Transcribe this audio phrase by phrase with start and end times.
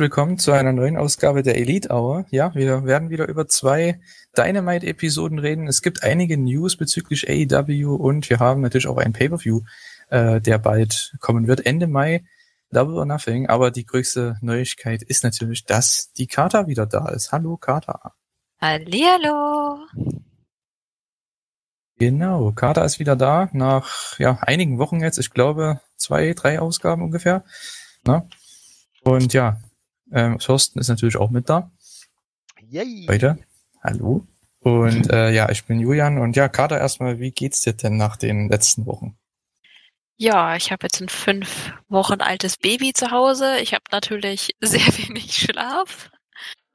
[0.00, 2.24] Willkommen zu einer neuen Ausgabe der Elite Hour.
[2.30, 4.00] Ja, wir werden wieder über zwei
[4.34, 5.68] Dynamite-Episoden reden.
[5.68, 9.60] Es gibt einige News bezüglich AEW und wir haben natürlich auch ein Pay-Per-View,
[10.08, 12.24] äh, der bald kommen wird, Ende Mai.
[12.70, 13.50] Double or Nothing.
[13.50, 17.30] Aber die größte Neuigkeit ist natürlich, dass die Kata wieder da ist.
[17.30, 18.14] Hallo Kata.
[18.58, 19.80] Hallihallo.
[21.98, 25.18] Genau, Kata ist wieder da nach ja, einigen Wochen jetzt.
[25.18, 27.44] Ich glaube zwei, drei Ausgaben ungefähr.
[28.06, 28.26] Na?
[29.02, 29.58] Und ja,
[30.12, 31.70] ähm, Thorsten ist natürlich auch mit da.
[32.68, 33.06] Yay.
[33.08, 33.38] Heute.
[33.82, 34.26] Hallo.
[34.60, 38.16] Und äh, ja, ich bin Julian und ja, Kader erstmal, wie geht's dir denn nach
[38.16, 39.16] den letzten Wochen?
[40.16, 43.58] Ja, ich habe jetzt ein fünf Wochen altes Baby zu Hause.
[43.60, 46.10] Ich habe natürlich sehr wenig Schlaf.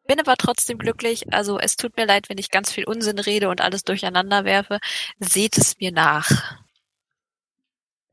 [0.08, 1.32] Bin aber trotzdem glücklich.
[1.32, 4.80] Also es tut mir leid, wenn ich ganz viel Unsinn rede und alles durcheinander werfe.
[5.20, 6.58] Seht es mir nach.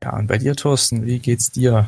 [0.03, 1.87] Ja, und bei dir, Thorsten, wie geht's dir?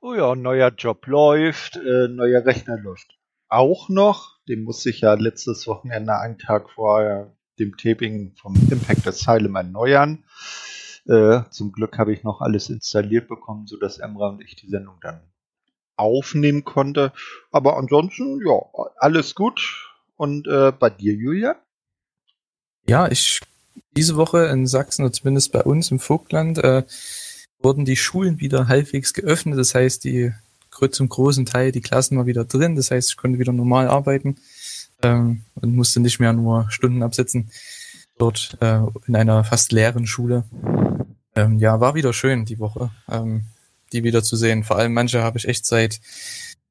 [0.00, 3.18] Oh ja, neuer Job läuft, äh, neuer Rechner läuft
[3.48, 4.38] auch noch.
[4.48, 10.24] Den musste ich ja letztes Wochenende einen Tag vor dem Taping vom Impact Asylum erneuern.
[11.06, 14.96] Äh, zum Glück habe ich noch alles installiert bekommen, sodass Emra und ich die Sendung
[15.00, 15.20] dann
[15.96, 17.12] aufnehmen konnte.
[17.50, 18.60] Aber ansonsten, ja,
[18.96, 19.90] alles gut.
[20.16, 21.56] Und äh, bei dir, Julia?
[22.86, 23.40] Ja, ich
[23.96, 26.84] diese Woche in Sachsen oder zumindest bei uns im Vogtland äh,
[27.60, 29.58] wurden die Schulen wieder halbwegs geöffnet.
[29.58, 30.32] Das heißt, die
[30.90, 32.76] zum großen Teil die Klassen mal wieder drin.
[32.76, 34.36] Das heißt, ich konnte wieder normal arbeiten
[35.02, 37.50] ähm, und musste nicht mehr nur Stunden absitzen
[38.16, 40.44] dort äh, in einer fast leeren Schule.
[41.34, 43.44] Ähm, ja, war wieder schön die Woche, ähm,
[43.92, 44.64] die wieder zu sehen.
[44.64, 46.00] Vor allem manche habe ich echt seit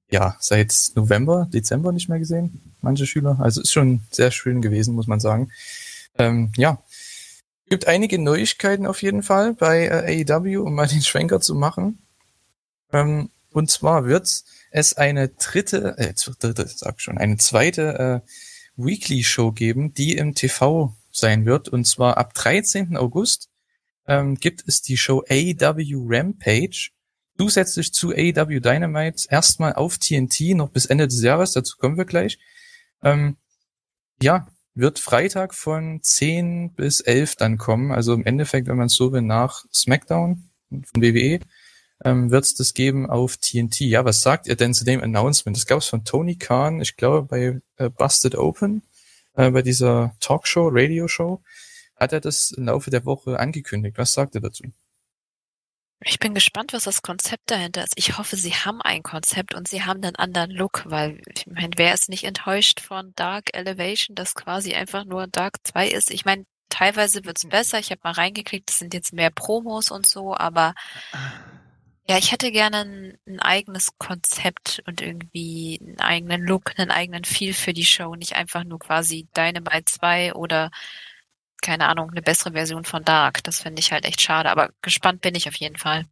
[0.09, 2.61] ja seit November, Dezember nicht mehr gesehen.
[2.81, 3.37] Manche Schüler.
[3.39, 5.51] Also ist schon sehr schön gewesen, muss man sagen.
[6.17, 6.79] Ähm, ja,
[7.69, 11.99] gibt einige Neuigkeiten auf jeden Fall bei äh, AEW, um mal den Schwenker zu machen.
[12.91, 18.29] Ähm, und zwar wird es eine dritte, äh, dritte, sag schon, eine zweite äh,
[18.75, 21.67] Weekly Show geben, die im TV sein wird.
[21.67, 22.95] Und zwar ab 13.
[22.95, 23.49] August
[24.07, 26.91] ähm, gibt es die Show AEW Rampage.
[27.37, 32.05] Zusätzlich zu AEW Dynamite erstmal auf TNT noch bis Ende des Jahres, dazu kommen wir
[32.05, 32.39] gleich.
[33.03, 33.37] Ähm,
[34.21, 37.91] ja, wird Freitag von 10 bis 11 dann kommen.
[37.91, 41.39] Also im Endeffekt, wenn man es so will, nach SmackDown von WWE,
[42.05, 43.81] ähm, wird es das geben auf TNT.
[43.81, 45.57] Ja, was sagt ihr denn zu dem Announcement?
[45.57, 48.83] Das gab es von Tony Khan, ich glaube bei äh, Busted Open,
[49.33, 51.41] äh, bei dieser Talkshow, Radioshow,
[51.95, 53.97] hat er das im Laufe der Woche angekündigt.
[53.97, 54.63] Was sagt er dazu?
[56.01, 57.93] Ich bin gespannt, was das Konzept dahinter ist.
[57.95, 61.71] Ich hoffe, sie haben ein Konzept und sie haben einen anderen Look, weil ich meine,
[61.75, 66.11] wer ist nicht enttäuscht von Dark Elevation, das quasi einfach nur Dark 2 ist?
[66.11, 67.49] Ich meine, teilweise wird's mhm.
[67.49, 67.79] besser.
[67.79, 70.75] Ich habe mal reingeklickt, es sind jetzt mehr Promos und so, aber
[72.09, 77.25] ja, ich hätte gerne ein, ein, eigenes Konzept und irgendwie einen eigenen Look, einen eigenen
[77.25, 80.71] Feel für die Show, nicht einfach nur quasi Dynamite 2 oder
[81.61, 83.43] keine Ahnung, eine bessere Version von Dark.
[83.43, 86.05] Das finde ich halt echt schade, aber gespannt bin ich auf jeden Fall.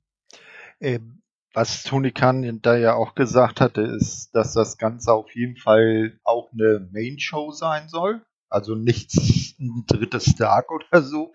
[0.80, 1.22] Ähm,
[1.54, 6.20] was Tony Khan da ja auch gesagt hatte, ist, dass das Ganze auf jeden Fall
[6.24, 8.26] auch eine Main Show sein soll.
[8.50, 9.16] Also nichts
[9.60, 11.34] ein drittes Dark oder so.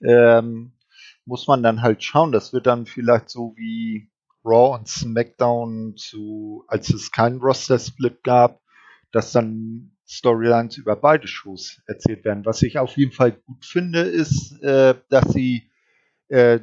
[0.00, 0.72] Ähm,
[1.24, 2.32] muss man dann halt schauen.
[2.32, 4.10] Das wird dann vielleicht so wie
[4.44, 8.60] Raw und SmackDown zu, als es keinen Roster-Split gab,
[9.12, 12.46] dass dann Storylines über beide Shows erzählt werden.
[12.46, 15.70] Was ich auf jeden Fall gut finde, ist, äh, dass sie
[16.28, 16.60] äh,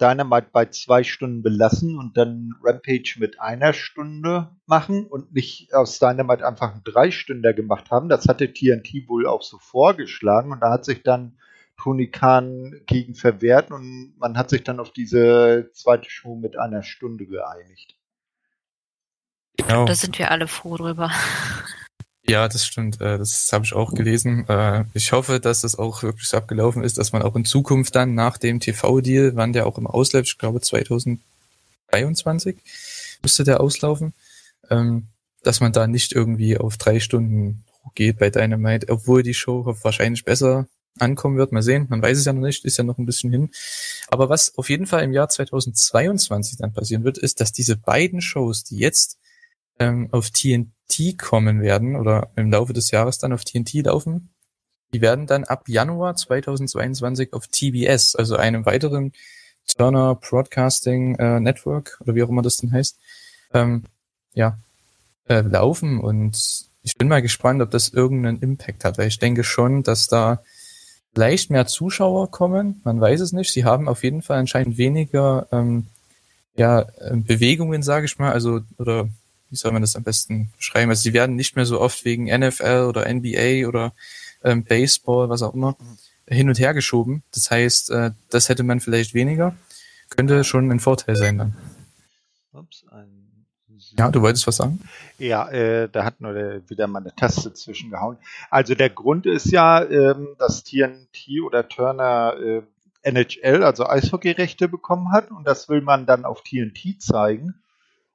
[0.00, 5.98] Dynamite bei zwei Stunden belassen und dann Rampage mit einer Stunde machen und nicht aus
[5.98, 8.08] Dynamite einfach einen Dreistünder gemacht haben.
[8.08, 11.36] Das hatte TNT wohl auch so vorgeschlagen und da hat sich dann
[11.82, 16.84] Tony Khan gegen verwehrt und man hat sich dann auf diese zweite Show mit einer
[16.84, 17.96] Stunde geeinigt.
[19.56, 19.84] Genau.
[19.84, 21.10] Da sind wir alle froh drüber.
[22.28, 23.00] Ja, das stimmt.
[23.00, 24.46] Äh, das habe ich auch gelesen.
[24.48, 27.94] Äh, ich hoffe, dass das auch wirklich so abgelaufen ist, dass man auch in Zukunft
[27.96, 32.56] dann nach dem TV-Deal, wann der auch im ausläuft, ich glaube 2023
[33.22, 34.12] müsste der auslaufen,
[34.68, 35.06] ähm,
[35.42, 37.64] dass man da nicht irgendwie auf drei Stunden
[37.94, 40.66] geht bei Dynamite, obwohl die Show wahrscheinlich besser
[40.98, 41.52] ankommen wird.
[41.52, 43.50] Mal sehen, man weiß es ja noch nicht, ist ja noch ein bisschen hin.
[44.08, 48.20] Aber was auf jeden Fall im Jahr 2022 dann passieren wird, ist, dass diese beiden
[48.20, 49.16] Shows, die jetzt
[49.78, 54.30] ähm, auf TNT kommen werden oder im Laufe des Jahres dann auf TNT laufen.
[54.92, 59.12] Die werden dann ab Januar 2022 auf TBS, also einem weiteren
[59.66, 62.98] Turner Broadcasting äh, Network oder wie auch immer das denn heißt,
[63.52, 63.84] ähm,
[64.34, 64.58] ja,
[65.28, 69.44] äh, laufen und ich bin mal gespannt, ob das irgendeinen Impact hat, weil ich denke
[69.44, 70.42] schon, dass da
[71.14, 72.80] leicht mehr Zuschauer kommen.
[72.84, 73.52] Man weiß es nicht.
[73.52, 75.86] Sie haben auf jeden Fall anscheinend weniger ähm,
[76.56, 79.08] ja, Bewegungen, sage ich mal, also oder
[79.50, 80.90] wie soll man das am besten beschreiben?
[80.90, 83.92] Also sie werden nicht mehr so oft wegen NFL oder NBA oder
[84.44, 85.76] ähm, Baseball, was auch immer,
[86.26, 87.22] hin und her geschoben.
[87.32, 89.56] Das heißt, äh, das hätte man vielleicht weniger.
[90.10, 91.56] Könnte schon ein Vorteil sein dann.
[92.52, 93.18] Ups, ein
[93.96, 94.80] ja, du wolltest was sagen?
[95.18, 98.18] Ja, äh, da hat nur der, wieder mal eine Taste zwischengehauen.
[98.50, 102.62] Also der Grund ist ja, ähm, dass TNT oder Turner äh,
[103.02, 107.54] NHL, also Eishockeyrechte bekommen hat und das will man dann auf TNT zeigen.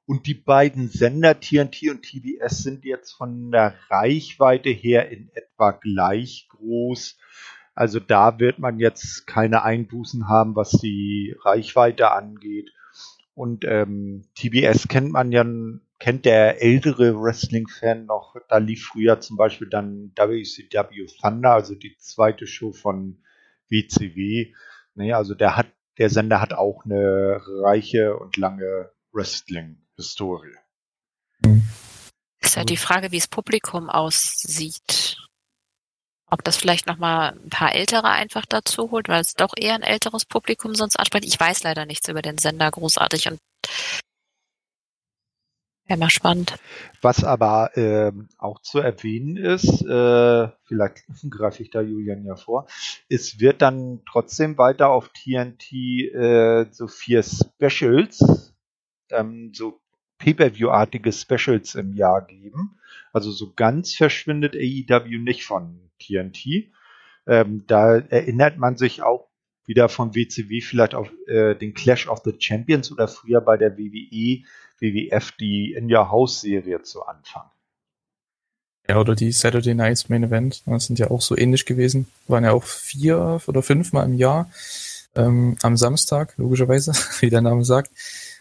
[0.06, 5.70] Und die beiden Sender TNT und TBS sind jetzt von der Reichweite her in etwa
[5.72, 7.16] gleich groß.
[7.74, 12.70] Also da wird man jetzt keine Einbußen haben, was die Reichweite angeht.
[13.34, 15.44] Und ähm, TBS kennt man ja,
[15.98, 18.36] kennt der ältere Wrestling-Fan noch.
[18.48, 23.22] Da lief früher zum Beispiel dann WCW Thunder, also die zweite Show von
[23.70, 24.52] WCW.
[24.94, 25.66] Nee, also der hat,
[25.98, 28.90] der Sender hat auch eine reiche und lange
[29.96, 30.56] Wrestling-Historie.
[32.40, 35.18] Ist halt die Frage, wie das Publikum aussieht.
[36.30, 39.82] Ob das vielleicht nochmal ein paar Ältere einfach dazu holt, weil es doch eher ein
[39.82, 41.26] älteres Publikum sonst anspricht.
[41.26, 43.38] Ich weiß leider nichts über den Sender großartig und
[45.86, 46.54] Wäre mal spannend.
[47.02, 52.66] Was aber äh, auch zu erwähnen ist, äh, vielleicht greife ich da Julian ja vor,
[53.10, 55.72] es wird dann trotzdem weiter auf TNT
[56.14, 58.54] äh, so vier Specials,
[59.10, 59.83] ähm, so
[60.24, 62.78] Pay-Per-View-artige Specials im Jahr geben.
[63.12, 66.70] Also so ganz verschwindet AEW nicht von TNT.
[67.26, 69.28] Ähm, da erinnert man sich auch
[69.66, 73.78] wieder vom WCW vielleicht auf äh, den Clash of the Champions oder früher bei der
[73.78, 74.44] WWE
[74.80, 77.44] WWF die In Your House Serie zu Anfang.
[78.88, 82.06] Ja, oder die Saturday Nights Main Event, das sind ja auch so ähnlich gewesen.
[82.28, 84.50] Waren ja auch vier oder fünf Mal im Jahr
[85.14, 87.90] ähm, am Samstag, logischerweise, wie der Name sagt.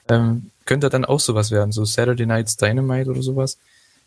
[0.09, 3.57] Ähm, könnte dann auch sowas werden, so Saturday Nights Dynamite oder sowas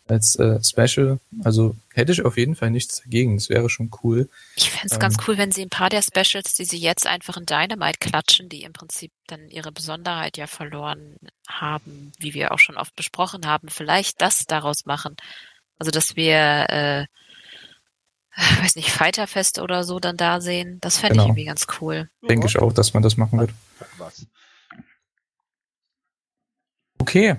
[0.09, 1.19] als äh, Special.
[1.43, 3.35] Also hätte ich auf jeden Fall nichts dagegen.
[3.35, 4.29] Das wäre schon cool.
[4.55, 7.05] Ich fände es ähm, ganz cool, wenn sie ein paar der Specials, die sie jetzt
[7.05, 11.17] einfach in Dynamite klatschen, die im Prinzip dann ihre Besonderheit ja verloren
[11.47, 15.15] haben, wie wir auch schon oft besprochen haben, vielleicht das daraus machen.
[15.77, 17.05] Also dass wir äh,
[18.61, 20.77] weiß nicht, Fighterfest oder so dann da sehen.
[20.81, 21.23] Das fände genau.
[21.23, 22.09] ich irgendwie ganz cool.
[22.27, 23.51] Denke ich auch, dass man das machen wird.
[27.07, 27.37] Okay,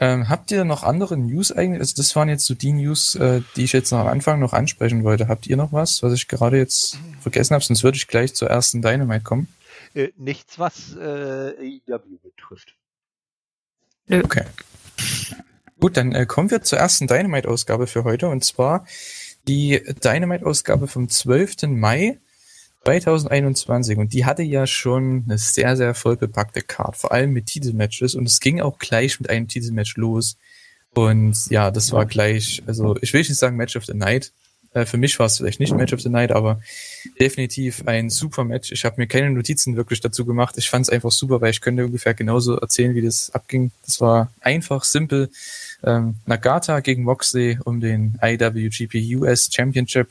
[0.00, 1.78] ähm, habt ihr noch andere News eigentlich?
[1.78, 4.52] Also das waren jetzt so die News, äh, die ich jetzt noch am Anfang noch
[4.52, 5.28] ansprechen wollte.
[5.28, 7.62] Habt ihr noch was, was ich gerade jetzt vergessen habe?
[7.62, 9.46] Sonst würde ich gleich zur ersten Dynamite kommen.
[9.94, 12.74] Äh, nichts, was äh, AEW betrifft.
[14.10, 14.46] Okay.
[15.78, 18.26] Gut, dann äh, kommen wir zur ersten Dynamite-Ausgabe für heute.
[18.26, 18.84] Und zwar
[19.46, 21.68] die Dynamite-Ausgabe vom 12.
[21.68, 22.18] Mai
[22.84, 28.14] 2021 und die hatte ja schon eine sehr, sehr vollbepackte Card, vor allem mit Titelmatches
[28.14, 30.36] und es ging auch gleich mit einem Titelmatch los
[30.92, 34.32] und ja, das war gleich, also ich will nicht sagen Match of the Night,
[34.74, 36.60] äh, für mich war es vielleicht nicht Match of the Night, aber
[37.18, 38.72] definitiv ein super Match.
[38.72, 40.56] Ich habe mir keine Notizen wirklich dazu gemacht.
[40.58, 43.70] Ich fand es einfach super, weil ich könnte ungefähr genauso erzählen, wie das abging.
[43.86, 45.30] Das war einfach, simpel.
[45.84, 50.08] Ähm, Nagata gegen Moxley um den IWGP US Championship.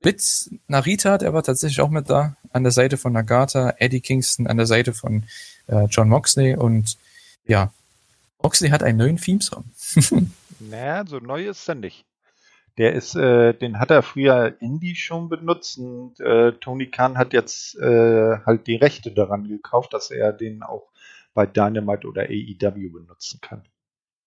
[0.00, 4.46] Blitz Narita, der war tatsächlich auch mit da, an der Seite von Nagata, Eddie Kingston
[4.46, 5.24] an der Seite von
[5.66, 6.96] äh, John Moxley und
[7.46, 7.72] ja,
[8.42, 9.64] Moxley hat einen neuen Theme-Song.
[10.60, 12.04] naja, so neu ist er nicht.
[12.78, 17.34] Der ist, äh, den hat er früher Indie schon benutzt und äh, Tony Khan hat
[17.34, 20.88] jetzt äh, halt die Rechte daran gekauft, dass er den auch
[21.34, 23.64] bei Dynamite oder AEW benutzen kann.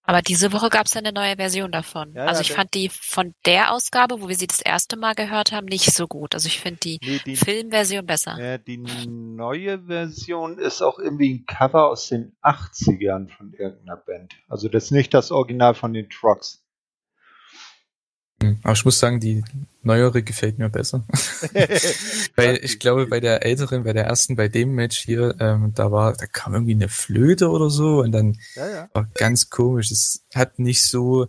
[0.06, 2.14] Aber diese Woche gab es ja eine neue Version davon.
[2.14, 5.16] Ja, also ich ja, fand die von der Ausgabe, wo wir sie das erste Mal
[5.16, 6.34] gehört haben, nicht so gut.
[6.34, 8.38] Also ich finde die, nee, die, Filmversion besser.
[8.38, 14.34] Ja, die neue Version ist auch irgendwie ein Cover aus den 80ern von irgendeiner Band.
[14.50, 16.63] Also das ist nicht das Original von den Trucks.
[18.44, 19.42] Hm, aber ich muss sagen, die
[19.84, 21.06] neuere gefällt mir besser.
[22.36, 25.92] Weil ich glaube, bei der älteren, bei der ersten, bei dem Match hier, ähm, da
[25.92, 28.90] war, da kam irgendwie eine Flöte oder so und dann ja, ja.
[28.94, 29.92] war ganz komisch.
[29.92, 31.28] Es hat nicht so,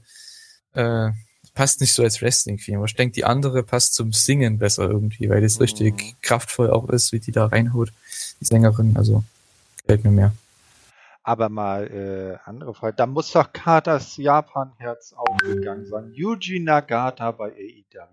[0.72, 1.10] äh,
[1.54, 2.84] passt nicht so als Wrestling-Film.
[2.84, 5.62] Ich denke, die andere passt zum Singen besser irgendwie, weil das mhm.
[5.62, 7.92] richtig kraftvoll auch ist, wie die da reinholt,
[8.40, 8.96] die Sängerin.
[8.96, 9.22] Also
[9.82, 10.32] gefällt mir mehr.
[11.24, 12.94] Aber mal äh, andere Frage.
[12.96, 16.12] Da muss doch Katas Japan-Herz aufgegangen sein.
[16.12, 18.08] Yuji Nagata bei AEW.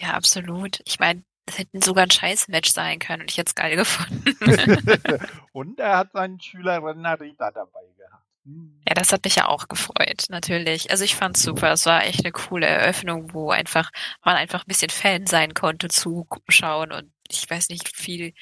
[0.00, 0.80] Ja, absolut.
[0.86, 4.24] Ich meine, das hätte sogar ein Scheiß-Match sein können und ich hätte es geil gefunden.
[5.52, 8.24] und er hat seinen Schüler Renarita dabei gehabt.
[8.44, 8.80] Hm.
[8.88, 10.90] Ja, das hat mich ja auch gefreut, natürlich.
[10.90, 11.72] Also ich fand's super.
[11.72, 13.90] Es war echt eine coole Eröffnung, wo einfach
[14.24, 18.32] man einfach ein bisschen Fan sein konnte, zuschauen und ich weiß nicht viel.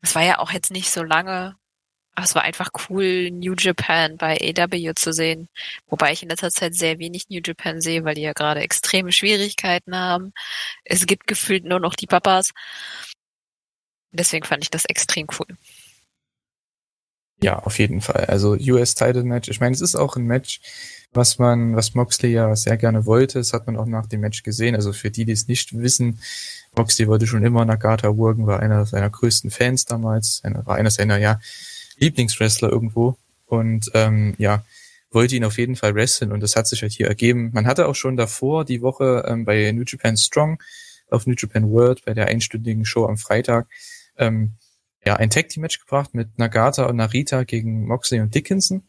[0.00, 1.56] Es war ja auch jetzt nicht so lange
[2.14, 5.48] Aber es war einfach cool, New Japan bei AW zu sehen.
[5.86, 9.12] Wobei ich in letzter Zeit sehr wenig New Japan sehe, weil die ja gerade extreme
[9.12, 10.32] Schwierigkeiten haben.
[10.84, 12.52] Es gibt gefühlt nur noch die Papas.
[14.12, 15.56] Deswegen fand ich das extrem cool.
[17.42, 18.26] Ja, auf jeden Fall.
[18.26, 19.48] Also US Title Match.
[19.48, 20.60] Ich meine, es ist auch ein Match,
[21.12, 23.38] was man, was Moxley ja sehr gerne wollte.
[23.38, 24.76] Das hat man auch nach dem Match gesehen.
[24.76, 26.20] Also für die, die es nicht wissen,
[26.76, 31.18] Moxley wollte schon immer Nagata worken, war einer seiner größten Fans damals, war einer seiner,
[31.18, 31.40] ja,
[32.02, 33.16] Lieblingswrestler irgendwo.
[33.46, 34.64] Und ähm, ja,
[35.10, 37.50] wollte ihn auf jeden Fall wresteln und das hat sich halt hier ergeben.
[37.52, 40.62] Man hatte auch schon davor die Woche ähm, bei New Japan Strong
[41.10, 43.68] auf New Japan World bei der einstündigen Show am Freitag
[44.16, 44.54] ähm,
[45.04, 48.84] ja, ein Tag Team Match gebracht mit Nagata und Narita gegen Moxley und Dickinson.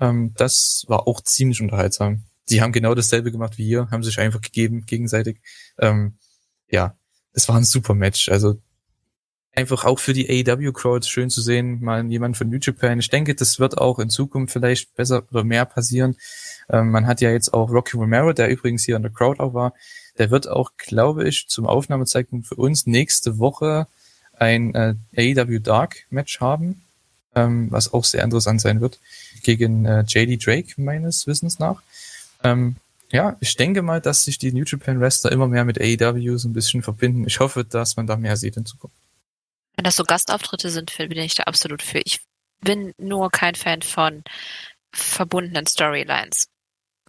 [0.00, 2.24] Ähm, das war auch ziemlich unterhaltsam.
[2.48, 5.40] Die haben genau dasselbe gemacht wie hier, haben sich einfach gegeben gegenseitig.
[5.78, 6.16] Ähm,
[6.70, 6.96] ja,
[7.32, 8.28] es war ein super Match.
[8.30, 8.60] Also
[9.54, 13.00] einfach auch für die AEW Crowd schön zu sehen, mal jemand von New Japan.
[13.00, 16.16] Ich denke, das wird auch in Zukunft vielleicht besser oder mehr passieren.
[16.70, 19.54] Ähm, man hat ja jetzt auch Rocky Romero, der übrigens hier in der Crowd auch
[19.54, 19.74] war.
[20.18, 23.86] Der wird auch, glaube ich, zum Aufnahmezeitpunkt für uns nächste Woche
[24.34, 26.82] ein äh, AEW Dark Match haben,
[27.34, 28.98] ähm, was auch sehr interessant sein wird,
[29.42, 31.82] gegen äh, JD Drake meines Wissens nach.
[32.44, 32.76] Ähm,
[33.10, 36.48] ja, ich denke mal, dass sich die New Japan Wrestler immer mehr mit AEW so
[36.48, 37.24] ein bisschen verbinden.
[37.26, 38.96] Ich hoffe, dass man da mehr sieht in Zukunft.
[39.78, 42.00] Wenn das so Gastauftritte sind, bin ich da absolut für.
[42.00, 42.18] Ich
[42.60, 44.24] bin nur kein Fan von
[44.90, 46.48] verbundenen Storylines.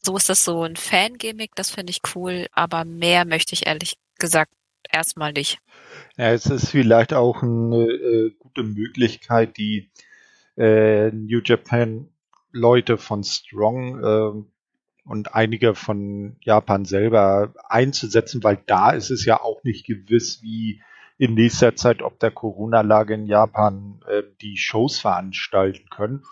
[0.04, 3.96] So ist das so ein Fan-Gimmick, das finde ich cool, aber mehr möchte ich ehrlich
[4.20, 4.52] gesagt
[4.88, 5.58] erstmal nicht.
[6.16, 9.90] Ja, es ist vielleicht auch eine äh, gute Möglichkeit, die
[10.56, 12.10] äh, New Japan
[12.52, 19.42] Leute von Strong äh, und einige von Japan selber einzusetzen, weil da ist es ja
[19.42, 20.84] auch nicht gewiss, wie
[21.20, 26.24] in nächster Zeit, ob der Corona-Lage in Japan äh, die Shows veranstalten können.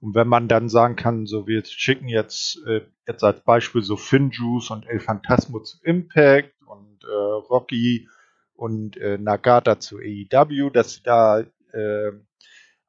[0.00, 3.96] Und wenn man dann sagen kann, so wir schicken jetzt, äh, jetzt als Beispiel so
[3.96, 8.08] Finjuice und El Phantasmo zu Impact und äh, Rocky
[8.54, 12.10] und äh, Nagata zu AEW, dass sie da äh,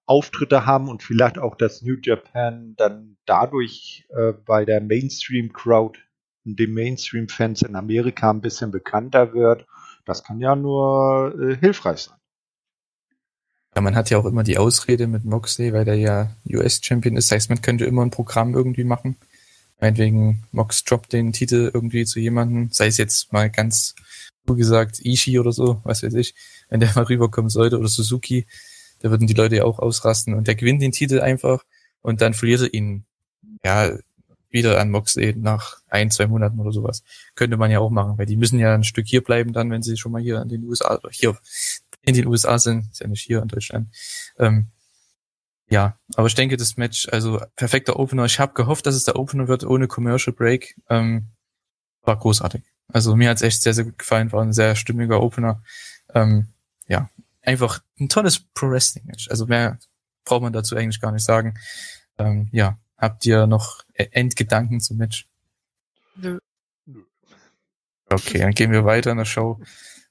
[0.07, 5.99] Auftritte haben und vielleicht auch das New Japan dann dadurch äh, bei der Mainstream-Crowd
[6.45, 9.67] und den Mainstream-Fans in Amerika ein bisschen bekannter wird.
[10.05, 12.17] Das kann ja nur äh, hilfreich sein.
[13.75, 17.31] Ja, man hat ja auch immer die Ausrede mit Moxley, weil der ja US-Champion ist.
[17.31, 19.15] Das heißt, man könnte immer ein Programm irgendwie machen.
[19.79, 23.95] Meinetwegen Mox droppt den Titel irgendwie zu jemandem, sei es jetzt mal ganz
[24.47, 26.35] so gesagt Ishii oder so, was weiß ich,
[26.69, 28.45] wenn der mal rüberkommen sollte oder Suzuki,
[28.99, 31.63] da würden die Leute ja auch ausrasten und der gewinnt den Titel einfach
[32.01, 33.05] und dann verliert er ihn
[33.65, 33.97] ja
[34.53, 37.03] wieder an Moxley nach ein, zwei Monaten oder sowas.
[37.35, 39.81] Könnte man ja auch machen, weil die müssen ja ein Stück hier bleiben dann, wenn
[39.81, 41.37] sie schon mal hier in den USA oder hier
[42.03, 43.89] in den USA sind, ist ja nicht hier in Deutschland.
[44.37, 44.67] Ähm,
[45.69, 48.25] ja, aber ich denke, das Match, also perfekter Opener.
[48.25, 50.75] Ich habe gehofft, dass es der Opener wird ohne Commercial Break.
[50.89, 51.29] Ähm,
[52.03, 52.63] war großartig.
[52.89, 54.31] Also mir hat's echt sehr, sehr gut gefallen.
[54.31, 55.63] War ein sehr stimmiger Opener.
[56.13, 56.49] Ähm,
[56.87, 57.09] ja,
[57.41, 59.29] einfach ein tolles Pro Wrestling Match.
[59.29, 59.79] Also mehr
[60.25, 61.55] braucht man dazu eigentlich gar nicht sagen.
[62.17, 65.27] Ähm, ja, habt ihr noch Endgedanken zum Match?
[66.15, 66.39] Nö.
[68.09, 69.59] Okay, dann gehen wir weiter in der Show.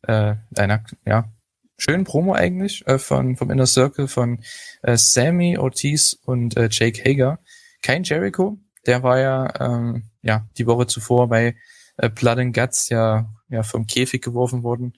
[0.02, 1.32] Äh, einer, ja,
[1.78, 4.42] schönen Promo eigentlich äh, von vom Inner Circle von
[4.82, 7.38] äh, Sammy Ortiz und äh, Jake Hager.
[7.82, 11.56] Kein Jericho, der war ja ähm, ja die Woche zuvor bei
[11.96, 14.94] äh, Blood and Guts ja ja vom Käfig geworfen worden.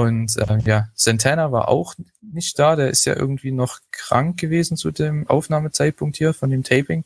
[0.00, 4.78] Und äh, ja, Santana war auch nicht da, der ist ja irgendwie noch krank gewesen
[4.78, 7.04] zu dem Aufnahmezeitpunkt hier von dem Taping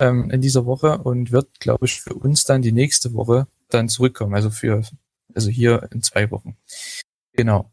[0.00, 3.88] ähm, in dieser Woche und wird, glaube ich, für uns dann die nächste Woche dann
[3.88, 4.34] zurückkommen.
[4.34, 4.82] Also für,
[5.32, 6.56] also hier in zwei Wochen.
[7.34, 7.70] Genau.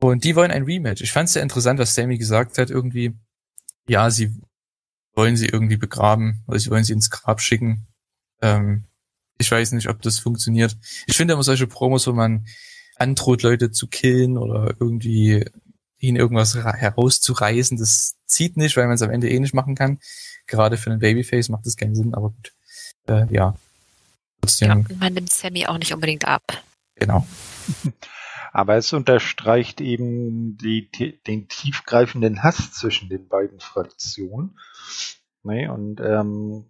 [0.00, 1.02] Und die wollen ein Rematch.
[1.02, 2.70] Ich fand es sehr interessant, was Sammy gesagt hat.
[2.70, 3.14] Irgendwie,
[3.86, 4.34] ja, sie
[5.14, 7.86] wollen sie irgendwie begraben oder sie wollen sie ins Grab schicken.
[8.42, 8.82] Ähm,
[9.38, 10.76] ich weiß nicht, ob das funktioniert.
[11.06, 12.46] Ich finde immer solche Promos, wo man
[12.96, 15.44] androht, Leute zu killen oder irgendwie
[15.98, 19.98] ihnen irgendwas herauszureißen, das zieht nicht, weil man es am Ende eh nicht machen kann.
[20.46, 22.52] Gerade für einen Babyface macht das keinen Sinn, aber gut.
[23.08, 23.54] Äh, ja.
[24.40, 24.86] Trotzdem.
[24.88, 26.42] Ja, man nimmt Sammy auch nicht unbedingt ab.
[26.94, 27.26] Genau.
[28.52, 30.88] Aber es unterstreicht eben die,
[31.26, 34.58] den tiefgreifenden Hass zwischen den beiden Fraktionen.
[35.42, 36.64] Nee, und ähm,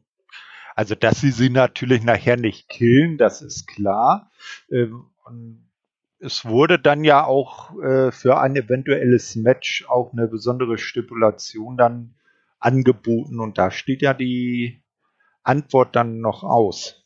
[0.74, 4.32] also, dass sie sie natürlich nachher nicht killen, das ist klar.
[4.68, 5.04] Ähm,
[6.18, 12.14] es wurde dann ja auch äh, für ein eventuelles Match auch eine besondere Stipulation dann
[12.58, 14.82] angeboten und da steht ja die
[15.42, 17.04] Antwort dann noch aus.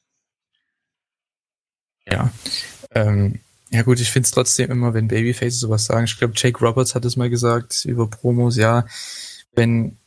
[2.06, 2.32] Ja,
[2.94, 3.40] ähm,
[3.70, 6.04] ja gut, ich finde es trotzdem immer, wenn Babyfaces sowas sagen.
[6.04, 8.86] Ich glaube, Jake Roberts hat es mal gesagt über Promos, ja,
[9.54, 9.98] wenn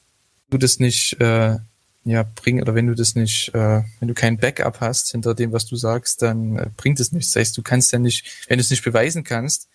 [0.49, 1.57] du das nicht äh,
[2.05, 5.51] ja bringen oder wenn du das nicht, äh, wenn du kein Backup hast hinter dem,
[5.51, 7.31] was du sagst, dann äh, bringt es nichts.
[7.31, 9.69] Das heißt, du kannst ja nicht, wenn du es nicht beweisen kannst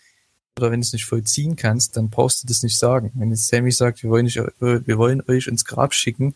[0.59, 3.13] oder wenn du es nicht vollziehen kannst, dann brauchst du das nicht sagen.
[3.15, 6.35] Wenn jetzt Sammy sagt, wir wollen, nicht, wir wollen euch ins Grab schicken,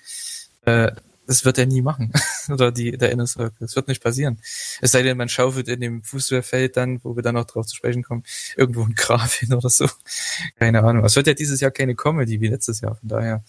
[0.64, 0.92] äh,
[1.26, 2.12] das wird er nie machen.
[2.48, 3.56] Oder die, der Inner Circle.
[3.60, 4.38] Das wird nicht passieren.
[4.80, 7.76] Es sei denn, man schaufelt in dem Fußballfeld dann, wo wir dann noch drauf zu
[7.76, 8.24] sprechen kommen,
[8.56, 9.88] irgendwo ein Grab hin oder so.
[10.58, 11.04] Keine Ahnung.
[11.04, 12.96] Es wird ja dieses Jahr keine Comedy wie letztes Jahr.
[12.96, 13.44] Von daher,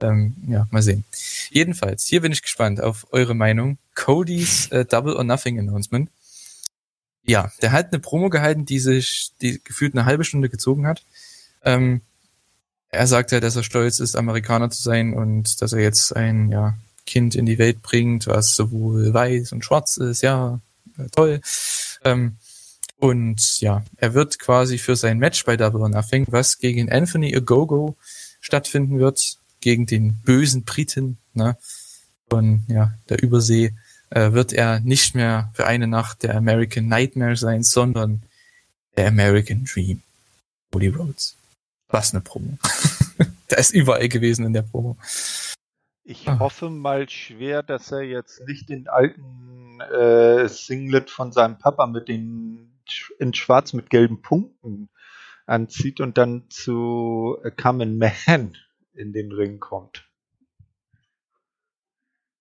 [0.00, 1.04] ähm, ja, mal sehen.
[1.50, 3.78] Jedenfalls, hier bin ich gespannt auf eure Meinung.
[3.94, 6.10] Cody's äh, Double or Nothing Announcement.
[7.24, 11.02] Ja, der hat eine Promo gehalten, die sich, die gefühlt eine halbe Stunde gezogen hat.
[11.64, 12.02] Ähm,
[12.88, 16.50] er sagt ja, dass er stolz ist, Amerikaner zu sein und dass er jetzt ein,
[16.50, 16.76] ja,
[17.06, 20.60] Kind in die Welt bringt, was sowohl weiß und schwarz ist, ja,
[20.98, 21.40] äh, toll.
[22.04, 22.36] Ähm,
[22.98, 27.34] und ja, er wird quasi für sein Match bei Double or Nothing, was gegen Anthony
[27.34, 27.96] Agogo
[28.40, 31.56] stattfinden wird, gegen den bösen Briten, ne,
[32.30, 33.74] von ja, der Übersee,
[34.10, 38.22] äh, wird er nicht mehr für eine Nacht der American Nightmare sein, sondern
[38.96, 40.02] der American Dream.
[40.70, 41.36] Cody Rhodes.
[41.88, 42.58] Was eine Promo.
[43.50, 44.96] der ist überall gewesen in der Promo.
[46.04, 46.38] Ich ah.
[46.38, 52.06] hoffe mal schwer, dass er jetzt nicht den alten äh, Singlet von seinem Papa mit
[52.06, 52.70] den
[53.18, 54.90] in Schwarz mit gelben Punkten
[55.44, 58.56] anzieht und dann zu A Common Man
[58.96, 60.08] in den Ring kommt.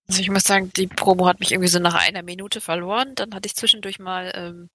[0.07, 3.15] Also ich muss sagen, die Promo hat mich irgendwie so nach einer Minute verloren.
[3.15, 4.69] Dann hatte ich zwischendurch mal ähm,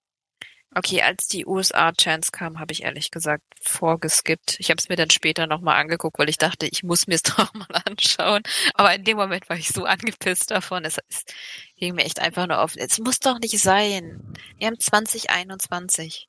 [0.73, 4.61] Okay, als die USA-Chance kam, habe ich ehrlich gesagt vorgeskippt.
[4.61, 7.23] Ich habe es mir dann später nochmal angeguckt, weil ich dachte, ich muss mir es
[7.25, 8.43] doch mal anschauen.
[8.75, 10.85] Aber in dem Moment war ich so angepisst davon.
[10.85, 11.25] Es, es
[11.77, 12.77] ging mir echt einfach nur auf.
[12.77, 14.23] Es muss doch nicht sein.
[14.59, 16.29] Wir haben 2021.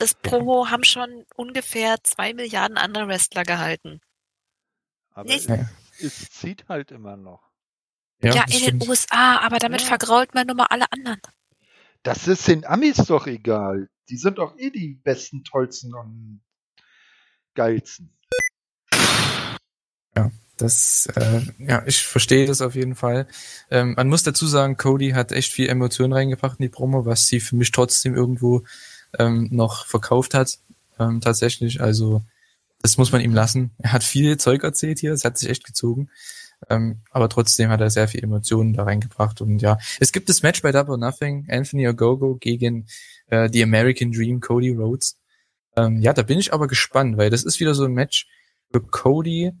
[0.00, 4.00] Das Promo haben schon ungefähr zwei Milliarden andere Wrestler gehalten.
[5.12, 5.46] Aber es,
[5.98, 7.42] es zieht halt immer noch.
[8.22, 8.82] Ja, ja in stimmt.
[8.82, 9.88] den USA, aber damit ja.
[9.88, 11.20] vergrault man nur mal alle anderen.
[12.02, 13.90] Das ist den Amis doch egal.
[14.08, 16.40] Die sind doch eh die besten, tollsten und
[17.54, 18.16] geilsten.
[20.16, 23.28] Ja, das, äh, ja, ich verstehe das auf jeden Fall.
[23.70, 27.26] Ähm, man muss dazu sagen, Cody hat echt viel Emotionen reingebracht in die Promo, was
[27.26, 28.64] sie für mich trotzdem irgendwo
[29.18, 30.58] ähm, noch verkauft hat.
[30.98, 32.22] Ähm, tatsächlich, also
[32.82, 33.72] das muss man ihm lassen.
[33.78, 36.08] Er hat viel Zeug erzählt hier, es hat sich echt gezogen.
[36.68, 39.40] Ähm, aber trotzdem hat er sehr viel Emotionen da reingebracht.
[39.40, 42.86] Und ja, es gibt das Match bei Double Nothing, Anthony Ogogo gegen
[43.28, 45.18] äh, The American Dream, Cody Rhodes.
[45.76, 48.28] Ähm, ja, da bin ich aber gespannt, weil das ist wieder so ein Match
[48.72, 49.52] für Cody,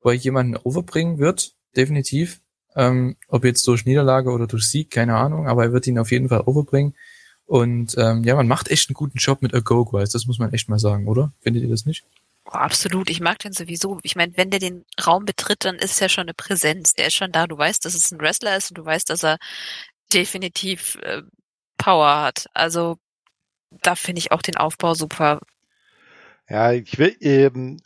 [0.00, 2.40] wo er jemanden overbringen wird, definitiv.
[2.74, 6.10] Ähm, ob jetzt durch Niederlage oder durch Sieg, keine Ahnung, aber er wird ihn auf
[6.10, 6.94] jeden Fall overbringen.
[7.48, 10.52] Und ähm, ja, man macht echt einen guten Job mit Agogo, also das muss man
[10.52, 11.32] echt mal sagen, oder?
[11.40, 12.04] Findet ihr das nicht?
[12.44, 14.00] Oh, absolut, ich mag den sowieso.
[14.02, 16.92] Ich meine, wenn der den Raum betritt, dann ist er schon eine Präsenz.
[16.92, 17.46] Der ist schon da.
[17.46, 19.38] Du weißt, dass es ein Wrestler ist und du weißt, dass er
[20.12, 21.22] definitiv äh,
[21.78, 22.48] Power hat.
[22.52, 22.98] Also
[23.70, 25.40] da finde ich auch den Aufbau super.
[26.50, 27.80] Ja, ich will eben,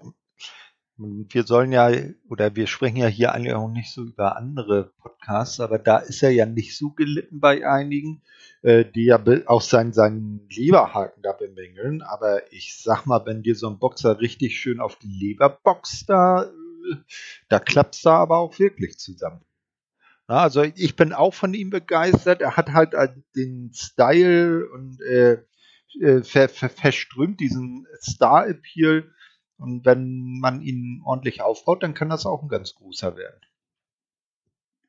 [0.97, 1.91] wir sollen ja,
[2.29, 6.23] oder wir sprechen ja hier eigentlich auch nicht so über andere Podcasts, aber da ist
[6.23, 8.23] er ja nicht so gelitten bei einigen,
[8.63, 12.03] äh, die ja auch seinen, seinen Leberhaken da bemängeln.
[12.03, 16.09] Aber ich sag mal, wenn dir so ein Boxer richtig schön auf die Leber boxt,
[16.09, 16.97] da, äh,
[17.49, 19.41] da klappt's da aber auch wirklich zusammen.
[20.29, 22.43] Ja, also ich bin auch von ihm begeistert.
[22.43, 22.95] Er hat halt
[23.35, 25.43] den Style und äh,
[26.01, 29.11] äh, ver, ver, verströmt diesen Star-Appeal
[29.63, 33.41] und wenn man ihn ordentlich aufbaut, dann kann das auch ein ganz großer werden.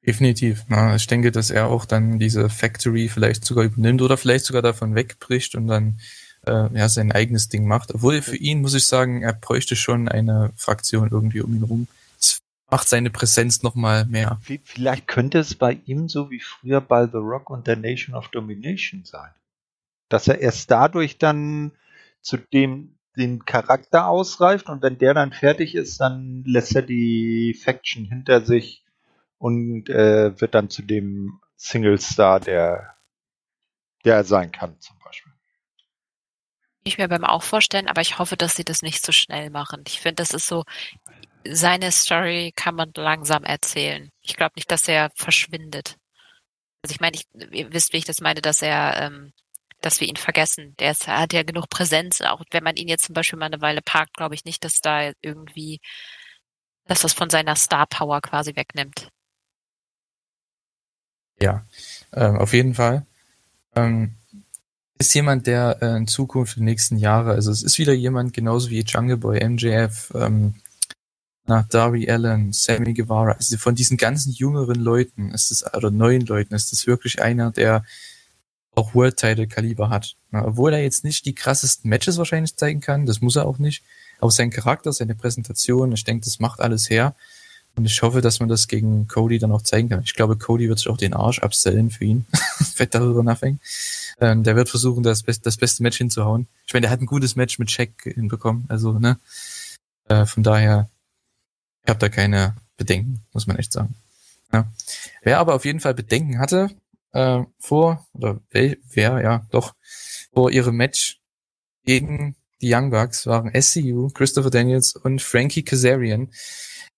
[0.05, 0.65] Definitiv.
[0.67, 4.61] Na, ich denke, dass er auch dann diese Factory vielleicht sogar übernimmt oder vielleicht sogar
[4.61, 5.99] davon wegbricht und dann
[6.45, 7.93] äh, ja sein eigenes Ding macht.
[7.93, 11.87] Obwohl für ihn muss ich sagen, er bräuchte schon eine Fraktion irgendwie um ihn rum.
[12.17, 14.41] Das macht seine Präsenz nochmal mehr.
[14.63, 18.27] Vielleicht könnte es bei ihm so wie früher bei The Rock und der Nation of
[18.27, 19.31] Domination sein.
[20.09, 21.71] Dass er erst dadurch dann
[22.21, 27.53] zu dem den Charakter ausreift und wenn der dann fertig ist, dann lässt er die
[27.53, 28.83] Faction hinter sich
[29.37, 32.95] und äh, wird dann zu dem Single Star, der,
[34.03, 35.33] der er sein kann, zum Beispiel.
[36.83, 39.83] Ich mir beim auch vorstellen, aber ich hoffe, dass sie das nicht so schnell machen.
[39.87, 40.63] Ich finde, das ist so,
[41.47, 44.09] seine Story kann man langsam erzählen.
[44.21, 45.97] Ich glaube nicht, dass er verschwindet.
[46.81, 49.33] Also ich meine, ich, ihr wisst, wie ich das meine, dass er ähm,
[49.83, 50.75] dass wir ihn vergessen.
[50.79, 52.21] Der ist, hat ja genug Präsenz.
[52.21, 54.79] Auch wenn man ihn jetzt zum Beispiel mal eine Weile parkt, glaube ich nicht, dass
[54.79, 55.79] da irgendwie,
[56.85, 59.09] dass das von seiner Star Power quasi wegnimmt.
[61.41, 61.65] Ja,
[62.13, 63.05] ähm, auf jeden Fall.
[63.75, 64.15] Ähm,
[64.99, 68.33] ist jemand, der äh, in Zukunft, in den nächsten Jahren, also es ist wieder jemand,
[68.33, 70.55] genauso wie Jungle Boy, MJF, ähm,
[71.45, 76.25] nach Darby Allen, Sammy Guevara, also von diesen ganzen jüngeren Leuten ist es, oder neuen
[76.25, 77.83] Leuten, ist es wirklich einer, der
[78.75, 80.15] auch World Title Kaliber hat.
[80.31, 83.59] Ja, obwohl er jetzt nicht die krassesten Matches wahrscheinlich zeigen kann, das muss er auch
[83.59, 83.83] nicht.
[84.19, 87.15] Aber sein Charakter, seine Präsentation, ich denke, das macht alles her.
[87.75, 90.03] Und ich hoffe, dass man das gegen Cody dann auch zeigen kann.
[90.03, 92.25] Ich glaube, Cody wird sich auch den Arsch abstellen für ihn.
[92.75, 93.59] Fett darüber nothing.
[94.19, 96.47] Ähm, der wird versuchen, das, best, das beste Match hinzuhauen.
[96.67, 98.65] Ich meine, der hat ein gutes Match mit Shaq hinbekommen.
[98.67, 99.17] Also, ne?
[100.07, 100.87] Äh, von daher,
[101.83, 103.95] ich habe da keine Bedenken, muss man echt sagen.
[104.51, 104.67] Ja.
[105.23, 106.69] Wer aber auf jeden Fall Bedenken hatte,
[107.13, 109.73] äh, vor, oder wer, wer, ja, doch,
[110.33, 111.19] vor ihrem Match
[111.85, 116.29] gegen die Young Bucks waren SCU, Christopher Daniels und Frankie Kazarian.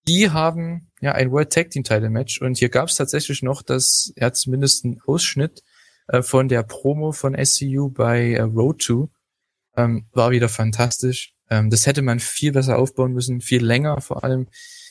[0.06, 3.62] Die haben ja ein World Tag Team Title Match und hier gab es tatsächlich noch
[3.62, 5.62] das, ja zumindest einen Ausschnitt
[6.08, 9.08] äh, von der Promo von SCU bei äh, Road 2.
[9.76, 11.34] Ähm, war wieder fantastisch.
[11.50, 14.46] Ähm, das hätte man viel besser aufbauen müssen, viel länger vor allem,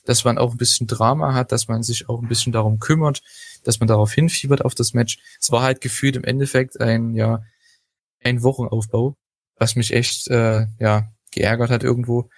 [0.05, 3.21] dass man auch ein bisschen Drama hat, dass man sich auch ein bisschen darum kümmert,
[3.63, 5.19] dass man darauf hinfiebert auf das Match.
[5.39, 7.43] Es war halt gefühlt im Endeffekt ein, ja,
[8.23, 9.15] ein Wochenaufbau,
[9.57, 12.29] was mich echt, äh, ja, geärgert hat irgendwo.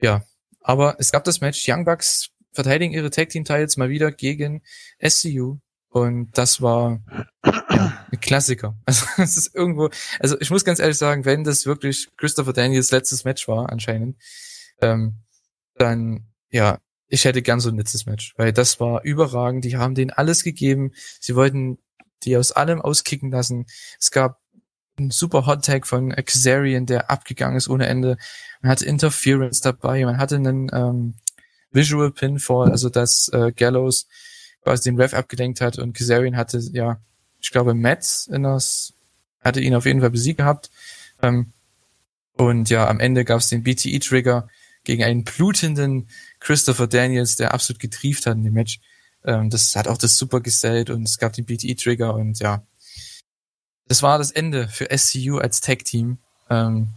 [0.00, 0.24] Ja,
[0.60, 4.62] aber es gab das Match, Young Bucks verteidigen ihre Tag Team Titles mal wieder gegen
[5.06, 5.58] SCU
[5.90, 7.00] und das war
[7.44, 8.76] ja, ein Klassiker.
[8.86, 9.90] Also es ist irgendwo,
[10.20, 14.16] also ich muss ganz ehrlich sagen, wenn das wirklich Christopher Daniels letztes Match war anscheinend,
[14.80, 15.16] ähm,
[15.76, 19.64] dann ja, ich hätte gern so ein letztes Match, weil das war überragend.
[19.64, 20.92] Die haben denen alles gegeben.
[21.20, 21.78] Sie wollten
[22.24, 23.66] die aus allem auskicken lassen.
[23.98, 24.40] Es gab
[24.98, 28.16] einen super Hot Tag von Xarian, der abgegangen ist ohne Ende.
[28.60, 31.14] Man hatte Interference dabei, man hatte einen ähm,
[31.70, 34.08] Visual Pinfall, also dass äh, Gallows
[34.62, 37.00] quasi den Ref abgelenkt hat und Kazarian hatte, ja,
[37.40, 38.94] ich glaube, Matt in das,
[39.40, 40.70] hatte ihn auf jeden Fall besiegt gehabt.
[41.22, 41.52] Ähm,
[42.32, 44.48] und ja, am Ende gab es den BTE-Trigger
[44.84, 46.08] gegen einen blutenden
[46.40, 48.80] Christopher Daniels, der absolut getrieft hat in dem Match.
[49.24, 52.62] Ähm, das hat auch das super gesellt und es gab den BTE-Trigger und ja,
[53.88, 56.18] das war das Ende für SCU als Tag-Team.
[56.50, 56.88] Ähm,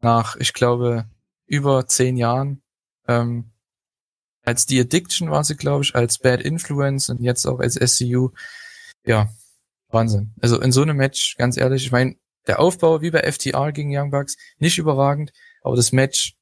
[0.00, 1.06] nach, ich glaube,
[1.46, 2.62] über zehn Jahren.
[3.06, 3.50] Ähm,
[4.44, 8.30] als The Addiction war sie, glaube ich, als Bad Influence und jetzt auch als SCU.
[9.04, 9.28] Ja,
[9.88, 10.32] Wahnsinn.
[10.40, 12.16] Also in so einem Match, ganz ehrlich, ich meine,
[12.46, 16.34] der Aufbau wie bei FTR gegen Young Bucks, nicht überragend, aber das Match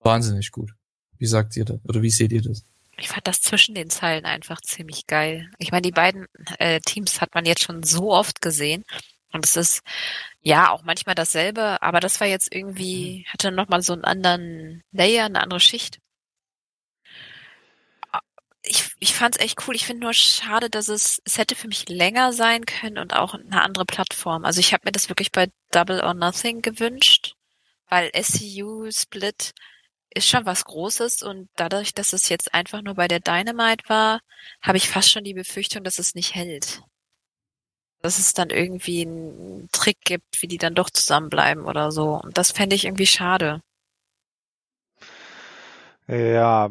[0.00, 0.72] wahnsinnig gut.
[1.18, 1.78] Wie sagt ihr das?
[1.84, 2.64] Oder wie seht ihr das?
[2.98, 5.50] Ich fand das zwischen den Zeilen einfach ziemlich geil.
[5.58, 6.26] Ich meine, die beiden
[6.58, 8.84] äh, Teams hat man jetzt schon so oft gesehen.
[9.32, 9.82] Und es ist
[10.40, 13.32] ja auch manchmal dasselbe, aber das war jetzt irgendwie, mhm.
[13.32, 15.98] hatte nochmal so einen anderen Layer, eine andere Schicht.
[18.62, 19.76] Ich, ich fand es echt cool.
[19.76, 23.34] Ich finde nur schade, dass es, es hätte für mich länger sein können und auch
[23.34, 24.44] eine andere Plattform.
[24.44, 27.34] Also ich habe mir das wirklich bei Double or Nothing gewünscht,
[27.88, 29.52] weil SCU Split
[30.16, 34.20] ist schon was Großes und dadurch, dass es jetzt einfach nur bei der Dynamite war,
[34.62, 36.82] habe ich fast schon die Befürchtung, dass es nicht hält.
[38.00, 42.14] Dass es dann irgendwie einen Trick gibt, wie die dann doch zusammenbleiben oder so.
[42.14, 43.60] Und das fände ich irgendwie schade.
[46.08, 46.70] Ja,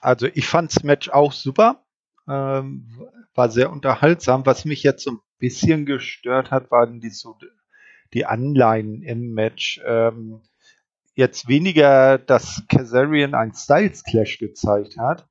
[0.00, 1.84] also ich fand's Match auch super.
[2.26, 4.46] Ähm, war sehr unterhaltsam.
[4.46, 7.36] Was mich jetzt so ein bisschen gestört hat, waren die, so,
[8.14, 9.80] die Anleihen im Match.
[9.84, 10.40] Ähm,
[11.14, 15.28] jetzt weniger, dass Kazarian ein Styles Clash gezeigt hat,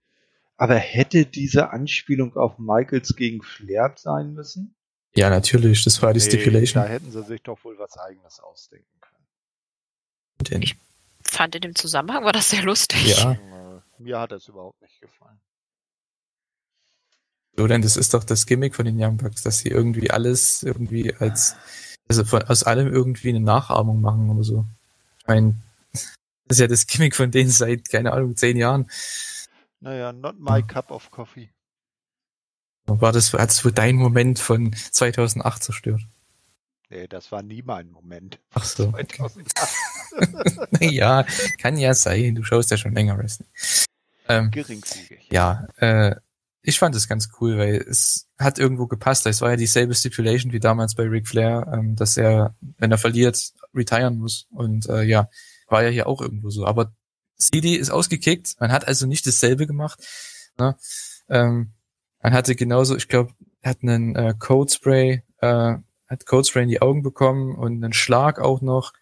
[0.57, 4.75] aber hätte diese Anspielung auf Michaels gegen Flair sein müssen?
[5.15, 6.83] Ja, natürlich, das war die nee, Stipulation.
[6.83, 9.25] Da hätten sie sich doch wohl was eigenes ausdenken können.
[10.41, 10.61] Den.
[10.61, 10.75] Ich
[11.23, 13.17] fand in dem Zusammenhang war das sehr lustig.
[13.17, 13.37] Ja.
[13.97, 15.39] Mir hat das überhaupt nicht gefallen.
[17.57, 20.63] So, denn das ist doch das Gimmick von den Young Bucks, dass sie irgendwie alles
[20.63, 21.55] irgendwie als,
[22.07, 24.65] also von, aus allem irgendwie eine Nachahmung machen oder so.
[25.19, 25.55] Ich meine,
[26.49, 28.89] das ist ja das Gimmick von denen seit, keine Ahnung, zehn Jahren.
[29.81, 31.51] Naja, not my cup of coffee.
[32.87, 36.01] War das, hat es wohl dein Moment von 2008 zerstört?
[36.89, 38.39] Nee, das war nie mein Moment.
[38.55, 38.91] Ach so.
[40.79, 41.23] ja,
[41.59, 42.33] kann ja sein.
[42.33, 43.47] Du schaust ja schon länger Wrestling.
[44.27, 45.27] Ähm, Geringfügig.
[45.31, 46.15] Ja, äh,
[46.63, 49.27] ich fand es ganz cool, weil es hat irgendwo gepasst.
[49.27, 52.97] Es war ja dieselbe Stipulation wie damals bei Ric Flair, ähm, dass er, wenn er
[52.97, 54.47] verliert, retiren muss.
[54.49, 55.29] Und äh, ja,
[55.69, 56.65] war ja hier auch irgendwo so.
[56.65, 56.93] Aber
[57.37, 58.55] CD ist ausgekickt.
[58.59, 59.99] Man hat also nicht dasselbe gemacht.
[60.57, 60.75] Ne?
[61.29, 61.73] Ähm,
[62.21, 65.75] man hatte genauso, ich glaube, hat einen äh, Code Spray, äh,
[66.07, 68.93] hat Code Spray in die Augen bekommen und einen Schlag auch noch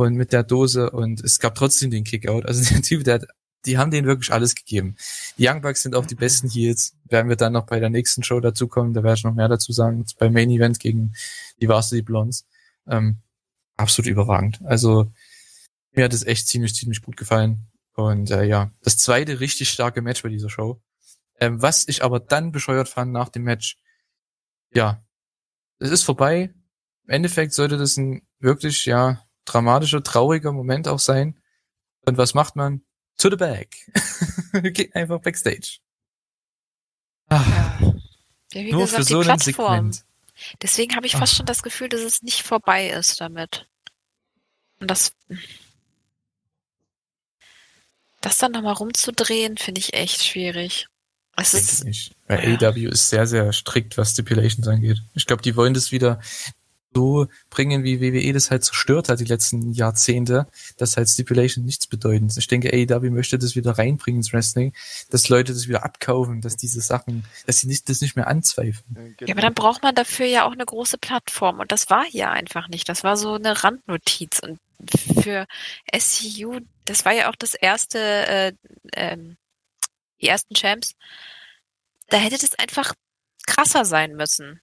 [0.00, 2.46] und mit der Dose und es gab trotzdem den Kickout.
[2.46, 3.26] Also der Typ, der hat,
[3.66, 4.96] die haben denen wirklich alles gegeben.
[5.36, 6.96] Die Young Bucks sind auch die besten Heels.
[7.04, 9.72] Werden wir dann noch bei der nächsten Show dazukommen, da werde ich noch mehr dazu
[9.72, 11.12] sagen, beim Main Event gegen
[11.60, 12.46] die Varsity Blondes.
[12.88, 13.18] Ähm,
[13.76, 14.60] absolut überragend.
[14.64, 15.12] Also
[15.92, 17.70] mir hat es echt ziemlich, ziemlich gut gefallen.
[17.94, 20.82] Und äh, ja, das zweite richtig starke Match bei dieser Show.
[21.38, 23.76] Ähm, was ich aber dann bescheuert fand nach dem Match,
[24.72, 25.02] ja,
[25.78, 26.54] es ist vorbei.
[27.04, 31.40] Im Endeffekt sollte das ein wirklich, ja, dramatischer, trauriger Moment auch sein.
[32.06, 32.82] Und was macht man?
[33.18, 33.74] To the back.
[34.72, 35.78] Geht einfach backstage.
[37.28, 37.44] Ah.
[38.52, 39.38] Ja, wie Nur gesagt, für so die ein.
[39.38, 40.04] Segment.
[40.62, 41.36] Deswegen habe ich fast Ach.
[41.38, 43.68] schon das Gefühl, dass es nicht vorbei ist damit.
[44.80, 45.14] Und das,
[48.20, 50.86] das dann nochmal rumzudrehen, finde ich echt schwierig.
[51.36, 52.12] Es ist, nicht.
[52.26, 52.68] Weil Ja.
[52.70, 54.98] AEW ist sehr, sehr strikt, was Stipulations angeht.
[55.14, 56.20] Ich glaube, die wollen das wieder
[56.92, 61.86] so bringen, wie WWE das halt zerstört hat die letzten Jahrzehnte, dass halt Stipulations nichts
[61.86, 62.28] bedeuten.
[62.36, 64.72] Ich denke, AEW möchte das wieder reinbringen ins Wrestling,
[65.08, 69.16] dass Leute das wieder abkaufen, dass diese Sachen, dass sie nicht, das nicht mehr anzweifeln.
[69.20, 71.60] ja, aber dann braucht man dafür ja auch eine große Plattform.
[71.60, 72.88] Und das war hier einfach nicht.
[72.88, 74.40] Das war so eine Randnotiz.
[74.40, 74.58] Und
[75.22, 75.46] für
[75.94, 78.52] SCU, das war ja auch das erste, äh,
[78.94, 79.36] ähm,
[80.20, 80.94] die ersten Champs.
[82.08, 82.94] Da hätte das einfach
[83.46, 84.60] krasser sein müssen.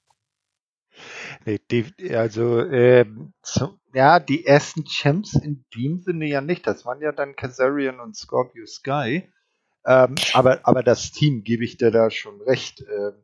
[1.45, 6.65] Nee, die, also, ähm, so, ja, die ersten Champs in dem Sinne ja nicht.
[6.65, 9.31] Das waren ja dann Kazarian und Scorpio Sky.
[9.85, 12.81] Ähm, aber, aber das Team gebe ich dir da schon recht.
[12.81, 13.23] Ähm,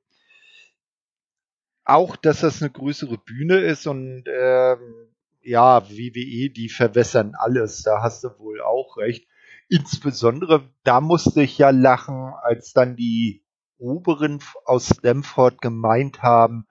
[1.84, 5.13] auch, dass das eine größere Bühne ist und ähm,
[5.44, 7.84] ja, WWE, die verwässern alles.
[7.84, 9.28] Da hast du wohl auch recht.
[9.70, 13.44] Insbesondere, da musste ich ja lachen, als dann die
[13.78, 16.68] Oberen aus Stamford gemeint haben,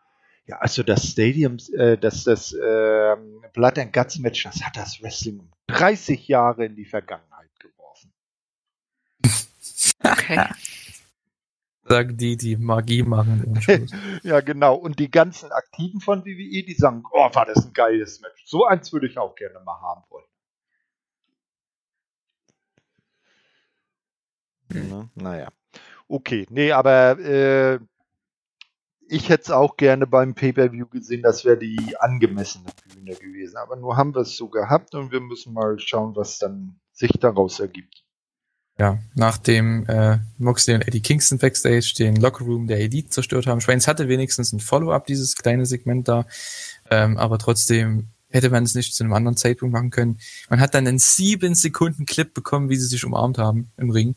[0.47, 5.01] ja, also das Stadium, äh, das, das ähm, Blood and Guts Match, das hat das
[5.03, 8.13] Wrestling um 30 Jahre in die Vergangenheit geworfen.
[10.05, 10.49] Okay.
[11.85, 13.61] Sagen die, die Magie machen.
[14.23, 14.77] Ja, genau.
[14.77, 18.45] Und die ganzen Aktiven von WWE, die sagen, oh, war das ein geiles Match.
[18.47, 20.25] So eins würde ich auch gerne mal haben wollen.
[24.73, 25.11] Ne?
[25.15, 25.49] Naja.
[26.09, 27.79] Okay, nee, aber äh,
[29.09, 33.57] ich hätte es auch gerne beim Pay-Per-View gesehen, das wäre die angemessene Bühne gewesen.
[33.57, 37.13] Aber nur haben wir es so gehabt und wir müssen mal schauen, was dann sich
[37.13, 38.02] daraus ergibt.
[38.79, 43.61] Ja, nachdem äh, Moxley und Eddie Kingston backstage den Lockerroom der Elite zerstört haben.
[43.61, 46.27] Schweins hatte wenigstens ein Follow-up, dieses kleine Segment da,
[46.91, 50.19] ähm, aber trotzdem hätte man es nicht zu einem anderen Zeitpunkt machen können.
[50.49, 54.17] Man hat dann einen sieben Sekunden Clip bekommen, wie sie sich umarmt haben im Ring.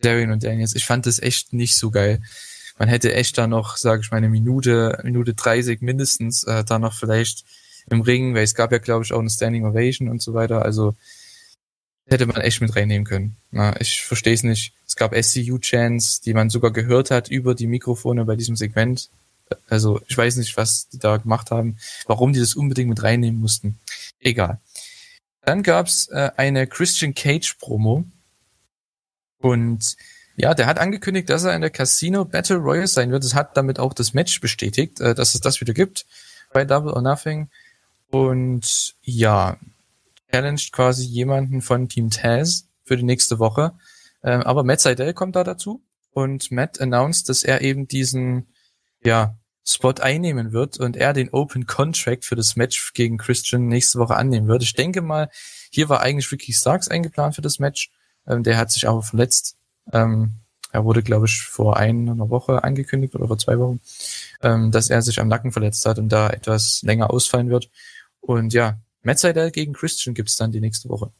[0.00, 0.74] Darian und Daniels.
[0.74, 2.20] Ich fand das echt nicht so geil.
[2.78, 6.78] Man hätte echt da noch, sage ich mal, eine Minute, Minute 30 mindestens, äh, da
[6.78, 7.44] noch vielleicht
[7.88, 10.62] im Ring, weil es gab ja, glaube ich, auch eine Standing Ovation und so weiter.
[10.62, 10.94] Also
[12.06, 13.36] hätte man echt mit reinnehmen können.
[13.50, 14.72] Na, ich verstehe es nicht.
[14.86, 19.10] Es gab SCU-Chants, die man sogar gehört hat über die Mikrofone bei diesem Segment.
[19.68, 23.40] Also ich weiß nicht, was die da gemacht haben, warum die das unbedingt mit reinnehmen
[23.40, 23.78] mussten.
[24.20, 24.60] Egal.
[25.42, 28.04] Dann gab's äh, eine Christian Cage Promo
[29.38, 29.96] und
[30.36, 33.24] ja, der hat angekündigt, dass er in der Casino Battle Royale sein wird.
[33.24, 36.06] Das hat damit auch das Match bestätigt, äh, dass es das wieder gibt
[36.52, 37.48] bei Double or Nothing.
[38.10, 39.56] Und ja,
[40.36, 43.72] challenged quasi jemanden von Team Taz für die nächste Woche.
[44.22, 48.46] Ähm, aber Matt Seidel kommt da dazu und Matt announced, dass er eben diesen
[49.02, 53.98] ja, Spot einnehmen wird und er den Open Contract für das Match gegen Christian nächste
[53.98, 54.62] Woche annehmen wird.
[54.62, 55.30] Ich denke mal,
[55.70, 57.90] hier war eigentlich Ricky Starks eingeplant für das Match.
[58.26, 59.56] Ähm, der hat sich aber verletzt.
[59.92, 60.34] Ähm,
[60.70, 63.80] er wurde, glaube ich, vor einer Woche angekündigt oder vor zwei Wochen,
[64.42, 67.70] ähm, dass er sich am Nacken verletzt hat und da etwas länger ausfallen wird.
[68.20, 71.12] Und ja, Matt Seidel gegen Christian gibt's dann die nächste Woche.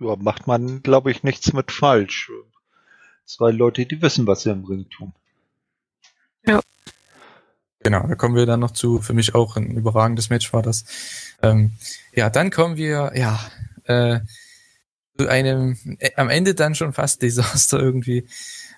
[0.00, 2.30] Ja, macht man, glaube ich, nichts mit falsch.
[3.26, 5.12] Zwei Leute, die wissen, was sie im Ring tun.
[7.80, 9.00] Genau, da kommen wir dann noch zu.
[9.00, 10.84] Für mich auch ein überragendes Match war das.
[11.42, 11.72] Ähm,
[12.14, 13.38] ja, dann kommen wir, ja,
[13.84, 14.20] äh,
[15.18, 18.26] zu einem äh, am Ende dann schon fast Desaster irgendwie.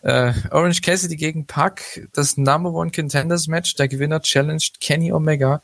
[0.03, 1.83] Äh, Orange Cassidy gegen Puck,
[2.13, 3.77] das Number One Contenders Match.
[3.77, 5.63] Der Gewinner challenged Kenny Omega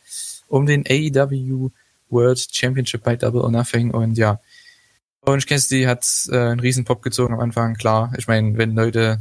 [0.51, 1.71] um den AEW
[2.11, 3.93] World Championship bei Double or Nothing.
[3.93, 4.41] Und ja,
[5.23, 8.13] Orange Cassidy hat äh, einen riesen Pop gezogen am Anfang, klar.
[8.19, 9.21] Ich meine, wenn Leute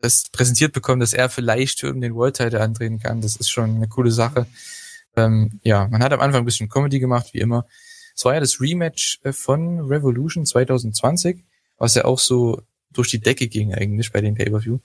[0.00, 3.76] das präsentiert bekommen, dass er vielleicht um den World Title antreten kann, das ist schon
[3.76, 4.46] eine coole Sache.
[5.16, 7.66] Ähm, ja, man hat am Anfang ein bisschen Comedy gemacht, wie immer.
[8.14, 11.44] Es war ja das Rematch äh, von Revolution 2020,
[11.78, 14.78] was ja auch so durch die Decke ging eigentlich bei dem Pay-Per-View.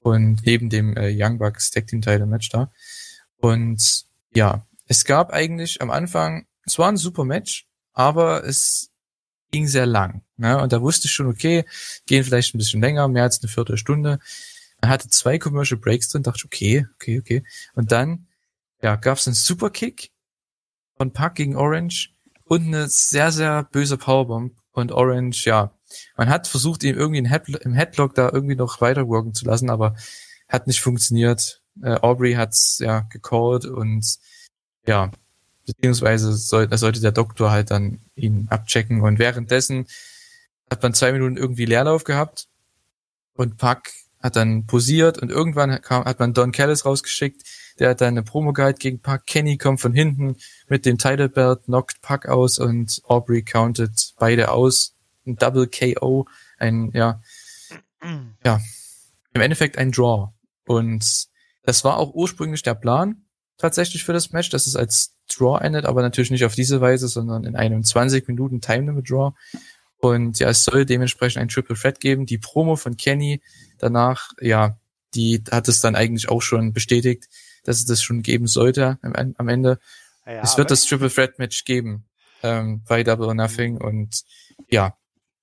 [0.00, 2.72] Und neben dem äh, Young Bucks Tag Team Title Match da.
[3.40, 8.90] Und ja, es gab eigentlich am Anfang, es war ein super Match, aber es
[9.50, 10.22] ging sehr lang.
[10.36, 10.60] Ne?
[10.60, 11.64] Und da wusste ich schon, okay,
[12.06, 14.18] gehen vielleicht ein bisschen länger, mehr als eine Viertelstunde.
[14.80, 17.44] Man hatte zwei Commercial Breaks drin, dachte ich, okay, okay, okay.
[17.74, 18.26] Und dann,
[18.82, 20.10] ja, gab es einen Superkick
[20.96, 22.10] von Puck gegen Orange
[22.44, 24.56] und eine sehr, sehr böse Powerbomb.
[24.72, 25.72] und Orange, ja,
[26.16, 29.96] man hat versucht, ihn irgendwie im Headlock da irgendwie noch weiterworken zu lassen, aber
[30.48, 31.62] hat nicht funktioniert.
[31.82, 34.18] Äh, Aubrey hat's ja gecallt und
[34.88, 35.10] ja,
[35.66, 39.02] beziehungsweise soll, sollte der Doktor halt dann ihn abchecken.
[39.02, 39.86] Und währenddessen
[40.70, 42.48] hat man zwei Minuten irgendwie Leerlauf gehabt
[43.34, 43.82] und Puck
[44.20, 47.42] hat dann posiert und irgendwann kam, hat man Don Callis rausgeschickt,
[47.78, 50.36] der hat dann eine Promo-Guide gegen Puck, Kenny kommt von hinten
[50.68, 54.96] mit dem Title Belt, knockt Puck aus und Aubrey countet beide aus,
[55.26, 56.26] ein Double KO,
[56.58, 57.20] ein, ja,
[58.42, 58.60] ja,
[59.34, 60.32] im Endeffekt ein Draw.
[60.66, 61.28] Und
[61.62, 63.27] das war auch ursprünglich der Plan,
[63.58, 67.08] tatsächlich für das Match, dass es als Draw endet, aber natürlich nicht auf diese Weise,
[67.08, 69.32] sondern in einem 20 Minuten Time Limit Draw.
[69.98, 72.24] Und ja, es soll dementsprechend ein Triple Threat geben.
[72.24, 73.42] Die Promo von Kenny
[73.78, 74.78] danach, ja,
[75.14, 77.28] die hat es dann eigentlich auch schon bestätigt,
[77.64, 79.78] dass es das schon geben sollte am, am Ende.
[80.24, 82.04] Ja, es wird das Triple Threat Match geben
[82.42, 84.22] ähm, bei Double or Nothing und
[84.70, 84.96] ja,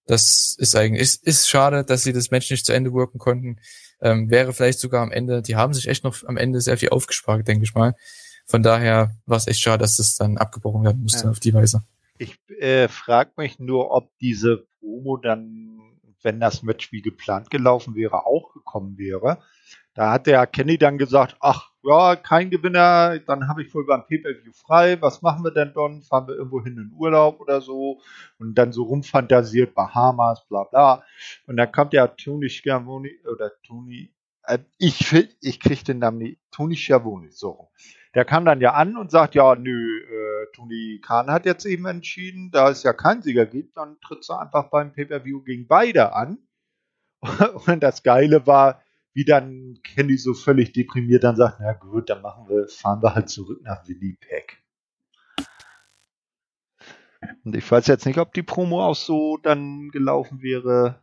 [0.06, 3.60] das ist eigentlich ist, ist schade, dass sie das Match nicht zu Ende worken konnten.
[4.02, 6.90] Ähm, wäre vielleicht sogar am Ende, die haben sich echt noch am Ende sehr viel
[6.90, 7.96] aufgespart, denke ich mal.
[8.46, 11.32] Von daher war es echt schade, dass das dann abgebrochen werden musste ja.
[11.32, 11.82] auf die Weise.
[12.18, 17.96] Ich äh, frage mich nur, ob diese Promo dann, wenn das Match wie geplant gelaufen
[17.96, 19.40] wäre, auch gekommen wäre.
[19.94, 24.06] Da hat der Kenny dann gesagt, ach ja, kein Gewinner, dann habe ich wohl beim
[24.08, 26.02] Pay-Per-View frei, was machen wir denn dann?
[26.02, 28.02] Fahren wir irgendwo hin in Urlaub oder so?
[28.40, 31.04] Und dann so rumfantasiert, Bahamas, bla bla.
[31.48, 34.12] Und dann kommt ja Tony Schiavone, oder Tony,
[34.44, 37.70] äh, ich, ich kriege den Namen nicht, Tony Schiavone, so.
[38.16, 41.86] Der kam dann ja an und sagt, ja, nö, äh, Tony Khan hat jetzt eben
[41.86, 46.14] entschieden, da es ja keinen Sieger gibt, dann tritt er einfach beim Pay-Per-View gegen beide
[46.14, 46.40] an.
[47.68, 48.82] Und das Geile war,
[49.16, 53.16] wie dann Kenny so völlig deprimiert dann sagt, na gut, dann machen wir, fahren wir
[53.16, 54.62] halt zurück nach Winnipeg.
[57.46, 61.02] Und ich weiß jetzt nicht, ob die Promo auch so dann gelaufen wäre.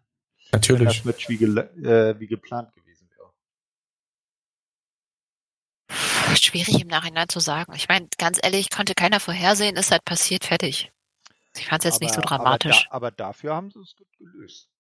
[0.53, 0.81] Natürlich.
[0.81, 3.33] Wenn das Match wie, äh, wie geplant gewesen wäre.
[6.37, 7.73] Schwierig im Nachhinein zu sagen.
[7.75, 10.93] Ich meine, ganz ehrlich, konnte keiner vorhersehen, ist halt passiert, fertig.
[11.57, 12.87] Ich fand es jetzt aber, nicht so dramatisch.
[12.91, 14.72] Aber, da, aber dafür haben sie es gut gelöst.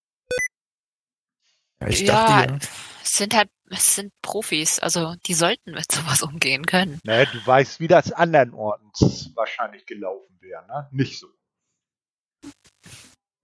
[1.83, 2.59] Ja, ich dachte, ja, ja.
[3.03, 7.01] sind halt, es sind Profis, also die sollten mit sowas umgehen können.
[7.05, 8.91] Naja, du weißt, wie das anderen Orten
[9.35, 10.89] wahrscheinlich gelaufen wäre, ne?
[10.93, 11.27] Nicht so.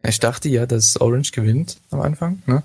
[0.03, 2.63] Ich dachte ja, dass Orange gewinnt am Anfang, ne?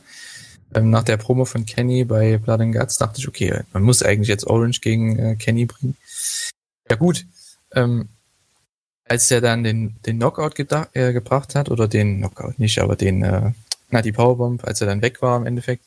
[0.76, 4.04] Ähm, nach der Promo von Kenny bei Blood and Guts dachte ich, okay, man muss
[4.04, 5.98] eigentlich jetzt Orange gegen äh, Kenny bringen.
[6.90, 7.26] Ja gut,
[7.74, 8.10] ähm,
[9.06, 13.24] als er dann den, den Knockout äh, gebracht hat, oder den Knockout nicht, aber den
[13.24, 13.52] äh,
[13.94, 15.86] na, die Powerbomb, als er dann weg war im Endeffekt,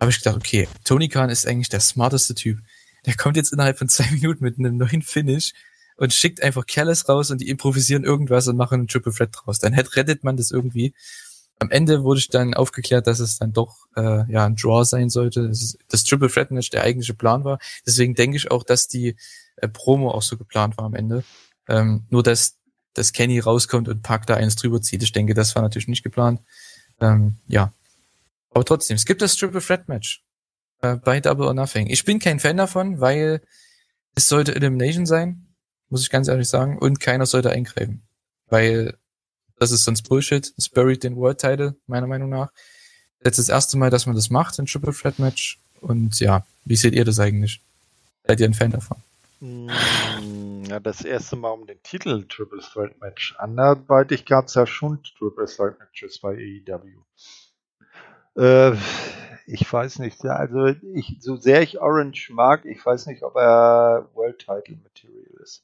[0.00, 2.58] habe ich gedacht, okay, Tony Khan ist eigentlich der smarteste Typ.
[3.04, 5.52] Der kommt jetzt innerhalb von zwei Minuten mit einem neuen Finish
[5.96, 9.58] und schickt einfach Callis raus und die improvisieren irgendwas und machen einen Triple Threat draus.
[9.58, 10.94] Dann rettet man das irgendwie.
[11.58, 15.10] Am Ende wurde ich dann aufgeklärt, dass es dann doch äh, ja ein Draw sein
[15.10, 15.48] sollte.
[15.48, 17.58] Das, das Triple Threat Match der eigentliche Plan war.
[17.84, 19.16] Deswegen denke ich auch, dass die
[19.56, 21.24] äh, Promo auch so geplant war am Ende.
[21.68, 22.56] Ähm, nur dass
[22.94, 25.02] dass Kenny rauskommt und Pack da eins drüber zieht.
[25.02, 26.40] Ich denke, das war natürlich nicht geplant.
[27.02, 27.72] Ähm, ja.
[28.50, 30.22] Aber trotzdem, es gibt das Triple Threat Match
[30.82, 31.88] äh, bei Double or Nothing.
[31.88, 33.42] Ich bin kein Fan davon, weil
[34.14, 35.46] es sollte Elimination sein,
[35.88, 38.02] muss ich ganz ehrlich sagen, und keiner sollte eingreifen.
[38.48, 38.94] Weil
[39.58, 40.52] das ist sonst Bullshit.
[40.56, 42.50] Es buried den World Title, meiner Meinung nach.
[43.24, 45.58] Jetzt das erste Mal, dass man das macht, ein Triple Threat Match.
[45.80, 47.60] Und ja, wie seht ihr das eigentlich?
[48.26, 48.98] Seid ihr ein Fan davon?
[50.72, 53.36] Ja, das erste Mal um den Titel Triple Threat Match.
[53.36, 57.04] Anderweitig gab es ja schon Triple Threat Matches bei AEW.
[58.38, 58.78] Äh,
[59.44, 63.36] ich weiß nicht, ja, also ich, so sehr ich Orange mag, ich weiß nicht, ob
[63.36, 65.62] er World Title Material ist.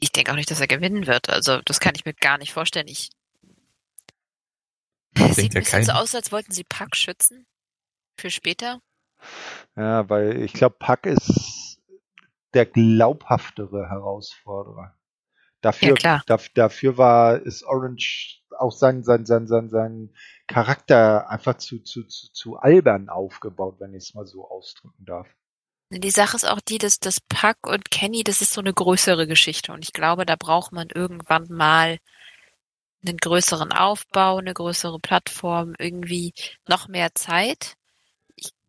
[0.00, 1.28] Ich denke auch nicht, dass er gewinnen wird.
[1.28, 2.88] Also das kann ich mir gar nicht vorstellen.
[2.88, 3.10] Ich
[5.14, 7.44] Sieht ein bisschen so aus, als wollten sie Pack schützen
[8.16, 8.80] für später.
[9.76, 11.67] Ja, weil ich glaube, Pack ist
[12.54, 14.94] der glaubhaftere Herausforderer.
[15.60, 20.14] Dafür, ja, dafür, dafür war, ist Orange auch sein, sein, sein, sein, sein
[20.46, 25.26] Charakter einfach zu, zu, zu, zu albern aufgebaut, wenn ich es mal so ausdrücken darf.
[25.90, 29.26] Die Sache ist auch die, dass das Puck und Kenny, das ist so eine größere
[29.26, 31.98] Geschichte und ich glaube, da braucht man irgendwann mal
[33.04, 36.34] einen größeren Aufbau, eine größere Plattform, irgendwie
[36.68, 37.78] noch mehr Zeit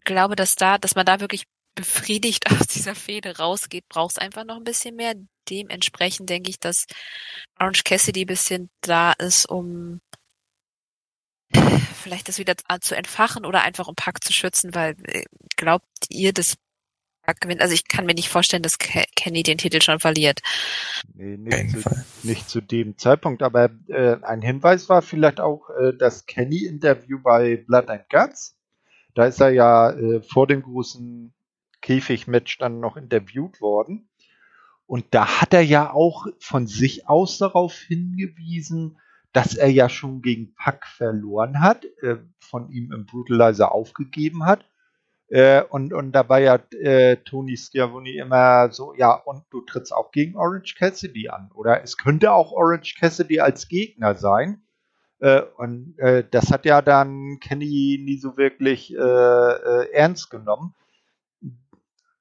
[0.10, 1.46] glaube, dass da, dass man da wirklich
[1.80, 5.16] befriedigt aus dieser Fehde rausgeht, braucht es einfach noch ein bisschen mehr.
[5.50, 6.86] Dementsprechend denke ich, dass
[7.60, 10.02] Orange Cassidy ein bisschen da ist, um
[12.02, 15.24] vielleicht das wieder zu entfachen oder einfach um Pack zu schützen, weil äh,
[15.56, 16.58] glaubt ihr, dass
[17.40, 17.62] gewinnt.
[17.62, 20.40] Also ich kann mir nicht vorstellen, dass Kenny den Titel schon verliert.
[21.14, 21.90] Nee, nicht, zu,
[22.24, 27.58] nicht zu dem Zeitpunkt, aber äh, ein Hinweis war vielleicht auch äh, das Kenny-Interview bei
[27.68, 28.58] Blood and Guts.
[29.14, 31.32] Da ist er ja äh, vor dem großen
[31.82, 34.10] Käfigmatch dann noch interviewt worden.
[34.86, 39.00] Und da hat er ja auch von sich aus darauf hingewiesen,
[39.34, 44.66] dass er ja schon gegen Pack verloren hat, äh, von ihm im Brutalizer aufgegeben hat
[45.30, 49.94] äh, und, und da war ja äh, Tony Schiavoni immer so, ja, und du trittst
[49.94, 51.52] auch gegen Orange Cassidy an.
[51.54, 54.64] Oder es könnte auch Orange Cassidy als Gegner sein.
[55.20, 60.74] Äh, und äh, das hat ja dann Kenny nie so wirklich äh, äh, ernst genommen.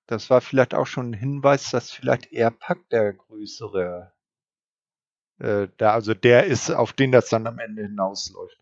[0.08, 4.10] Das war vielleicht auch schon ein Hinweis, dass vielleicht er Pack der größere,
[5.38, 8.58] äh, da, also der ist, auf den das dann am Ende hinausläuft.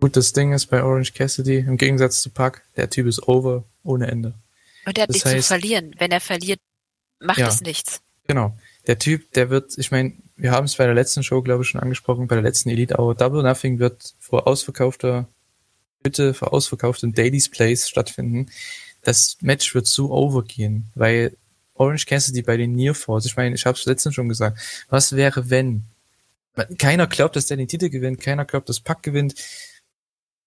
[0.00, 3.64] Gut, das Ding ist bei Orange Cassidy, im Gegensatz zu Puck, der Typ ist over
[3.82, 4.34] ohne Ende.
[4.86, 5.94] Und der hat das nichts heißt, zu verlieren.
[5.98, 6.60] Wenn er verliert,
[7.20, 8.00] macht ja, es nichts.
[8.26, 8.56] Genau.
[8.86, 11.68] Der Typ, der wird, ich meine, wir haben es bei der letzten Show, glaube ich,
[11.68, 13.14] schon angesprochen, bei der letzten Elite Hour.
[13.14, 15.28] Double Nothing wird vor ausverkaufter
[16.02, 18.46] Hütte, vor ausverkauften Dailies Place stattfinden.
[19.08, 21.34] Das Match wird so overgehen, weil
[21.72, 24.58] Orange Cassidy bei den Near Falls, ich meine, ich habe es letztens schon gesagt,
[24.90, 25.84] was wäre, wenn?
[26.76, 29.34] Keiner glaubt, dass der den Titel gewinnt, keiner glaubt, dass Pack gewinnt.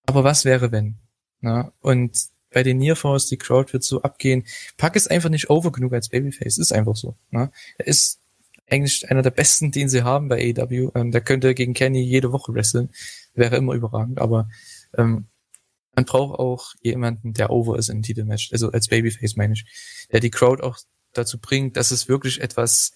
[0.05, 0.99] Aber was wäre, wenn?
[1.39, 1.71] Na?
[1.79, 4.45] Und bei den Nearfalls, die Crowd wird so abgehen.
[4.77, 6.59] Pack ist einfach nicht over genug als Babyface.
[6.59, 7.15] Ist einfach so.
[7.31, 7.51] Na?
[7.79, 8.19] Er ist
[8.69, 10.91] eigentlich einer der besten, den sie haben bei AEW.
[10.93, 12.89] Ähm, der könnte gegen Kenny jede Woche wresteln.
[13.33, 14.19] Wäre immer überragend.
[14.19, 14.49] Aber
[14.95, 15.25] ähm,
[15.95, 18.51] man braucht auch jemanden, der over ist im Titelmatch.
[18.51, 19.65] Also als Babyface meine ich.
[20.11, 20.77] Der die Crowd auch
[21.13, 22.93] dazu bringt, dass es wirklich etwas,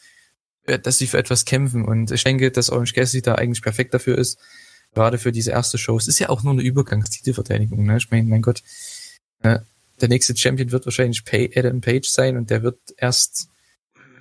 [0.65, 1.85] äh, dass sie für etwas kämpfen.
[1.85, 4.39] Und ich denke, dass Orange Cassidy da eigentlich perfekt dafür ist
[4.95, 5.97] gerade für diese erste Show.
[5.97, 7.97] Es ist ja auch nur eine Übergangstitelverteidigung, ne?
[7.97, 8.63] Ich meine, mein Gott,
[9.43, 9.59] äh,
[10.01, 11.23] der nächste Champion wird wahrscheinlich
[11.55, 13.49] Adam Page sein und der wird erst,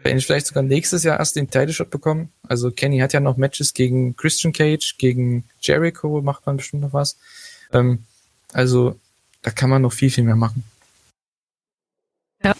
[0.03, 2.31] vielleicht sogar nächstes Jahr erst den Title Shot bekommen.
[2.43, 6.93] Also Kenny hat ja noch Matches gegen Christian Cage, gegen Jericho macht man bestimmt noch
[6.93, 7.17] was.
[7.73, 8.05] Ähm,
[8.55, 8.99] also
[9.43, 10.65] da kann man noch viel, viel mehr machen.
[12.43, 12.55] Ja.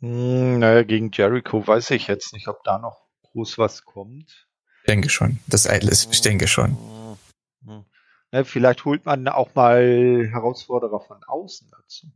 [0.00, 4.48] Hm, naja, gegen Jericho weiß ich jetzt nicht, ob da noch groß was kommt.
[4.82, 5.38] Ich denke schon.
[5.46, 6.76] Das Eitel ist, ich denke schon.
[8.30, 12.08] Ne, vielleicht holt man auch mal Herausforderer von außen dazu.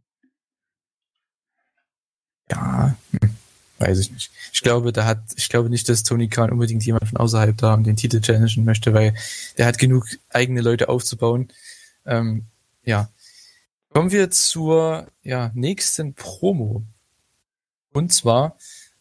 [2.51, 3.37] Ja, hm,
[3.79, 4.31] weiß ich nicht.
[4.53, 7.77] Ich glaube, da hat, ich glaube nicht, dass Tony Khan unbedingt jemand von außerhalb da
[7.79, 9.15] den Titel challengen möchte, weil
[9.57, 11.49] der hat genug eigene Leute aufzubauen.
[12.05, 12.47] Ähm,
[12.85, 13.09] ja.
[13.91, 16.83] Kommen wir zur ja, nächsten Promo.
[17.93, 18.57] Und zwar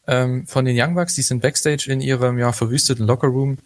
[0.06, 3.58] ähm, von den Young Bucks, die sind backstage in ihrem ja verwüsteten Lockerroom.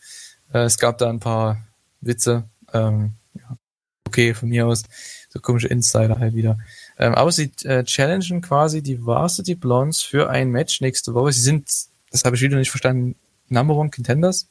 [0.54, 1.66] Äh, es gab da ein paar
[2.02, 2.48] Witze.
[2.74, 3.58] Ähm, ja,
[4.06, 4.84] okay, von mir aus,
[5.30, 6.60] so komische Insider halt wieder.
[6.98, 11.34] Ähm, aber sie äh, challengen quasi die Varsity Blondes für ein Match nächste Woche.
[11.34, 11.70] Sie sind,
[12.12, 13.16] das habe ich wieder nicht verstanden,
[13.50, 14.48] Number One Contenders.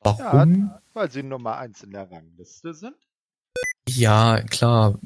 [0.00, 0.70] Warum?
[0.70, 2.96] Ja, weil sie Nummer eins in der Rangliste sind.
[3.88, 4.98] Ja, klar.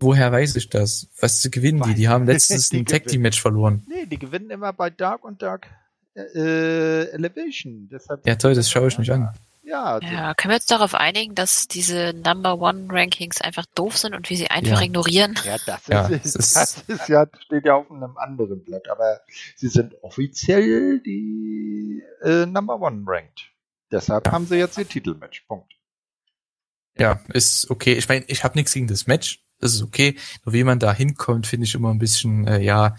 [0.00, 1.08] Woher weiß ich das?
[1.20, 1.94] Was gewinnen die?
[1.94, 3.84] Die haben letztens ein Tag Team Match verloren.
[3.88, 5.68] Nee, die gewinnen immer bei Dark und Dark
[6.14, 7.88] äh, Elevation.
[7.90, 9.30] Deshalb ja, toll, das schaue ich nicht an.
[9.68, 14.14] Ja, ja, können wir uns darauf einigen, dass diese Number One Rankings einfach doof sind
[14.14, 14.86] und wir sie einfach ja.
[14.86, 15.38] ignorieren?
[15.44, 19.20] Ja, das, ja, ist, ist, das ist ja, steht ja auf einem anderen Blatt, aber
[19.56, 23.50] sie sind offiziell die äh, Number One Ranked.
[23.92, 24.32] Deshalb ja.
[24.32, 25.42] haben sie jetzt ihr Titelmatch.
[25.46, 25.74] Punkt.
[26.98, 27.94] Ja, ist okay.
[27.94, 29.40] Ich meine, ich habe nichts gegen das Match.
[29.60, 30.16] Das ist okay.
[30.44, 32.96] Nur wie man da hinkommt, finde ich immer ein bisschen, äh, ja,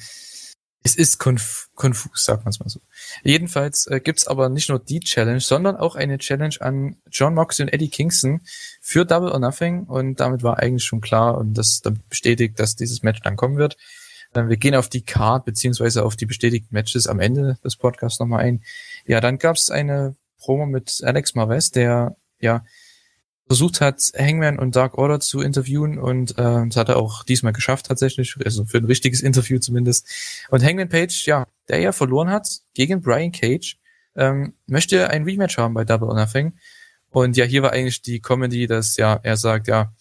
[0.84, 2.80] es ist konf konfus, sagt man es mal so.
[3.24, 7.66] Jedenfalls äh, gibt's aber nicht nur die Challenge, sondern auch eine Challenge an John Moxley
[7.66, 8.42] und Eddie Kingston
[8.82, 12.76] für Double or Nothing und damit war eigentlich schon klar und das damit bestätigt, dass
[12.76, 13.78] dieses Match dann kommen wird.
[14.34, 18.20] Äh, wir gehen auf die Card beziehungsweise auf die bestätigten Matches am Ende des Podcasts
[18.20, 18.64] nochmal ein.
[19.06, 22.64] Ja, dann gab's eine Promo mit Alex Marvez, der ja
[23.50, 27.52] versucht hat, Hangman und Dark Order zu interviewen und äh, das hat er auch diesmal
[27.52, 30.08] geschafft tatsächlich, also für ein richtiges Interview zumindest.
[30.52, 33.80] Und Hangman Page, ja, der ja verloren hat gegen Brian Cage,
[34.16, 36.54] ähm, möchte ein Rematch haben bei Double or Nothing.
[37.10, 39.96] Und ja, hier war eigentlich die Comedy, dass ja, er sagt, ja,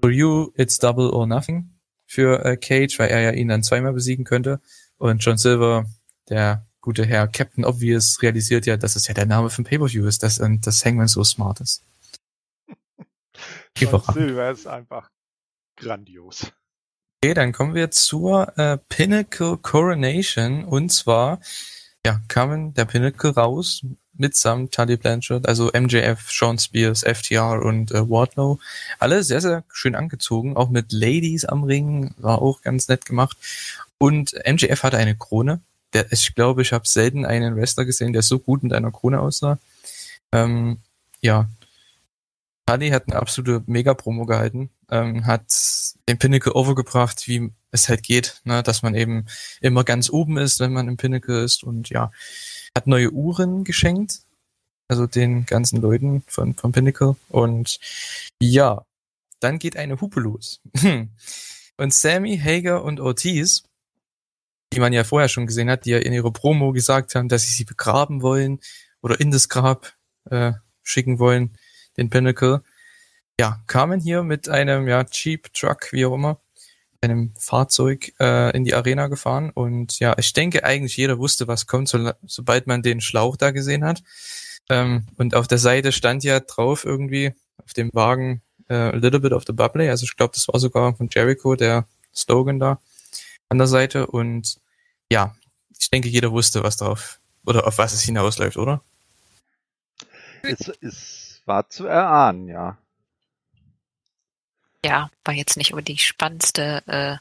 [0.00, 1.70] for you it's Double or Nothing
[2.04, 4.60] für äh, Cage, weil er ja ihn dann zweimal besiegen könnte.
[4.98, 5.86] Und John Silver,
[6.28, 10.24] der gute Herr Captain Obvious, realisiert ja, dass es ja der Name von Pay-Per-View ist,
[10.24, 11.84] dass, und dass Hangman so smart ist.
[13.76, 15.10] Silver ist einfach
[15.76, 16.52] grandios.
[17.22, 21.40] Okay, dann kommen wir zur äh, Pinnacle Coronation und zwar
[22.04, 23.82] ja, kamen der Pinnacle raus
[24.18, 28.58] mitsamt Tully Blanchard, also MJF, Sean Spears, FTR und äh, Wardlow.
[28.98, 33.36] Alle sehr, sehr schön angezogen, auch mit Ladies am Ring, war auch ganz nett gemacht.
[33.98, 35.60] Und MJF hatte eine Krone.
[35.92, 39.20] Der, ich glaube, ich habe selten einen Wrestler gesehen, der so gut mit einer Krone
[39.20, 39.58] aussah.
[40.32, 40.78] Ähm,
[41.20, 41.48] ja.
[42.68, 45.44] Hardy hat eine absolute Mega-Promo gehalten, ähm, hat
[46.08, 48.62] den Pinnacle overgebracht, wie es halt geht, ne?
[48.62, 49.26] dass man eben
[49.60, 52.10] immer ganz oben ist, wenn man im Pinnacle ist und ja,
[52.74, 54.20] hat neue Uhren geschenkt,
[54.88, 57.78] also den ganzen Leuten von, von Pinnacle und
[58.40, 58.84] ja,
[59.40, 60.60] dann geht eine Hupe los.
[61.76, 63.64] und Sammy, Hager und Ortiz
[64.72, 67.42] die man ja vorher schon gesehen hat, die ja in ihrer Promo gesagt haben, dass
[67.42, 68.60] sie sie begraben wollen
[69.00, 69.94] oder in das Grab
[70.30, 70.52] äh,
[70.82, 71.56] schicken wollen,
[71.96, 72.62] den Pinnacle.
[73.38, 76.40] Ja, kamen hier mit einem ja Cheap Truck, wie auch immer,
[77.02, 81.66] einem Fahrzeug äh, in die Arena gefahren und ja, ich denke eigentlich jeder wusste, was
[81.66, 84.02] kommt, so, sobald man den Schlauch da gesehen hat.
[84.68, 89.20] Ähm, und auf der Seite stand ja drauf irgendwie auf dem Wagen äh, a little
[89.20, 92.80] bit of the bubbly, also ich glaube, das war sogar von Jericho der Slogan da
[93.48, 94.58] an der Seite und
[95.10, 95.36] ja,
[95.78, 98.82] ich denke, jeder wusste, was drauf oder auf was es hinausläuft, oder?
[100.42, 102.76] Es, es war zu erahnen, ja.
[104.84, 107.16] Ja, war jetzt nicht die spannendste äh,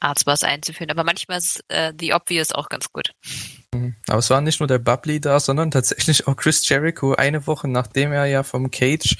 [0.00, 3.12] Art, was einzuführen, aber manchmal ist äh, The Obvious auch ganz gut.
[3.74, 3.96] Mhm.
[4.08, 7.68] Aber es war nicht nur der Bubbly da, sondern tatsächlich auch Chris Jericho eine Woche
[7.68, 9.16] nachdem er ja vom Cage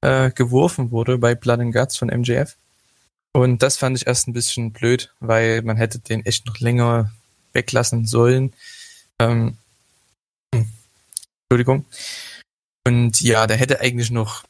[0.00, 2.56] äh, geworfen wurde bei Blood and Guts von MJF.
[3.32, 7.10] Und das fand ich erst ein bisschen blöd, weil man hätte den echt noch länger
[7.54, 8.52] weglassen sollen.
[9.18, 9.56] Ähm,
[11.48, 11.86] Entschuldigung.
[12.84, 14.44] Und ja, der hätte eigentlich noch,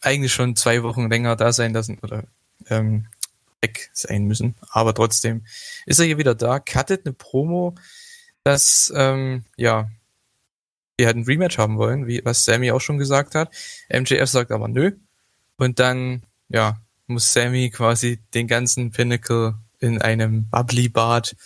[0.00, 2.24] eigentlich schon zwei Wochen länger da sein lassen oder
[2.68, 3.06] ähm,
[3.60, 4.54] weg sein müssen.
[4.70, 5.44] Aber trotzdem
[5.86, 7.74] ist er hier wieder da, cuttet eine Promo,
[8.44, 9.88] dass, ähm, ja,
[10.96, 13.54] wir halt ein Rematch haben wollen, wie was Sammy auch schon gesagt hat.
[13.88, 14.92] MJF sagt aber nö.
[15.56, 21.36] Und dann, ja, muss Sammy quasi den ganzen Pinnacle in einem Bubbly-Bad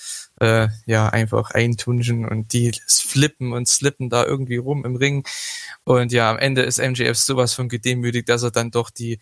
[0.43, 5.25] äh, ja einfach eintunschen und die flippen und slippen da irgendwie rum im Ring.
[5.85, 9.21] Und ja, am Ende ist MJF sowas von gedemütigt, dass er dann doch die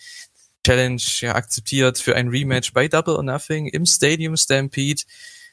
[0.67, 5.03] Challenge ja akzeptiert für ein Rematch bei Double or Nothing im Stadium Stampede.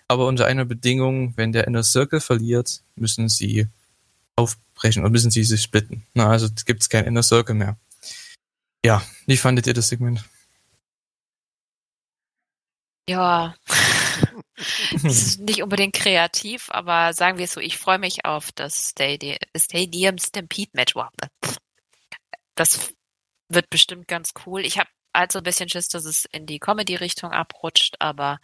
[0.07, 3.67] Aber unter einer Bedingung, wenn der Inner Circle verliert, müssen sie
[4.37, 6.05] aufbrechen und müssen sie sich splitten.
[6.13, 7.77] Na, also gibt es kein Inner Circle mehr.
[8.85, 10.23] Ja, wie fandet ihr das Segment?
[13.09, 13.55] Ja,
[15.39, 20.71] nicht unbedingt kreativ, aber sagen wir es so, ich freue mich auf das Stadium, Stampede
[20.73, 20.93] Match.
[22.55, 22.93] Das
[23.49, 24.65] wird bestimmt ganz cool.
[24.65, 28.39] Ich habe also ein bisschen Schiss, dass es in die Comedy-Richtung abrutscht, aber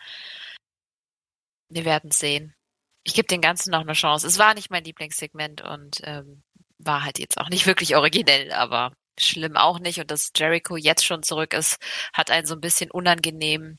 [1.70, 2.56] wir werden sehen.
[3.04, 4.26] Ich gebe den Ganzen noch eine Chance.
[4.28, 6.44] Es war nicht mein Lieblingssegment und ähm,
[6.78, 10.00] war halt jetzt auch nicht wirklich originell, aber schlimm auch nicht.
[10.00, 11.78] Und dass Jericho jetzt schon zurück ist,
[12.14, 13.78] hat einen so ein bisschen unangenehm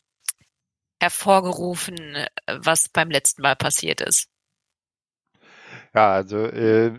[1.00, 4.28] hervorgerufen, was beim letzten Mal passiert ist.
[5.94, 6.92] Ja, also äh,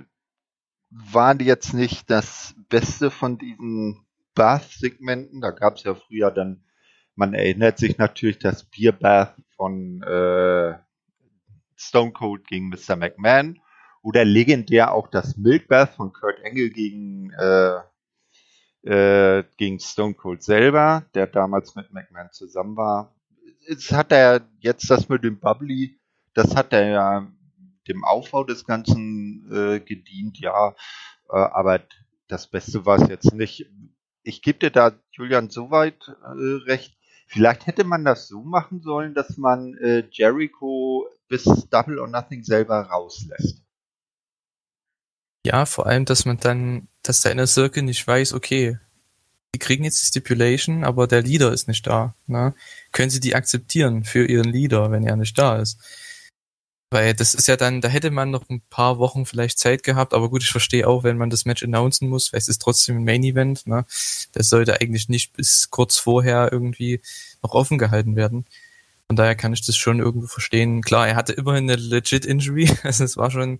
[0.89, 5.41] waren die jetzt nicht das Beste von diesen Bath-Segmenten.
[5.41, 6.63] Da gab es ja früher dann,
[7.15, 10.77] man erinnert sich natürlich das Bierbath von äh,
[11.75, 12.95] Stone Cold gegen Mr.
[12.95, 13.59] McMahon
[14.01, 17.79] oder legendär auch das Milk Bath von Kurt Angle gegen äh,
[18.83, 23.14] äh, gegen Stone Cold selber, der damals mit McMahon zusammen war
[23.67, 25.99] jetzt hat er jetzt das mit dem Bubbly,
[26.33, 27.31] das hat er ja
[27.87, 30.75] dem Aufbau des Ganzen äh, gedient, ja.
[31.29, 31.81] Äh, aber
[32.27, 33.67] das Beste war es jetzt nicht.
[34.23, 36.97] Ich gebe dir da, Julian, soweit äh, recht.
[37.27, 42.43] Vielleicht hätte man das so machen sollen, dass man äh, Jericho bis Double or Nothing
[42.43, 43.61] selber rauslässt.
[45.45, 48.79] Ja, vor allem, dass man dann, dass der Inner Circle nicht weiß, okay,
[49.55, 52.13] die kriegen jetzt die Stipulation, aber der Leader ist nicht da.
[52.27, 52.53] Ne?
[52.91, 55.79] Können sie die akzeptieren für ihren Leader, wenn er nicht da ist?
[56.91, 60.13] Weil das ist ja dann, da hätte man noch ein paar Wochen vielleicht Zeit gehabt,
[60.13, 62.97] aber gut, ich verstehe auch, wenn man das Match announcen muss, weil es ist trotzdem
[62.97, 63.85] ein Main Event, ne?
[64.33, 66.99] Das sollte eigentlich nicht bis kurz vorher irgendwie
[67.41, 68.45] noch offen gehalten werden.
[69.07, 70.81] Von daher kann ich das schon irgendwo verstehen.
[70.81, 73.59] Klar, er hatte immerhin eine legit Injury, also es war schon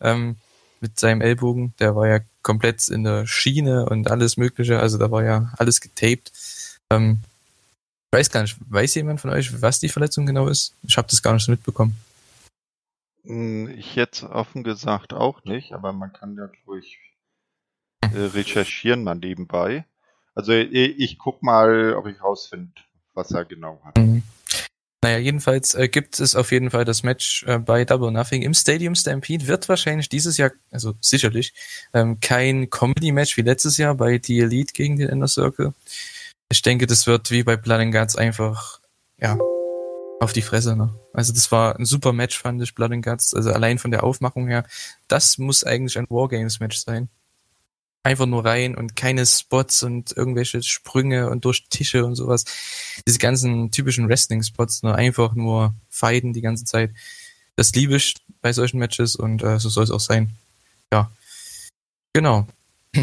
[0.00, 0.36] ähm,
[0.82, 4.80] mit seinem Ellbogen, der war ja komplett in der Schiene und alles Mögliche.
[4.80, 6.32] Also da war ja alles getaped.
[6.90, 7.20] Ähm,
[8.10, 10.74] ich weiß gar nicht, weiß jemand von euch, was die Verletzung genau ist?
[10.82, 11.96] Ich habe das gar nicht so mitbekommen.
[13.24, 16.98] Hm, ich jetzt offen gesagt auch nicht, aber man kann ja durch
[18.02, 19.86] äh, recherchieren mal nebenbei.
[20.34, 22.72] Also ich, ich guck mal, ob ich rausfinde,
[23.14, 23.96] was er genau hat.
[23.96, 24.22] Mhm.
[25.04, 28.54] Naja, jedenfalls äh, gibt es auf jeden Fall das Match äh, bei Double Nothing im
[28.54, 29.48] Stadium Stampede.
[29.48, 31.52] Wird wahrscheinlich dieses Jahr, also sicherlich,
[31.92, 35.74] ähm, kein Comedy-Match wie letztes Jahr bei The Elite gegen den Inner Circle.
[36.50, 38.78] Ich denke, das wird wie bei Blood and Guts einfach,
[39.18, 39.36] ja,
[40.20, 40.94] auf die Fresse, ne?
[41.12, 43.34] Also das war ein super Match, fand ich, Blood and Guts.
[43.34, 44.64] Also allein von der Aufmachung her,
[45.08, 47.08] das muss eigentlich ein Wargames-Match sein.
[48.04, 52.44] Einfach nur rein und keine Spots und irgendwelche Sprünge und durch Tische und sowas.
[53.06, 54.94] Diese ganzen typischen Wrestling-Spots, ne?
[54.94, 56.92] Einfach nur fighten die ganze Zeit.
[57.54, 60.30] Das liebe ich bei solchen Matches und äh, so soll es auch sein.
[60.92, 61.12] Ja.
[62.12, 62.46] Genau.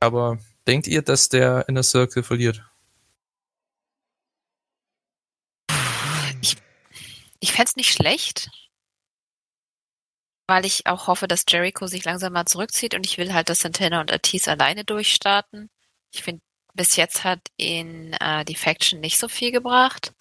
[0.00, 2.64] Aber denkt ihr, dass der Inner Circle verliert?
[7.40, 8.50] Ich fände es nicht schlecht,
[10.46, 13.60] weil ich auch hoffe, dass Jericho sich langsam mal zurückzieht und ich will halt, dass
[13.60, 15.70] Santana und Ortiz alleine durchstarten.
[16.12, 16.42] Ich finde,
[16.74, 20.12] bis jetzt hat ihn äh, die Faction nicht so viel gebracht.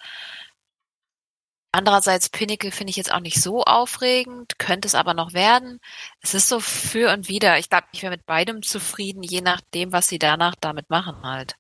[1.76, 5.80] Andererseits Pinnacle finde ich jetzt auch nicht so aufregend, könnte es aber noch werden.
[6.21, 7.57] Es ist so für und wider.
[7.57, 11.55] Ich glaube, ich wäre mit beidem zufrieden, je nachdem, was sie danach damit machen halt.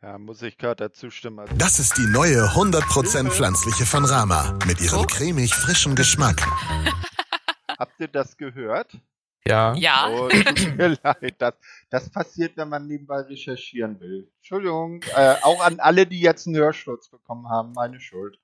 [0.00, 1.40] Ja, muss ich gerade dazu stimmen.
[1.40, 6.40] Also Das ist die neue 100% pflanzliche von Rama mit ihrem cremig frischen Geschmack.
[7.78, 8.96] Habt ihr das gehört?
[9.44, 9.74] Ja.
[9.74, 10.08] Ja.
[10.08, 11.34] Oh, tut mir leid.
[11.38, 11.54] Das,
[11.90, 14.30] das passiert, wenn man nebenbei recherchieren will.
[14.36, 15.02] Entschuldigung.
[15.16, 18.38] Äh, auch an alle, die jetzt einen Hörsturz bekommen haben, meine Schuld.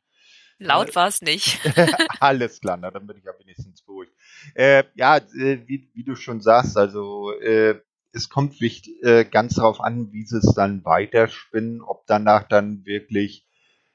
[0.58, 1.60] Laut war es nicht.
[2.20, 4.12] Alles klar, na, dann bin ich ja wenigstens beruhigt.
[4.54, 7.80] Äh, ja, äh, wie, wie du schon sagst, also äh,
[8.14, 12.84] es kommt wichtig, äh, ganz darauf an, wie sie es dann weiterspinnen, ob danach dann
[12.86, 13.46] wirklich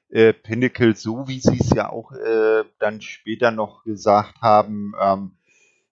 [0.10, 5.38] äh, Pinnacle, so wie sie es ja auch äh, dann später noch gesagt haben, ähm,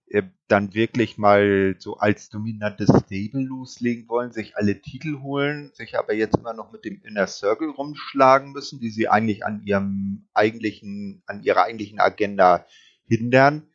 [0.09, 5.97] äh, dann wirklich mal so als dominantes Stable loslegen wollen, sich alle Titel holen, sich
[5.97, 10.27] aber jetzt immer noch mit dem Inner Circle rumschlagen müssen, die sie eigentlich an ihrem
[10.33, 12.65] eigentlichen, an ihrer eigentlichen Agenda
[13.07, 13.67] hindern.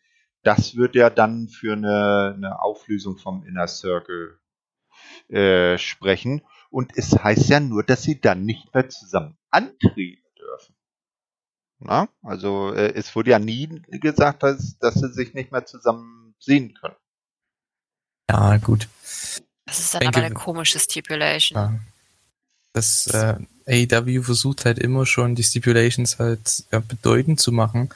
[0.43, 4.39] Das wird ja dann für eine, eine Auflösung vom Inner Circle
[5.29, 6.43] äh, sprechen.
[6.71, 10.75] Und es heißt ja nur, dass sie dann nicht mehr zusammen antreten dürfen.
[11.81, 12.09] Na?
[12.23, 16.75] Also äh, es wurde ja nie gesagt, dass, dass sie sich nicht mehr zusammen sehen
[16.75, 16.97] können.
[18.31, 18.89] Ja, gut.
[19.67, 21.57] Das ist dann Denke- aber eine komische Stipulation.
[21.59, 21.79] Ja.
[22.73, 23.37] Das äh,
[23.67, 27.91] AEW versucht halt immer schon, die Stipulations halt ja, bedeutend zu machen.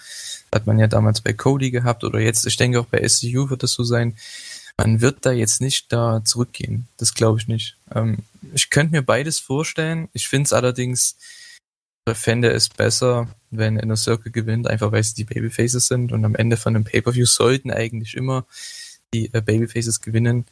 [0.52, 3.62] Hat man ja damals bei Cody gehabt oder jetzt, ich denke auch bei SCU wird
[3.62, 4.16] das so sein.
[4.78, 6.86] Man wird da jetzt nicht da zurückgehen.
[6.98, 7.76] Das glaube ich nicht.
[7.94, 8.18] Ähm,
[8.54, 10.08] ich könnte mir beides vorstellen.
[10.12, 11.16] Ich finde es allerdings,
[12.14, 16.34] fände es besser, wenn Inner Circle gewinnt, einfach weil sie die Babyfaces sind und am
[16.34, 18.44] Ende von einem Pay-Per-View sollten eigentlich immer
[19.12, 20.44] die äh, Babyfaces gewinnen.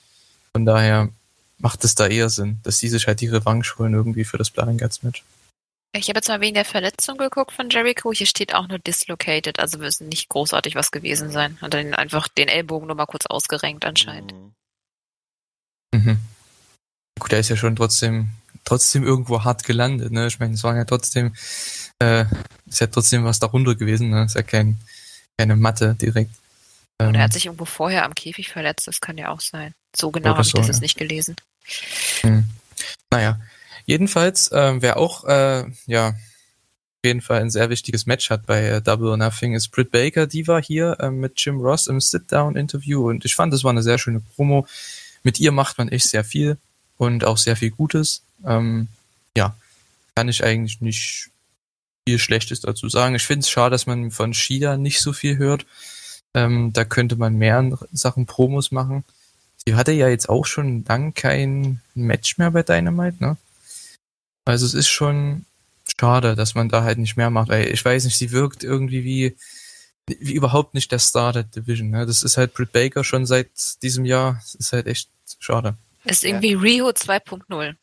[0.52, 1.10] Von daher
[1.58, 4.50] macht es da eher Sinn, dass sie sich halt die Revanche holen irgendwie für das
[4.50, 5.22] Blood and Guts Match.
[5.96, 8.12] Ich habe jetzt mal wegen der Verletzung geguckt von Jericho.
[8.12, 11.56] Hier steht auch nur dislocated, also wird nicht großartig was gewesen sein.
[11.60, 14.32] Hat dann einfach den Ellbogen nur mal kurz ausgerenkt anscheinend.
[14.32, 14.54] Mhm.
[15.94, 16.18] Mhm.
[17.20, 18.30] Gut, er ist ja schon trotzdem,
[18.64, 20.26] trotzdem irgendwo hart gelandet, ne?
[20.26, 21.32] Ich meine, es war ja trotzdem,
[22.00, 22.24] äh,
[22.66, 24.24] ist ja trotzdem was darunter gewesen, ne?
[24.24, 24.78] Ist ja kein,
[25.38, 26.34] keine Matte direkt.
[26.98, 29.74] Ähm, Oder er hat sich irgendwo vorher am Käfig verletzt, das kann ja auch sein.
[29.94, 30.82] So genau habe ich so, das jetzt ja.
[30.82, 31.36] nicht gelesen.
[32.22, 32.48] Hm.
[33.12, 33.38] Naja,
[33.86, 38.64] jedenfalls, ähm, wer auch, äh, ja, auf jeden Fall ein sehr wichtiges Match hat bei
[38.64, 40.26] äh, Double or Nothing ist Britt Baker.
[40.26, 43.82] Die war hier äh, mit Jim Ross im Sit-Down-Interview und ich fand, das war eine
[43.82, 44.66] sehr schöne Promo.
[45.22, 46.56] Mit ihr macht man echt sehr viel
[46.96, 48.22] und auch sehr viel Gutes.
[48.46, 48.88] Ähm,
[49.36, 49.54] ja,
[50.14, 51.30] kann ich eigentlich nicht
[52.06, 53.14] viel Schlechtes dazu sagen.
[53.14, 55.66] Ich finde es schade, dass man von Shida nicht so viel hört.
[56.34, 59.04] Ähm, da könnte man mehr Sachen Promos machen.
[59.66, 63.36] Sie hatte ja jetzt auch schon lang kein Match mehr bei Dynamite, ne?
[64.44, 65.46] Also es ist schon
[65.98, 69.04] schade, dass man da halt nicht mehr macht, weil ich weiß nicht, sie wirkt irgendwie
[69.04, 69.36] wie,
[70.06, 72.06] wie überhaupt nicht der Star der Division, ne?
[72.06, 73.48] Das ist halt Britt Baker schon seit
[73.82, 74.34] diesem Jahr.
[74.34, 75.76] Das ist halt echt schade.
[76.04, 76.30] Ist Ja.
[76.30, 77.74] irgendwie Rio 2.0.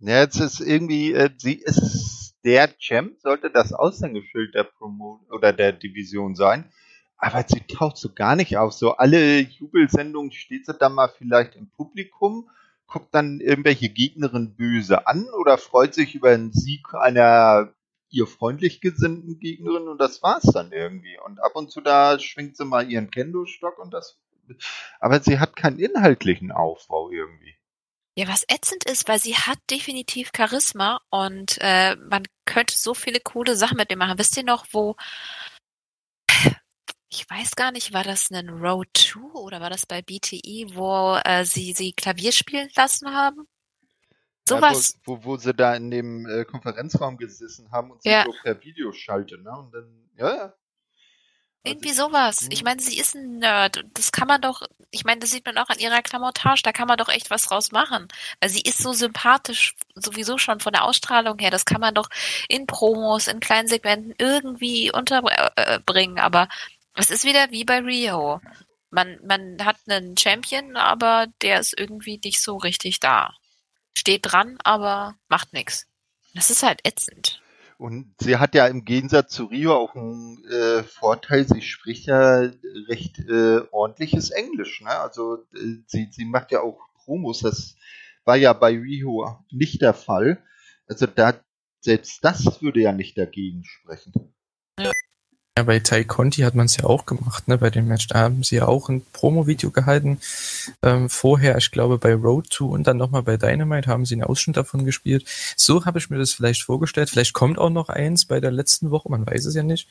[0.00, 5.52] Ja, jetzt ist irgendwie, äh, sie ist der Champ, sollte das Aushängeschild der Promo oder
[5.52, 6.70] der Division sein.
[7.18, 8.72] Aber sie taucht so gar nicht auf.
[8.72, 12.48] So alle Jubelsendungen steht sie dann mal vielleicht im Publikum,
[12.90, 17.72] guckt dann irgendwelche Gegnerinnen böse an oder freut sich über einen Sieg einer
[18.10, 21.16] ihr freundlich gesinnten Gegnerin und das war's dann irgendwie.
[21.24, 24.18] Und ab und zu da schwingt sie mal ihren Kendo-Stock und das.
[24.98, 27.54] Aber sie hat keinen inhaltlichen Aufbau irgendwie.
[28.16, 33.20] Ja, was ätzend ist, weil sie hat definitiv Charisma und äh, man könnte so viele
[33.20, 34.18] coole Sachen mit ihr machen.
[34.18, 34.96] Wisst ihr noch, wo
[37.10, 41.18] ich weiß gar nicht, war das ein Road 2 oder war das bei BTE, wo
[41.24, 43.48] äh, sie sie Klavier spielen lassen haben?
[44.48, 44.94] Sowas.
[44.94, 48.24] Ja, wo, wo, wo sie da in dem äh, Konferenzraum gesessen haben und sie Ja.
[48.24, 49.50] so per Video schalten, ne?
[49.50, 50.54] Und dann, ja, ja.
[51.62, 52.46] Irgendwie sowas.
[52.50, 53.84] Ich meine, sie ist ein Nerd.
[53.92, 56.88] Das kann man doch, ich meine, das sieht man auch an ihrer Klamottage, da kann
[56.88, 58.08] man doch echt was draus machen.
[58.40, 61.50] Weil sie ist so sympathisch, sowieso schon von der Ausstrahlung her.
[61.50, 62.08] Das kann man doch
[62.48, 66.18] in Promos, in kleinen Segmenten irgendwie unterbringen.
[66.18, 66.48] Aber
[66.94, 68.40] es ist wieder wie bei Rio.
[68.90, 73.34] Man, man hat einen Champion, aber der ist irgendwie nicht so richtig da.
[73.96, 75.86] Steht dran, aber macht nichts.
[76.34, 77.40] Das ist halt ätzend.
[77.78, 82.50] Und sie hat ja im Gegensatz zu Rio auch einen äh, Vorteil, sie spricht ja
[82.88, 84.82] recht äh, ordentliches Englisch.
[84.82, 84.90] Ne?
[84.90, 87.76] Also äh, sie, sie macht ja auch Promos, das
[88.24, 90.44] war ja bei Rio nicht der Fall.
[90.86, 91.40] Also da
[91.80, 94.34] selbst das würde ja nicht dagegen sprechen.
[95.60, 95.64] Ja.
[95.64, 97.58] Bei Tai Conti hat man es ja auch gemacht, ne?
[97.58, 98.08] Bei dem Match.
[98.08, 100.20] Da haben sie ja auch ein Promo-Video gehalten.
[100.82, 104.24] Ähm, vorher, ich glaube, bei Road to und dann nochmal bei Dynamite haben sie einen
[104.24, 105.24] Ausschnitt davon gespielt.
[105.56, 107.10] So habe ich mir das vielleicht vorgestellt.
[107.10, 109.88] Vielleicht kommt auch noch eins bei der letzten Woche, man weiß es ja nicht.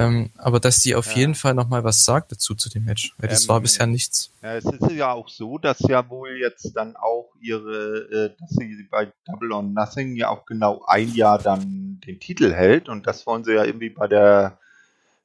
[0.00, 1.18] Ähm, aber dass sie auf ja.
[1.18, 4.32] jeden Fall nochmal was sagt dazu zu dem Match, weil das ähm, war bisher nichts.
[4.42, 8.48] Ja, es ist ja auch so, dass ja wohl jetzt dann auch ihre, äh, dass
[8.50, 13.06] sie bei Double or Nothing ja auch genau ein Jahr dann den Titel hält und
[13.06, 14.58] das wollen sie ja irgendwie bei der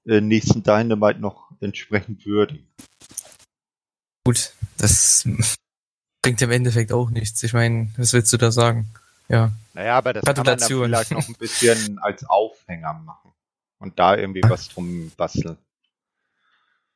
[0.05, 2.67] nächsten Dynamite noch entsprechend würdigen.
[4.25, 5.27] Gut, das
[6.21, 7.43] bringt im Endeffekt auch nichts.
[7.43, 8.89] Ich meine, was willst du da sagen?
[9.27, 9.51] Ja.
[9.73, 13.31] Naja, aber das kann man dann vielleicht noch ein bisschen als Aufhänger machen
[13.79, 15.57] und da irgendwie was drum basteln.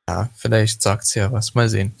[0.08, 1.54] Ja, vielleicht sagt sie ja was.
[1.54, 1.94] Mal sehen.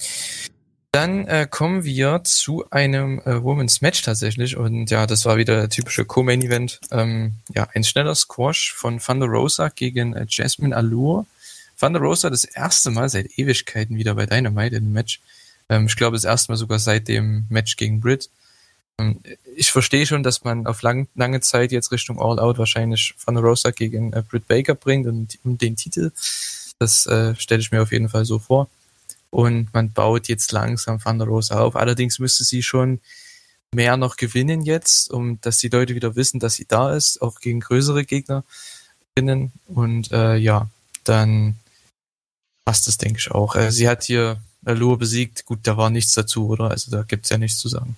[0.92, 5.54] Dann äh, kommen wir zu einem äh, Women's Match tatsächlich und ja, das war wieder
[5.54, 6.80] der typische Co-Main Event.
[6.90, 11.26] Ähm, ja, ein schneller Squash von Thunder Rosa gegen äh, Jasmine Allure.
[11.78, 15.20] Thunder Rosa das erste Mal seit Ewigkeiten wieder bei Dynamite in dem Match.
[15.68, 18.28] Ähm, ich glaube, das erste Mal sogar seit dem Match gegen Britt.
[18.98, 19.20] Ähm,
[19.54, 23.42] ich verstehe schon, dass man auf lang, lange Zeit jetzt Richtung All Out wahrscheinlich Thunder
[23.42, 26.10] Rosa gegen äh, Britt Baker bringt und um den Titel.
[26.80, 28.68] Das äh, stelle ich mir auf jeden Fall so vor
[29.30, 31.76] und man baut jetzt langsam Van der Rosa auf.
[31.76, 33.00] Allerdings müsste sie schon
[33.72, 37.40] mehr noch gewinnen jetzt, um dass die Leute wieder wissen, dass sie da ist, auch
[37.40, 38.44] gegen größere Gegner
[39.14, 39.52] gewinnen.
[39.66, 40.68] Und äh, ja,
[41.04, 41.56] dann
[42.64, 43.54] passt das, denke ich, auch.
[43.54, 45.46] Äh, sie hat hier Lua besiegt.
[45.46, 46.70] Gut, da war nichts dazu, oder?
[46.70, 47.96] Also da gibt's ja nichts zu sagen.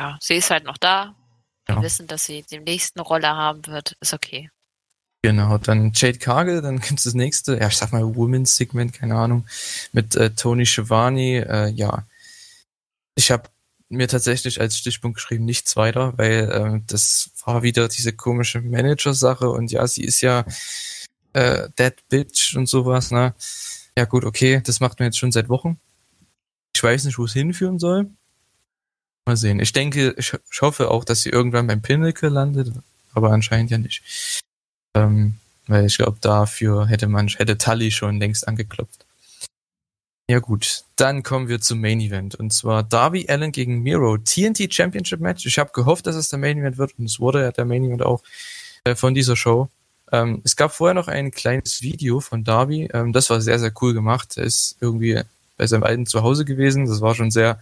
[0.00, 1.14] Ja, sie ist halt noch da.
[1.66, 1.82] Wir ja.
[1.82, 3.96] wissen, dass sie demnächst eine Rolle haben wird.
[4.00, 4.50] Ist okay.
[5.22, 9.16] Genau, dann Jade Cargill, dann gibt's das nächste, ja, ich sag mal Women's Segment, keine
[9.16, 9.46] Ahnung,
[9.92, 12.06] mit äh, Tony Schiavone, äh, ja.
[13.14, 13.50] Ich habe
[13.90, 19.50] mir tatsächlich als Stichpunkt geschrieben, nichts weiter, weil äh, das war wieder diese komische Manager-Sache
[19.50, 20.44] und ja, sie ist ja
[21.32, 23.34] äh, Dead Bitch und sowas, ne?
[23.96, 25.78] Ja gut, okay, das macht man jetzt schon seit Wochen.
[26.74, 28.08] Ich weiß nicht, wo es hinführen soll.
[29.26, 29.60] Mal sehen.
[29.60, 32.72] Ich denke, ich, ich hoffe auch, dass sie irgendwann beim Pinnacle landet,
[33.12, 34.02] aber anscheinend ja nicht.
[34.94, 35.34] Ähm,
[35.66, 39.06] weil ich glaube, dafür hätte man, hätte Tully schon längst angeklopft.
[40.28, 44.72] Ja gut, dann kommen wir zum Main Event und zwar Darby Allen gegen Miro TNT
[44.72, 45.44] Championship Match.
[45.44, 47.84] Ich habe gehofft, dass es der Main Event wird und es wurde ja der Main
[47.84, 48.22] Event auch
[48.84, 49.68] äh, von dieser Show.
[50.12, 52.88] Ähm, es gab vorher noch ein kleines Video von Darby.
[52.92, 54.36] Ähm, das war sehr sehr cool gemacht.
[54.36, 55.20] Er ist irgendwie
[55.56, 56.86] bei seinem alten Zuhause gewesen.
[56.86, 57.60] Das war schon sehr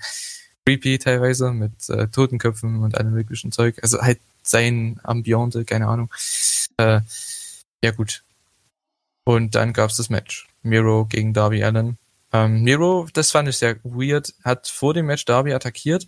[0.67, 3.79] creepy teilweise mit äh, Totenköpfen und allem möglichen Zeug.
[3.83, 4.19] Also halt
[4.49, 6.13] sein Ambiente, keine Ahnung.
[6.77, 7.01] Äh,
[7.83, 8.25] ja gut.
[9.25, 10.49] Und dann gab's das Match.
[10.63, 11.99] Miro gegen Darby Allen.
[12.33, 16.07] Ähm, Miro, das fand ich sehr weird, hat vor dem Match Darby attackiert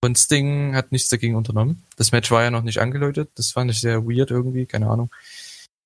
[0.00, 1.84] und Sting hat nichts dagegen unternommen.
[1.96, 3.30] Das Match war ja noch nicht angeläutet.
[3.36, 5.10] Das fand ich sehr weird irgendwie, keine Ahnung.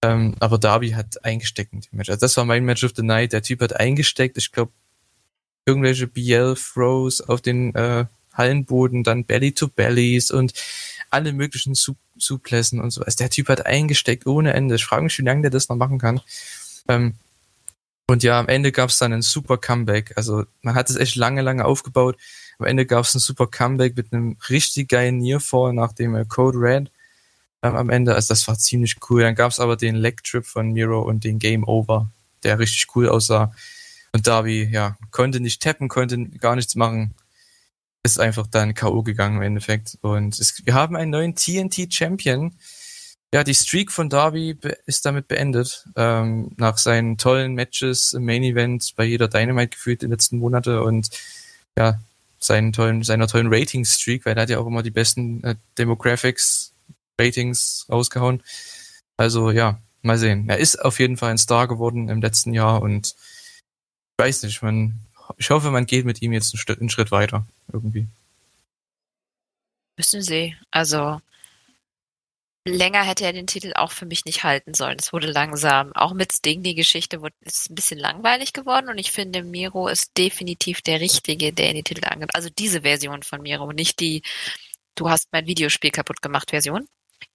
[0.02, 2.08] Ähm, aber Darby hat eingesteckt in dem Match.
[2.08, 3.32] Also das war mein Match of the Night.
[3.32, 4.38] Der Typ hat eingesteckt.
[4.38, 4.72] Ich glaube,
[5.66, 10.52] irgendwelche BL-Throws auf den äh, Hallenboden, dann Belly-to-Bellies und
[11.16, 13.02] alle möglichen Sup Suplessen und so.
[13.02, 14.76] Also der Typ hat eingesteckt ohne Ende.
[14.76, 16.20] Ich frage mich, wie lange der das noch machen kann.
[16.88, 17.14] Ähm,
[18.08, 20.12] und ja, am Ende gab es dann ein super Comeback.
[20.16, 22.16] Also man hat es echt lange, lange aufgebaut.
[22.58, 26.58] Am Ende gab es ein super Comeback mit einem richtig geilen Nearfall nach dem Code
[26.58, 26.90] Red
[27.62, 28.14] ähm, am Ende.
[28.14, 29.22] Also das war ziemlich cool.
[29.22, 32.10] Dann gab es aber den Leg Trip von Miro und den Game Over,
[32.44, 33.52] der richtig cool aussah.
[34.12, 37.14] Und Darby, ja, konnte nicht tappen, konnte gar nichts machen
[38.06, 39.02] ist einfach dann K.O.
[39.02, 39.98] gegangen im Endeffekt.
[40.00, 42.54] Und es, wir haben einen neuen TNT-Champion.
[43.34, 45.84] Ja, die Streak von Darby ist damit beendet.
[45.96, 50.38] Ähm, nach seinen tollen Matches im Main Event bei jeder Dynamite gefühlt in den letzten
[50.38, 51.10] Monaten und
[51.76, 52.00] ja,
[52.38, 56.72] seinen tollen, seiner tollen Rating-Streak, weil er hat ja auch immer die besten äh, Demographics,
[57.20, 58.42] Ratings rausgehauen.
[59.16, 60.48] Also ja, mal sehen.
[60.48, 63.16] Er ist auf jeden Fall ein Star geworden im letzten Jahr und
[64.18, 65.05] ich weiß nicht, man
[65.36, 68.06] ich hoffe, man geht mit ihm jetzt einen Schritt, einen Schritt weiter irgendwie.
[69.96, 70.56] Müssen sie.
[70.70, 71.20] Also
[72.66, 74.98] länger hätte er den Titel auch für mich nicht halten sollen.
[74.98, 75.92] Es wurde langsam.
[75.94, 79.88] Auch mit Sting, die Geschichte wurde, ist ein bisschen langweilig geworden und ich finde, Miro
[79.88, 82.34] ist definitiv der Richtige, der in die Titel angeht.
[82.34, 84.22] Also diese Version von Miro, nicht die
[84.96, 86.88] Du hast mein Videospiel kaputt gemacht Version.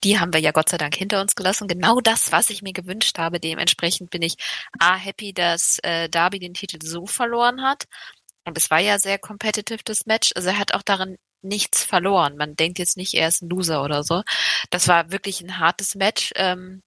[0.04, 1.68] Die haben wir ja Gott sei Dank hinter uns gelassen.
[1.68, 3.40] Genau das, was ich mir gewünscht habe.
[3.40, 4.36] Dementsprechend bin ich
[4.80, 7.86] A, happy, dass äh, Darby den Titel so verloren hat.
[8.46, 10.32] Und es war ja sehr competitive, das Match.
[10.36, 12.38] Also er hat auch darin nichts verloren.
[12.38, 14.24] Man denkt jetzt nicht, er ist ein Loser oder so.
[14.70, 16.32] Das war wirklich ein hartes Match.
[16.36, 16.82] Ähm,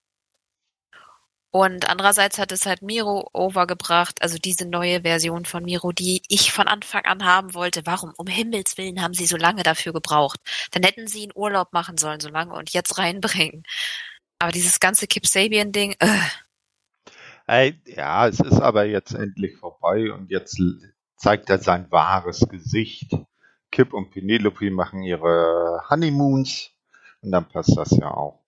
[1.55, 6.51] und andererseits hat es halt Miro overgebracht, also diese neue Version von Miro, die ich
[6.51, 7.87] von Anfang an haben wollte.
[7.87, 8.13] Warum?
[8.17, 10.41] Um Himmels Willen haben sie so lange dafür gebraucht.
[10.73, 13.63] Dann hätten sie einen Urlaub machen sollen, so lange und jetzt reinbringen.
[14.41, 16.19] Aber dieses ganze Kip Sabian-Ding, äh.
[17.47, 20.61] Hey, ja, es ist aber jetzt endlich vorbei und jetzt
[21.19, 23.17] zeigt er sein wahres Gesicht.
[23.71, 26.73] Kip und Penelope machen ihre Honeymoons
[27.23, 28.44] und dann passt das ja auch.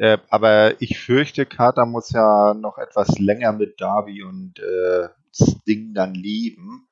[0.00, 5.92] Äh, aber ich fürchte, Carter muss ja noch etwas länger mit Darby und äh, Sting
[5.92, 6.88] dann leben,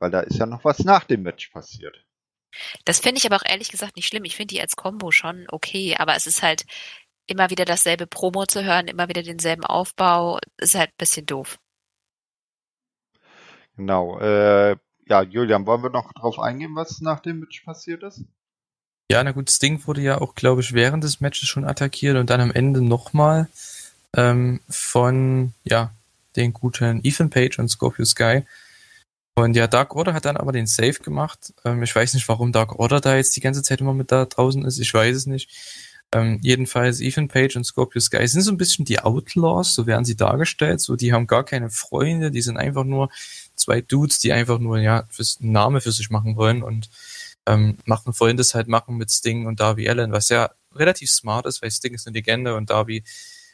[0.00, 2.04] weil da ist ja noch was nach dem Match passiert.
[2.84, 4.24] Das finde ich aber auch ehrlich gesagt nicht schlimm.
[4.24, 6.66] Ich finde die als Combo schon okay, aber es ist halt
[7.28, 11.56] immer wieder dasselbe Promo zu hören, immer wieder denselben Aufbau, ist halt ein bisschen doof.
[13.76, 14.18] Genau.
[14.18, 14.76] Äh,
[15.06, 18.24] ja, Julian, wollen wir noch drauf eingehen, was nach dem Match passiert ist?
[19.10, 22.30] Ja, na gut, Sting wurde ja auch, glaube ich, während des Matches schon attackiert und
[22.30, 23.48] dann am Ende nochmal
[24.16, 25.90] ähm, von, ja,
[26.36, 28.44] den guten Ethan Page und Scorpio Sky.
[29.34, 31.52] Und ja, Dark Order hat dann aber den Save gemacht.
[31.64, 34.26] Ähm, ich weiß nicht, warum Dark Order da jetzt die ganze Zeit immer mit da
[34.26, 34.78] draußen ist.
[34.78, 35.50] Ich weiß es nicht.
[36.12, 40.04] Ähm, jedenfalls Ethan Page und Scorpio Sky sind so ein bisschen die Outlaws, so werden
[40.04, 40.80] sie dargestellt.
[40.80, 43.10] So, die haben gar keine Freunde, die sind einfach nur
[43.56, 46.88] zwei Dudes, die einfach nur ja fürs Name für sich machen wollen und
[47.46, 51.46] ähm, machen wollen das halt machen mit Sting und Darby Allen, was ja relativ smart
[51.46, 53.04] ist, weil Sting ist eine Legende und Darby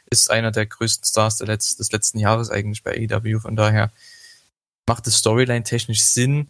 [0.09, 3.39] ist einer der größten Stars Letz des letzten Jahres eigentlich bei AEW.
[3.39, 3.91] Von daher
[4.87, 6.49] macht es Storyline technisch Sinn.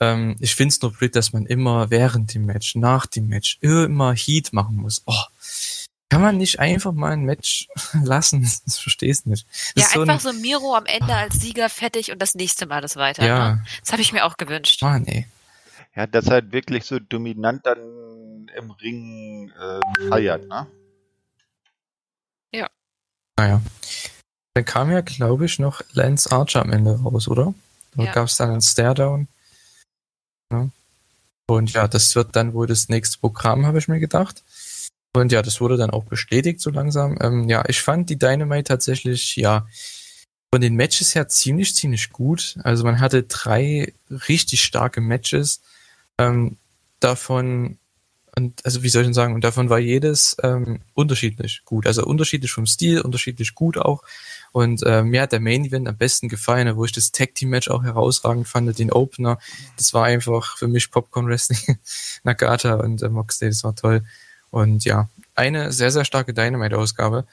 [0.00, 3.58] Ähm, ich finde es nur blöd, dass man immer während dem Match, nach dem Match
[3.60, 5.02] immer Heat machen muss.
[5.06, 5.22] Oh,
[6.08, 7.68] kann man nicht einfach mal ein Match
[8.02, 8.42] lassen?
[8.64, 9.46] Das verstehst nicht.
[9.74, 12.66] Das ja, so einfach ein, so Miro am Ende als Sieger fertig und das nächste
[12.66, 13.24] Mal das weiter.
[13.24, 13.54] Ja.
[13.54, 13.64] Ne?
[13.80, 14.82] Das habe ich mir auch gewünscht.
[14.82, 15.26] Ah, nee.
[15.96, 20.66] Ja, das halt wirklich so dominant dann im Ring äh, feiert, ne?
[22.54, 22.68] Ja.
[23.38, 23.62] Naja.
[24.54, 27.54] Dann kam ja, glaube ich, noch Lance Archer am Ende raus, oder?
[27.94, 28.12] Da ja.
[28.12, 29.26] gab es dann einen Staredown.
[30.52, 30.68] Ja.
[31.48, 34.42] Und ja, das wird dann wohl das nächste Programm, habe ich mir gedacht.
[35.14, 37.16] Und ja, das wurde dann auch bestätigt so langsam.
[37.22, 39.66] Ähm, ja, ich fand die Dynamite tatsächlich, ja,
[40.52, 42.58] von den Matches her ziemlich, ziemlich gut.
[42.64, 45.62] Also man hatte drei richtig starke Matches.
[46.18, 46.56] Ähm,
[47.00, 47.78] davon,
[48.36, 51.86] und, also wie soll ich denn sagen, und davon war jedes ähm, unterschiedlich gut.
[51.86, 54.02] Also unterschiedlich vom Stil, unterschiedlich gut auch.
[54.52, 57.50] Und äh, mir hat der Main Event am besten gefallen, wo ich das Tag Team
[57.50, 59.38] Match auch herausragend fand, den Opener.
[59.76, 61.78] Das war einfach für mich Popcorn Wrestling.
[62.24, 64.02] Nagata und äh, Moxley, das war toll.
[64.50, 67.26] Und ja, eine sehr, sehr starke Dynamite-Ausgabe.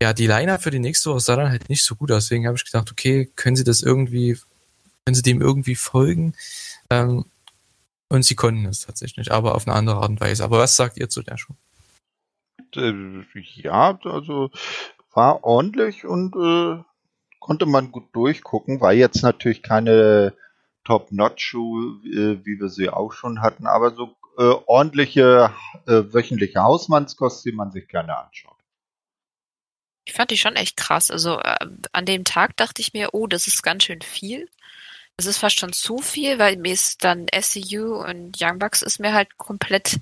[0.00, 2.24] Ja, die Liner für die nächste Woche sah dann halt nicht so gut aus.
[2.24, 4.38] Deswegen habe ich gedacht, okay, können Sie das irgendwie,
[5.04, 6.34] können Sie dem irgendwie folgen?
[6.90, 7.24] Ähm,
[8.08, 10.44] und sie konnten es tatsächlich, aber auf eine andere Art und Weise.
[10.44, 11.54] Aber was sagt ihr zu der Show?
[12.74, 14.50] Äh, ja, also
[15.12, 16.82] war ordentlich und äh,
[17.40, 18.80] konnte man gut durchgucken.
[18.80, 20.34] War jetzt natürlich keine
[20.84, 25.52] Top-Notch-Show, äh, wie wir sie auch schon hatten, aber so äh, ordentliche
[25.86, 28.56] äh, wöchentliche Hausmannskost, die man sich gerne anschaut.
[30.04, 31.10] Ich fand die schon echt krass.
[31.10, 31.56] Also äh,
[31.92, 34.48] an dem Tag dachte ich mir, oh, das ist ganz schön viel.
[35.18, 39.00] Es ist fast schon zu viel, weil mir ist dann SCU und Young Bucks ist
[39.00, 39.98] mir halt komplett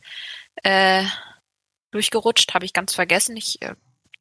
[0.64, 1.04] äh,
[1.92, 3.36] durchgerutscht, habe ich ganz vergessen.
[3.36, 3.76] Ich äh,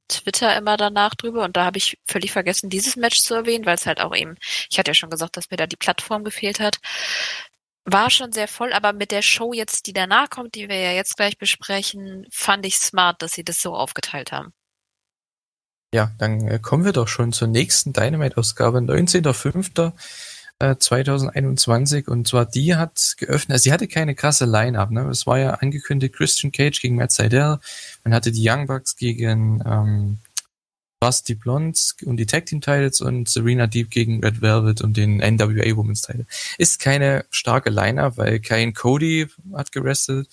[0.07, 3.75] twitter immer danach drüber und da habe ich völlig vergessen, dieses Match zu erwähnen, weil
[3.75, 4.35] es halt auch eben,
[4.69, 6.77] ich hatte ja schon gesagt, dass mir da die Plattform gefehlt hat.
[7.85, 10.91] War schon sehr voll, aber mit der Show jetzt, die danach kommt, die wir ja
[10.91, 14.53] jetzt gleich besprechen, fand ich smart, dass sie das so aufgeteilt haben.
[15.93, 19.93] Ja, dann äh, kommen wir doch schon zur nächsten Dynamite-Ausgabe, 19.05.
[20.71, 25.09] 2021 äh, und zwar die hat geöffnet, also sie hatte keine krasse Line-Up, ne?
[25.09, 27.59] Es war ja angekündigt Christian Cage gegen Matt Seidel,
[28.03, 30.17] man hatte die Young Bucks gegen ähm,
[31.03, 35.17] Rusty Blondes und die Tag Team Titles und Serena Deep gegen Red Velvet und den
[35.17, 36.25] NWA Women's Title.
[36.57, 40.27] Ist keine starke Line-Up, weil kein Cody hat gerestet,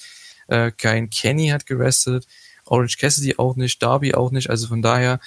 [0.47, 2.26] äh, kein Kenny hat gerestet,
[2.66, 5.18] Orange Cassidy auch nicht, Darby auch nicht, also von daher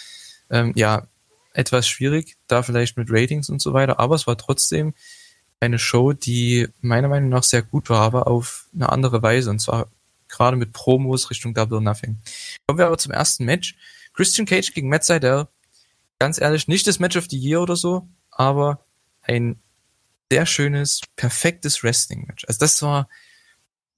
[0.50, 1.08] ähm, ja,
[1.54, 4.94] etwas schwierig, da vielleicht mit Ratings und so weiter, aber es war trotzdem
[5.60, 9.50] eine Show, die meiner Meinung nach sehr gut war, aber auf eine andere Weise.
[9.50, 9.88] Und zwar
[10.28, 12.20] gerade mit Promos Richtung Double Nothing.
[12.68, 13.76] Kommen wir aber zum ersten Match.
[14.14, 15.48] Christian Cage gegen Matt Seidel.
[16.20, 18.86] Ganz ehrlich, nicht das Match of the Year oder so, aber
[19.22, 19.60] ein
[20.32, 22.46] sehr schönes, perfektes Wrestling-Match.
[22.48, 23.08] Also das war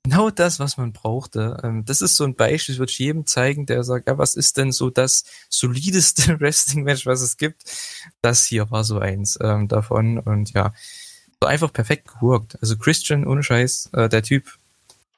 [0.06, 1.58] genau das, was man brauchte.
[1.64, 4.36] Ähm, das ist so ein Beispiel, das würde ich jedem zeigen, der sagt, ja, was
[4.36, 7.64] ist denn so das solideste Wrestling-Match, was es gibt?
[8.22, 10.74] Das hier war so eins ähm, davon und ja,
[11.42, 12.58] so einfach perfekt gewirkt.
[12.62, 14.58] Also Christian, ohne Scheiß, äh, der Typ,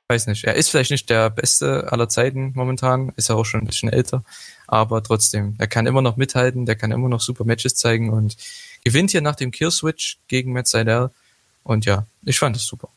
[0.08, 3.62] weiß nicht, er ist vielleicht nicht der Beste aller Zeiten momentan, ist ja auch schon
[3.62, 4.24] ein bisschen älter,
[4.66, 8.38] aber trotzdem, er kann immer noch mithalten, der kann immer noch super Matches zeigen und
[8.86, 11.12] gewinnt hier nach dem Kill-Switch gegen Matt Seidel
[11.64, 12.90] und ja, ich fand es super.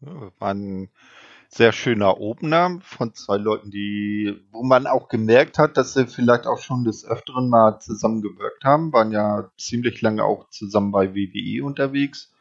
[0.00, 0.88] War ein
[1.48, 6.46] sehr schöner Opener von zwei Leuten, die, wo man auch gemerkt hat, dass sie vielleicht
[6.46, 11.64] auch schon des Öfteren mal zusammengewirkt haben, waren ja ziemlich lange auch zusammen bei WWE
[11.64, 12.32] unterwegs.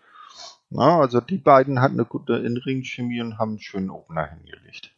[0.70, 4.92] Na, also die beiden hatten eine gute In-Ring-Chemie und haben einen schönen Opener hingelegt.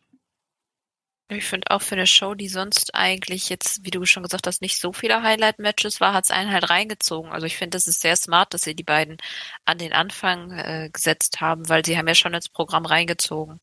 [1.37, 4.61] Ich finde auch für eine Show, die sonst eigentlich jetzt, wie du schon gesagt hast,
[4.61, 7.31] nicht so viele Highlight-Matches war, hat es einen halt reingezogen.
[7.31, 9.15] Also ich finde, das ist sehr smart, dass sie die beiden
[9.63, 13.61] an den Anfang äh, gesetzt haben, weil sie haben ja schon ins Programm reingezogen.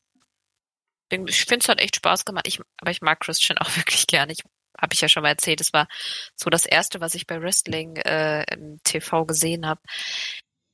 [1.11, 2.47] Ich finde es hat echt Spaß gemacht.
[2.47, 4.31] Ich, aber ich mag Christian auch wirklich gerne.
[4.31, 4.41] Ich
[4.79, 5.61] habe ich ja schon mal erzählt.
[5.61, 5.87] Es war
[6.35, 9.81] so das erste, was ich bei Wrestling äh, im TV gesehen habe.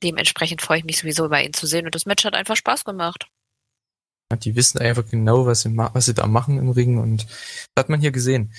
[0.02, 2.84] Dementsprechend freue ich mich sowieso über ihn zu sehen und das Match hat einfach Spaß
[2.84, 3.26] gemacht.
[4.34, 7.26] Die wissen einfach genau, was sie, was sie da machen im Ring und
[7.74, 8.52] das hat man hier gesehen.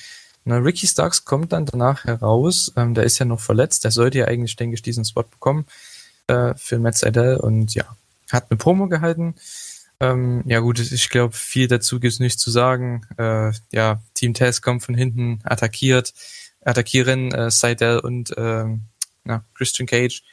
[0.45, 4.19] Na, Ricky Starks kommt dann danach heraus, ähm, der ist ja noch verletzt, der sollte
[4.19, 5.65] ja eigentlich, denke ich, diesen Spot bekommen
[6.27, 7.83] äh, für Matt Seidel und ja,
[8.31, 9.35] hat eine Promo gehalten.
[9.99, 13.05] Ähm, ja gut, ich glaube, viel dazu gibt's nicht zu sagen.
[13.17, 16.13] Äh, ja, Team Tess kommt von hinten, attackiert,
[16.63, 18.83] attackieren äh, Seidel und ähm,
[19.25, 20.23] na, Christian Cage.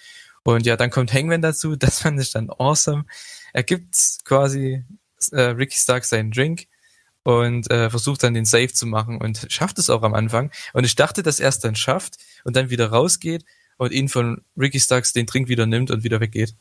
[0.45, 3.05] Und ja, dann kommt Hangman dazu, das fand ich dann awesome.
[3.53, 4.85] Er gibt quasi
[5.31, 6.67] äh, Ricky Stark seinen Drink
[7.23, 10.51] und äh, versucht dann den Save zu machen und schafft es auch am Anfang.
[10.73, 13.45] Und ich dachte, dass er es dann schafft und dann wieder rausgeht
[13.79, 16.55] und ihn von Ricky Starks den Drink wieder nimmt und wieder weggeht.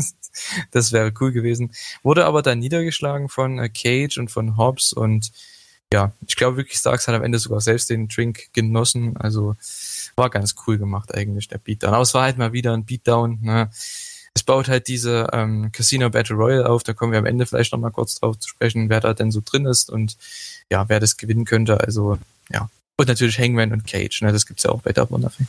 [0.70, 1.72] das wäre cool gewesen.
[2.02, 5.30] Wurde aber dann niedergeschlagen von äh, Cage und von Hobbs und
[5.92, 9.16] ja, ich glaube, Ricky Starks hat am Ende sogar selbst den Drink genossen.
[9.16, 9.56] Also
[10.14, 11.94] war ganz cool gemacht eigentlich, der Beatdown.
[11.94, 13.40] Aber es war halt mal wieder ein Beatdown.
[13.42, 13.70] Ne?
[14.34, 17.72] Es baut halt diese ähm, Casino Battle Royale auf, da kommen wir am Ende vielleicht
[17.72, 20.16] nochmal kurz drauf zu sprechen, wer da denn so drin ist und
[20.70, 21.80] ja, wer das gewinnen könnte.
[21.80, 22.18] Also
[22.50, 22.70] ja.
[22.96, 24.32] Und natürlich Hangman und Cage, ne?
[24.32, 25.48] Das gibt's ja auch bei Double Nothing.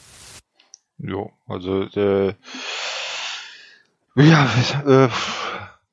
[0.98, 2.34] Jo, also äh,
[4.16, 4.50] ja,
[4.86, 5.10] äh,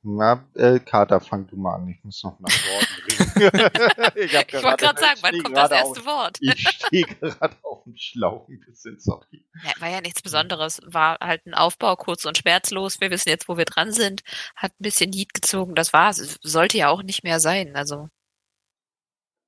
[0.02, 1.88] na, äh, Kater, fang du mal an.
[1.88, 4.10] Ich muss noch nach Worten reden.
[4.16, 6.38] ich, ich wollte gerade sagen, wann kommt das erste auf, Wort?
[6.40, 9.44] ich stehe gerade auf dem Schlauch ein bisschen, sorry.
[9.64, 10.80] Ja, war ja nichts Besonderes.
[10.86, 13.00] War halt ein Aufbau, kurz und schmerzlos.
[13.00, 14.22] Wir wissen jetzt, wo wir dran sind.
[14.54, 15.74] Hat ein bisschen Lied gezogen.
[15.74, 17.74] Das war Sollte ja auch nicht mehr sein.
[17.74, 18.08] Also,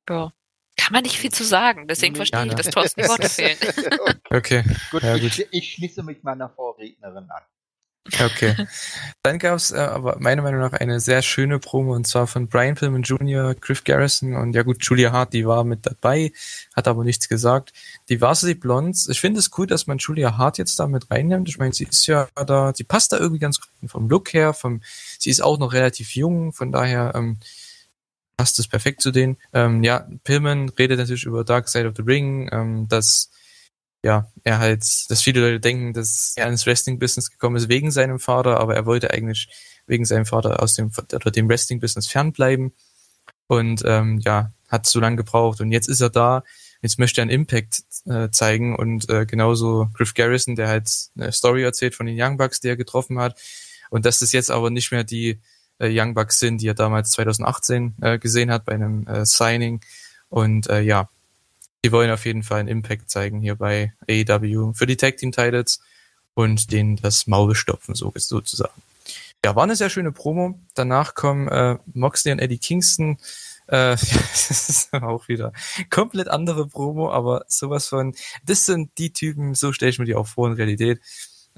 [0.08, 0.32] ja.
[0.76, 1.86] Kann man nicht viel zu sagen.
[1.86, 2.52] Deswegen verstehe ja, ne?
[2.52, 3.58] ich, dass Thorsten Worte fehlen.
[4.30, 4.64] okay.
[4.90, 5.38] Gut, ja, gut.
[5.38, 7.42] Ich, ich schließe mich meiner Vorrednerin an.
[8.06, 8.56] Okay.
[9.22, 12.48] Dann gab es äh, aber meiner Meinung nach eine sehr schöne Promo und zwar von
[12.48, 16.32] Brian Pillman Jr., Griff Garrison und ja gut, Julia Hart, die war mit dabei,
[16.74, 17.72] hat aber nichts gesagt.
[18.08, 21.48] Die Varsity Blondes, ich finde es cool, dass man Julia Hart jetzt da mit reinnimmt.
[21.48, 24.54] Ich meine, sie ist ja da, sie passt da irgendwie ganz gut vom Look her,
[24.54, 24.80] vom,
[25.18, 27.36] sie ist auch noch relativ jung, von daher ähm,
[28.38, 29.36] passt es perfekt zu denen.
[29.52, 33.30] Ähm, ja, Pillman redet natürlich über Dark Side of the Ring, ähm, dass
[34.02, 38.18] ja, er halt, dass viele Leute denken, dass er ins Wrestling-Business gekommen ist wegen seinem
[38.18, 39.48] Vater, aber er wollte eigentlich
[39.86, 42.72] wegen seinem Vater aus dem oder dem Wrestling-Business fernbleiben.
[43.46, 46.44] Und ähm, ja, hat so lange gebraucht und jetzt ist er da.
[46.82, 51.32] Jetzt möchte er einen Impact äh, zeigen und äh, genauso Griff Garrison, der halt eine
[51.32, 53.38] Story erzählt von den Young Bucks, die er getroffen hat.
[53.90, 55.40] Und dass das jetzt aber nicht mehr die
[55.78, 59.80] äh, Young Bucks sind, die er damals 2018 äh, gesehen hat bei einem äh, Signing.
[60.28, 61.10] Und äh, ja,
[61.84, 65.32] die wollen auf jeden Fall einen Impact zeigen hier bei AEW für die Tag Team
[65.32, 65.80] Titles
[66.34, 68.82] und denen das Maul stopfen, so sozusagen.
[69.44, 70.58] Ja, war eine sehr schöne Promo.
[70.74, 73.18] Danach kommen äh, Moxley und Eddie Kingston.
[73.66, 75.52] Äh, das ist auch wieder
[75.88, 78.14] komplett andere Promo, aber sowas von,
[78.44, 81.00] das sind die Typen, so stelle ich mir die auch vor in Realität.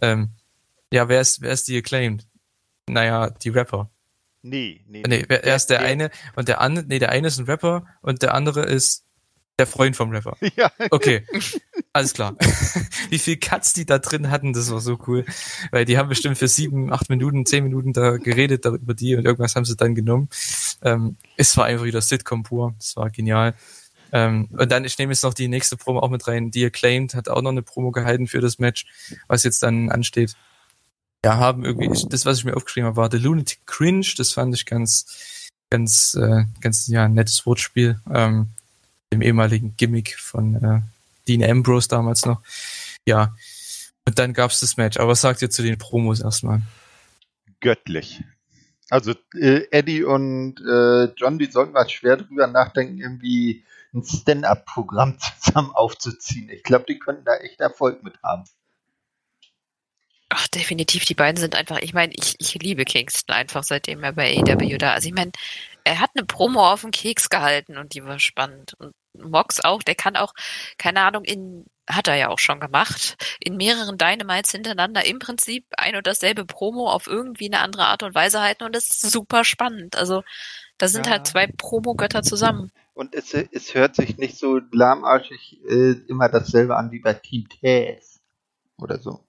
[0.01, 0.31] Ähm,
[0.93, 2.27] ja, wer ist, wer ist die acclaimed?
[2.89, 3.91] Naja, die Rapper.
[4.43, 5.03] Nee, nee.
[5.07, 7.47] Nee, wer, er ist der, der eine und der andere, nee, der eine ist ein
[7.47, 9.05] Rapper und der andere ist
[9.59, 10.37] der Freund vom Rapper.
[10.57, 10.71] Ja.
[10.91, 11.25] Okay.
[11.93, 12.37] Alles klar.
[13.11, 15.25] Wie viel Cuts die da drin hatten, das war so cool.
[15.71, 19.25] Weil die haben bestimmt für sieben, acht Minuten, zehn Minuten da geredet über die und
[19.25, 20.29] irgendwas haben sie dann genommen.
[20.83, 22.75] Ähm, es war einfach wieder Sitcom pur.
[22.79, 23.55] Das war genial.
[24.13, 26.51] Ähm, und dann, ich nehme jetzt noch die nächste Promo auch mit rein.
[26.51, 28.87] Die Acclaimed hat auch noch eine Promo gehalten für das Match,
[29.27, 30.37] was jetzt dann ansteht.
[31.25, 34.07] Ja, haben irgendwie, das, was ich mir aufgeschrieben habe, war The Lunatic Cringe.
[34.17, 38.01] Das fand ich ganz, ganz, äh, ganz ja, nettes Wortspiel.
[38.13, 38.51] Ähm,
[39.13, 40.81] dem ehemaligen Gimmick von äh,
[41.29, 42.43] Dean Ambrose damals noch.
[43.07, 43.35] Ja.
[44.07, 44.99] Und dann gab's das Match.
[44.99, 46.63] Aber was sagt ihr zu den Promos erstmal?
[47.61, 48.25] Göttlich.
[48.91, 55.19] Also äh, Eddie und äh, John, die sollten mal schwer drüber nachdenken, irgendwie ein Stand-up-Programm
[55.41, 56.51] zusammen aufzuziehen.
[56.51, 58.45] Ich glaube, die könnten da echt Erfolg mit haben.
[60.29, 64.13] Ach, definitiv, die beiden sind einfach, ich meine, ich, ich liebe Kingston einfach, seitdem er
[64.13, 64.93] bei AW da.
[64.93, 65.33] Also ich meine,
[65.85, 68.73] er hat eine Promo auf den Keks gehalten und die war spannend.
[68.79, 70.35] Und Mox auch, der kann auch,
[70.79, 75.67] keine Ahnung, in, hat er ja auch schon gemacht, in mehreren Dynamites hintereinander im Prinzip
[75.77, 79.11] ein und dasselbe Promo auf irgendwie eine andere Art und Weise halten und das ist
[79.11, 79.97] super spannend.
[79.97, 80.23] Also
[80.79, 81.13] da sind Ja.
[81.13, 82.73] halt zwei Promo-Götter zusammen.
[82.95, 87.47] Und es, es hört sich nicht so lahmarschig äh, immer dasselbe an wie bei Team
[87.49, 88.21] Taz
[88.79, 89.25] oder so.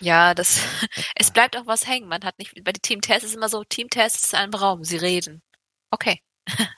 [0.00, 0.60] Ja, das,
[1.14, 2.08] es bleibt auch was hängen.
[2.08, 4.96] Man hat nicht, bei Team Test ist immer so, Team Test ist ein Raum, sie
[4.96, 5.42] reden.
[5.90, 6.20] Okay.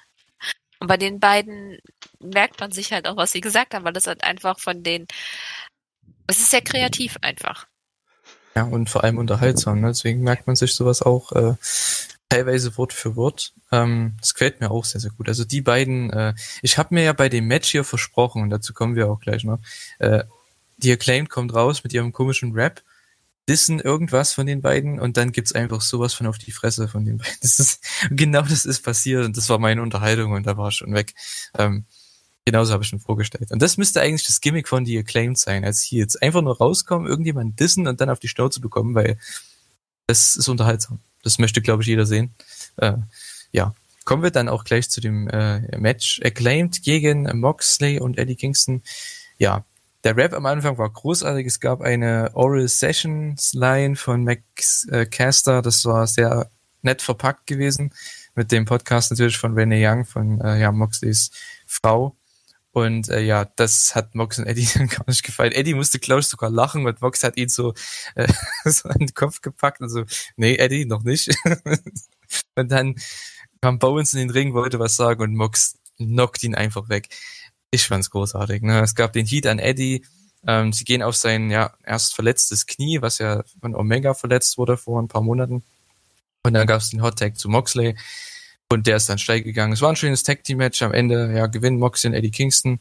[0.80, 1.78] Und bei den beiden
[2.21, 5.07] merkt man sich halt auch, was sie gesagt haben, weil das halt einfach von den,
[6.27, 7.66] es ist sehr kreativ einfach.
[8.55, 9.81] Ja, und vor allem unterhaltsam.
[9.81, 9.89] Ne?
[9.89, 11.55] Deswegen merkt man sich sowas auch äh,
[12.29, 13.53] teilweise Wort für Wort.
[13.71, 15.29] Ähm, das gefällt mir auch sehr, sehr gut.
[15.29, 18.75] Also die beiden, äh, ich habe mir ja bei dem Match hier versprochen, und dazu
[18.75, 19.61] kommen wir auch gleich noch,
[19.99, 20.25] äh,
[20.77, 22.83] die Acclaimed kommt raus mit ihrem komischen Rap,
[23.49, 27.05] dissen irgendwas von den beiden und dann gibt's einfach sowas von auf die Fresse von
[27.05, 27.35] den beiden.
[27.41, 30.77] Das ist, genau das ist passiert und das war meine Unterhaltung und da war ich
[30.77, 31.14] schon weg.
[31.57, 31.87] Ähm,
[32.45, 33.51] genauso habe ich schon vorgestellt.
[33.51, 36.57] Und das müsste eigentlich das Gimmick von die Acclaimed sein, als hier jetzt einfach nur
[36.57, 39.18] rauskommen, irgendjemand dissen und dann auf die Schnauze bekommen, weil
[40.07, 41.01] das ist unterhaltsam.
[41.22, 42.34] Das möchte, glaube ich, jeder sehen.
[42.76, 42.95] Äh,
[43.53, 43.74] ja.
[44.05, 48.82] Kommen wir dann auch gleich zu dem äh, Match Acclaimed gegen Moxley und Eddie Kingston.
[49.36, 49.66] Ja,
[50.05, 51.47] der Rap am Anfang war großartig.
[51.47, 55.61] Es gab eine Oral Sessions Line von Max äh, Caster.
[55.61, 56.51] Das war sehr
[56.82, 57.93] nett verpackt gewesen.
[58.34, 61.30] Mit dem Podcast natürlich von Renee Young, von äh, ja, Moxleys
[61.66, 62.16] Frau.
[62.79, 65.53] Und äh, ja, das hat Mox und Eddie dann gar nicht gefallen.
[65.53, 67.74] Eddie musste, glaube ich, sogar lachen und Mox hat ihn so,
[68.14, 68.29] äh,
[68.64, 70.05] so an den Kopf gepackt und so,
[70.37, 71.35] nee, Eddie, noch nicht.
[72.55, 72.95] und dann
[73.61, 77.09] kam Bowens in den Ring, wollte was sagen und Mox knockt ihn einfach weg.
[77.70, 78.62] Ich fand's großartig.
[78.62, 78.81] Ne?
[78.81, 80.07] Es gab den Heat an Eddie.
[80.47, 84.76] Ähm, sie gehen auf sein ja erst verletztes Knie, was ja von Omega verletzt wurde
[84.76, 85.64] vor ein paar Monaten.
[86.45, 87.97] Und dann gab's den Hot Tag zu Moxley.
[88.71, 89.73] Und der ist dann steil gegangen.
[89.73, 90.83] Es war ein schönes Tag Team Match.
[90.83, 92.81] Am Ende ja gewinnen Moxley und Eddie Kingston,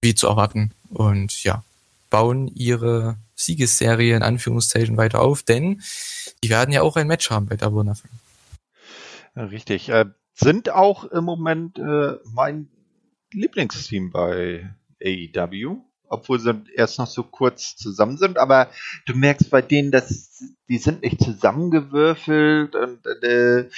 [0.00, 0.72] wie zu erwarten.
[0.88, 1.62] Und ja,
[2.08, 5.82] bauen ihre Siegesserie in Anführungszeichen weiter auf, denn
[6.42, 8.10] die werden ja auch ein Match haben bei Double Nothing.
[9.36, 9.88] Richtig.
[9.90, 12.68] Äh, sind auch im Moment äh, mein
[13.32, 18.68] Lieblingsteam bei AEW, obwohl sie erst noch so kurz zusammen sind, aber
[19.06, 23.68] du merkst bei denen, dass die sind nicht zusammengewürfelt und äh,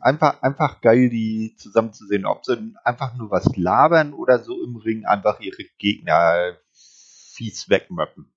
[0.00, 2.26] einfach, einfach geil, die zusammen zu sehen.
[2.26, 8.30] Ob sie einfach nur was labern oder so im Ring einfach ihre Gegner fies wegmöppen.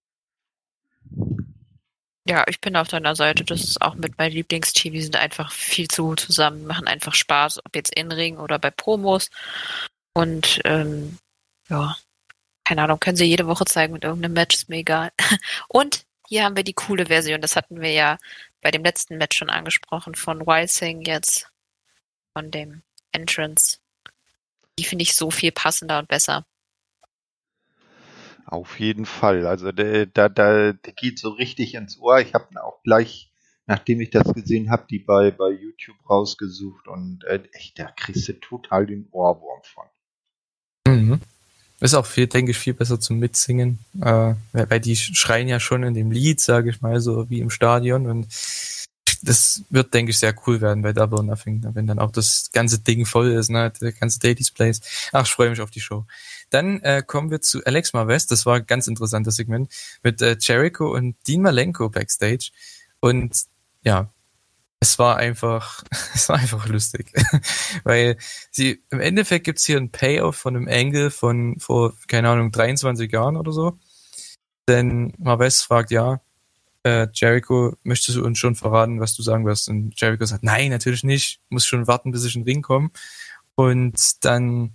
[2.27, 3.43] Ja, ich bin auf deiner Seite.
[3.43, 4.93] Das ist auch mit meinem Lieblingsteam.
[4.93, 8.59] Die sind einfach viel zu gut zusammen, machen einfach Spaß, ob jetzt in Ring oder
[8.59, 9.29] bei Promos.
[10.13, 11.17] Und ähm,
[11.69, 11.95] ja,
[12.71, 15.11] keine Ahnung, können sie jede Woche zeigen mit irgendeinem Match, ist mir egal.
[15.67, 17.41] Und hier haben wir die coole Version.
[17.41, 18.17] Das hatten wir ja
[18.61, 21.51] bei dem letzten Match schon angesprochen von Wild Thing jetzt
[22.31, 22.81] von dem
[23.11, 23.79] Entrance.
[24.79, 26.45] Die finde ich so viel passender und besser.
[28.45, 29.47] Auf jeden Fall.
[29.47, 32.21] Also der, da, da, der geht so richtig ins Ohr.
[32.21, 33.33] Ich habe ihn auch gleich,
[33.65, 38.29] nachdem ich das gesehen habe, die bei, bei YouTube rausgesucht und äh, echt, da kriegst
[38.29, 39.87] du total den Ohrwurm von.
[40.87, 41.19] Mhm.
[41.81, 45.83] Ist auch viel, denke ich, viel besser zum Mitsingen, äh, weil die schreien ja schon
[45.83, 48.27] in dem Lied, sage ich mal, so wie im Stadion und
[49.23, 52.79] das wird, denke ich, sehr cool werden bei Double Nothing, wenn dann auch das ganze
[52.79, 54.81] Ding voll ist, ne, der ganze Day Displays.
[55.11, 56.05] Ach, ich freue mich auf die Show.
[56.49, 59.71] Dann äh, kommen wir zu Alex Marvest, das war ein ganz interessantes Segment,
[60.03, 62.51] mit äh, Jericho und Dean Malenko backstage
[62.99, 63.35] und
[63.83, 64.09] ja,
[64.81, 65.83] es war einfach,
[66.13, 67.13] es war einfach lustig,
[67.83, 68.17] weil
[68.49, 73.09] sie im Endeffekt gibt's hier einen Payoff von einem Angle von vor keine Ahnung 23
[73.09, 73.79] Jahren oder so.
[74.67, 76.21] Denn Marves fragt ja,
[76.83, 79.69] äh, Jericho, möchtest du uns schon verraten, was du sagen wirst?
[79.69, 82.89] Und Jericho sagt, nein, natürlich nicht, muss schon warten, bis ich in den Ring komme.
[83.55, 84.73] Und dann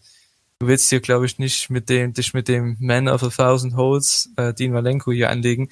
[0.58, 3.76] du willst hier, glaube ich, nicht mit dem dich mit dem Man of a Thousand
[3.76, 5.68] Holes, äh, Dean Malenko hier anlegen.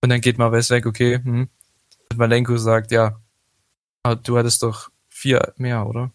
[0.00, 1.20] Und dann geht Marves weg, okay.
[1.22, 1.48] Hm.
[2.12, 3.20] Und Malenko sagt, ja,
[4.14, 6.12] du hattest doch vier mehr, oder?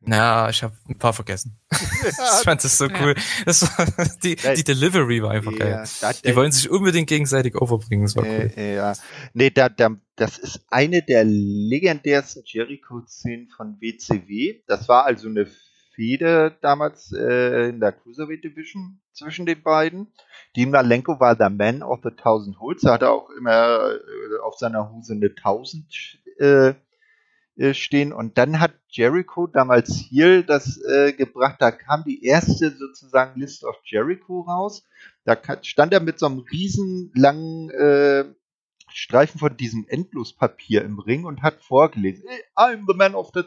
[0.00, 1.58] Na, ich habe ein paar vergessen.
[1.72, 3.14] ich fand das so cool.
[3.44, 3.86] Das war,
[4.22, 5.84] die, die Delivery war einfach geil.
[6.24, 8.04] Die wollen sich unbedingt gegenseitig overbringen.
[8.04, 8.52] Das war cool.
[8.56, 8.92] ja.
[9.34, 14.60] Nee, da, da, das ist eine der legendärsten Jericho-Szenen von WCW.
[14.68, 15.48] Das war also eine
[15.96, 20.12] Fehde damals äh, in der Cruiserweight Division zwischen den beiden.
[20.54, 22.84] Dean Malenko war der Man of the Thousand Holds.
[22.84, 23.98] Er hatte auch immer äh,
[24.44, 25.90] auf seiner Hose eine 1000
[26.38, 26.74] äh,
[27.56, 28.12] äh, stehen.
[28.12, 31.56] Und dann hat Jericho damals hier das äh, gebracht.
[31.58, 34.86] Da kam die erste sozusagen List of Jericho raus.
[35.24, 38.24] Da stand er mit so einem riesen langen äh,
[38.88, 43.44] Streifen von diesem Endlospapier im Ring und hat vorgelesen, I'm the man of the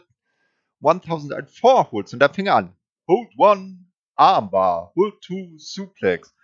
[0.81, 2.13] 1004 Holds.
[2.13, 2.75] Und da fing er an.
[3.07, 3.85] Hold one,
[4.15, 6.35] Armbar, Hold two, Suplex.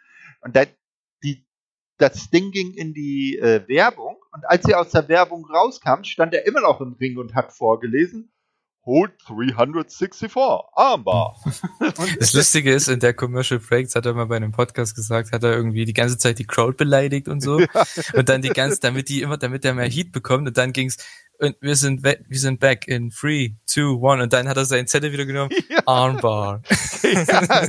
[0.42, 0.66] Und da,
[1.98, 6.34] das Ding ging in die äh, Werbung und als sie aus der Werbung rauskam, stand
[6.34, 8.32] er immer noch im Ring und hat vorgelesen,
[8.86, 10.32] Hold 364,
[10.76, 11.36] Armbar.
[12.20, 15.44] das Lustige ist, in der Commercial Breaks hat er mal bei einem Podcast gesagt, hat
[15.44, 17.60] er irgendwie die ganze Zeit die Crowd beleidigt und so.
[17.60, 17.68] Ja.
[18.14, 20.98] Und dann die ganze, damit die immer, damit er mehr Heat bekommt und dann ging's,
[21.40, 24.88] und wir sind, wir sind back in 3, 2, 1 und dann hat er seinen
[24.88, 25.82] Zettel wieder genommen, ja.
[25.86, 26.62] Armbar.
[27.04, 27.68] Ja,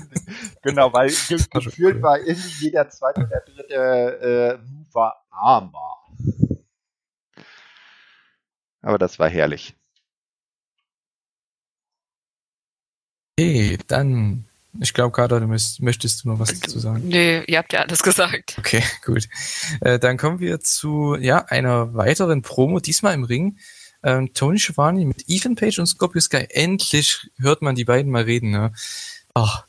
[0.62, 6.06] genau, weil gefühlt war irgendwie jeder zweite oder dritte äh, Move war Armbar.
[8.80, 9.74] Aber das war herrlich.
[13.38, 14.46] Okay, dann,
[14.80, 17.06] ich glaube, Kader, du müsst, möchtest du noch was dazu sagen?
[17.08, 18.56] Nee, ihr habt ja alles gesagt.
[18.58, 19.28] Okay, gut.
[19.82, 23.58] Äh, dann kommen wir zu, ja, einer weiteren Promo, diesmal im Ring.
[24.02, 26.46] Ähm, Tony Schiavone mit Ethan Page und Scorpio Sky.
[26.48, 28.72] Endlich hört man die beiden mal reden, ne?
[29.34, 29.66] Ach.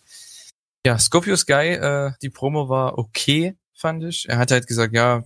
[0.86, 4.30] Ja, Scorpio Sky, äh, die Promo war okay, fand ich.
[4.30, 5.24] Er hat halt gesagt, ja,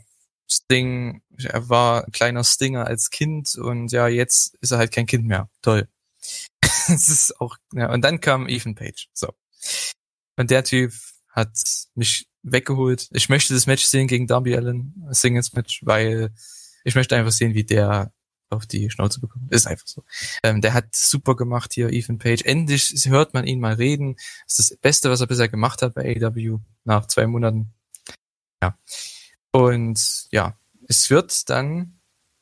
[0.50, 5.06] Sting, er war ein kleiner Stinger als Kind und ja, jetzt ist er halt kein
[5.06, 5.48] Kind mehr.
[5.62, 5.88] Toll.
[6.88, 9.10] das ist auch, ja, und dann kam Ethan Page.
[9.14, 9.34] So.
[10.38, 10.94] Und der Typ
[11.30, 11.52] hat
[11.96, 13.08] mich weggeholt.
[13.12, 16.34] Ich möchte das Match sehen gegen Darby Allen, Singles Match, weil
[16.84, 18.12] ich möchte einfach sehen, wie der
[18.50, 19.52] auf die Schnauze bekommt.
[19.52, 20.04] Ist einfach so.
[20.44, 22.44] Ähm, der hat super gemacht hier, Ethan Page.
[22.44, 24.16] Endlich hört man ihn mal reden.
[24.46, 27.74] Das ist das Beste, was er bisher gemacht hat bei AW nach zwei Monaten.
[28.62, 28.78] Ja.
[29.52, 30.58] Und ja,
[30.88, 32.01] es wird dann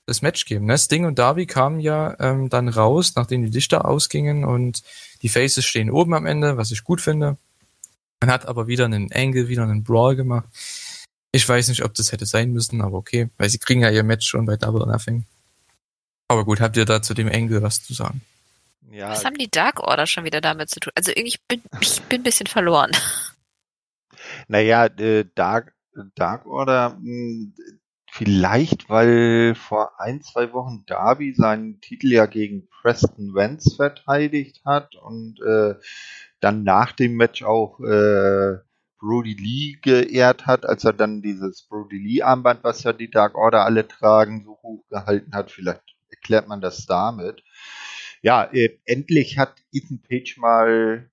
[0.10, 0.66] das Match geben.
[0.66, 0.78] Ne?
[0.78, 4.84] Sting und Darby kamen ja ähm, dann raus, nachdem die Lichter ausgingen und
[5.22, 7.38] die Faces stehen oben am Ende, was ich gut finde.
[8.22, 10.48] Man hat aber wieder einen Angle, wieder einen Brawl gemacht.
[11.32, 14.04] Ich weiß nicht, ob das hätte sein müssen, aber okay, weil sie kriegen ja ihr
[14.04, 15.26] Match schon bei Double or Nothing.
[16.28, 18.22] Aber gut, habt ihr da zu dem Angle was zu sagen?
[18.92, 19.10] Ja.
[19.10, 20.92] Was haben die Dark Order schon wieder damit zu tun?
[20.96, 22.92] Also irgendwie bin ich bin ein bisschen verloren.
[24.48, 25.74] Naja, äh, Dark,
[26.16, 27.54] Dark Order, mh, hm,
[28.12, 34.96] Vielleicht, weil vor ein, zwei Wochen Darby seinen Titel ja gegen Preston Vance verteidigt hat
[34.96, 35.76] und äh,
[36.40, 38.58] dann nach dem Match auch äh,
[39.00, 43.36] Brody Lee geehrt hat, als er dann dieses Brody Lee Armband, was ja die Dark
[43.36, 45.52] Order alle tragen, so hoch gehalten hat.
[45.52, 47.44] Vielleicht erklärt man das damit.
[48.22, 51.10] Ja, äh, endlich hat Ethan Page mal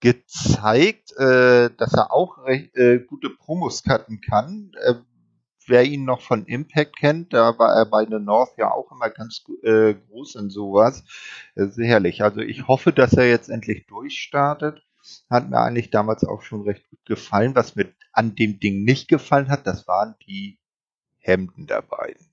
[0.00, 4.72] gezeigt, äh, dass er auch recht, äh, gute Promos cutten kann.
[5.66, 9.10] Wer ihn noch von Impact kennt, da war er bei The North ja auch immer
[9.10, 11.04] ganz äh, groß in sowas.
[11.54, 12.22] Sicherlich.
[12.22, 14.82] Also ich hoffe, dass er jetzt endlich durchstartet.
[15.30, 17.54] Hat mir eigentlich damals auch schon recht gut gefallen.
[17.54, 20.58] Was mir an dem Ding nicht gefallen hat, das waren die
[21.18, 22.26] Hemden der beiden.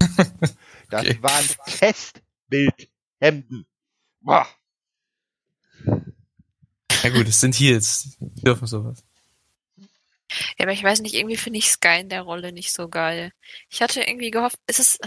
[0.88, 1.18] Das okay.
[1.20, 3.66] waren Testbildhemden.
[4.20, 4.46] Boah.
[7.02, 8.16] Ja gut, es sind Heels.
[8.20, 9.04] Die dürfen sowas.
[10.58, 13.32] Ja, aber ich weiß nicht, irgendwie finde ich Sky in der Rolle nicht so geil.
[13.70, 14.98] Ich hatte irgendwie gehofft, ist es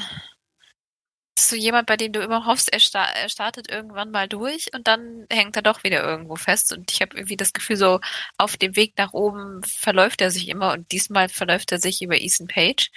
[1.40, 4.74] ist so jemand, bei dem du immer hoffst, er, sta er startet irgendwann mal durch
[4.74, 6.74] und dann hängt er doch wieder irgendwo fest.
[6.74, 8.00] Und ich habe irgendwie das Gefühl, so
[8.38, 12.20] auf dem Weg nach oben verläuft er sich immer und diesmal verläuft er sich über
[12.20, 12.92] Ethan Page.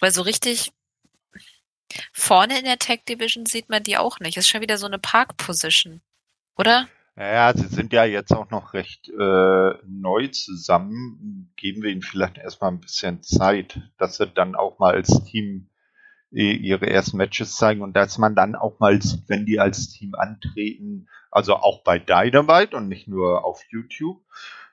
[0.00, 0.72] Weil so richtig
[2.12, 4.36] vorne in der Tech Division sieht man die auch nicht.
[4.36, 6.00] Das ist schon wieder so eine Park-Position.
[6.56, 6.88] Oder?
[7.16, 11.52] Naja, sie sind ja jetzt auch noch recht äh, neu zusammen.
[11.56, 15.70] Geben wir ihnen vielleicht erstmal ein bisschen Zeit, dass sie dann auch mal als Team
[16.32, 19.90] äh, ihre ersten Matches zeigen und dass man dann auch mal sieht, wenn die als
[19.90, 24.20] Team antreten, also auch bei Dynamite und nicht nur auf YouTube,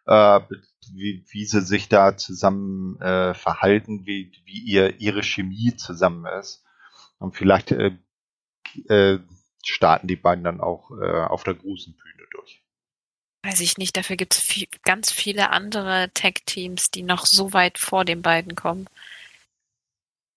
[0.07, 0.39] äh,
[0.93, 6.65] wie, wie sie sich da zusammen äh, verhalten, wie, wie ihr, ihre Chemie zusammen ist.
[7.19, 7.91] Und vielleicht äh,
[8.87, 9.19] äh,
[9.65, 12.61] starten die beiden dann auch äh, auf der großen Bühne durch.
[13.43, 17.77] Weiß ich nicht, dafür gibt es viel, ganz viele andere Tech-Teams, die noch so weit
[17.77, 18.87] vor den beiden kommen.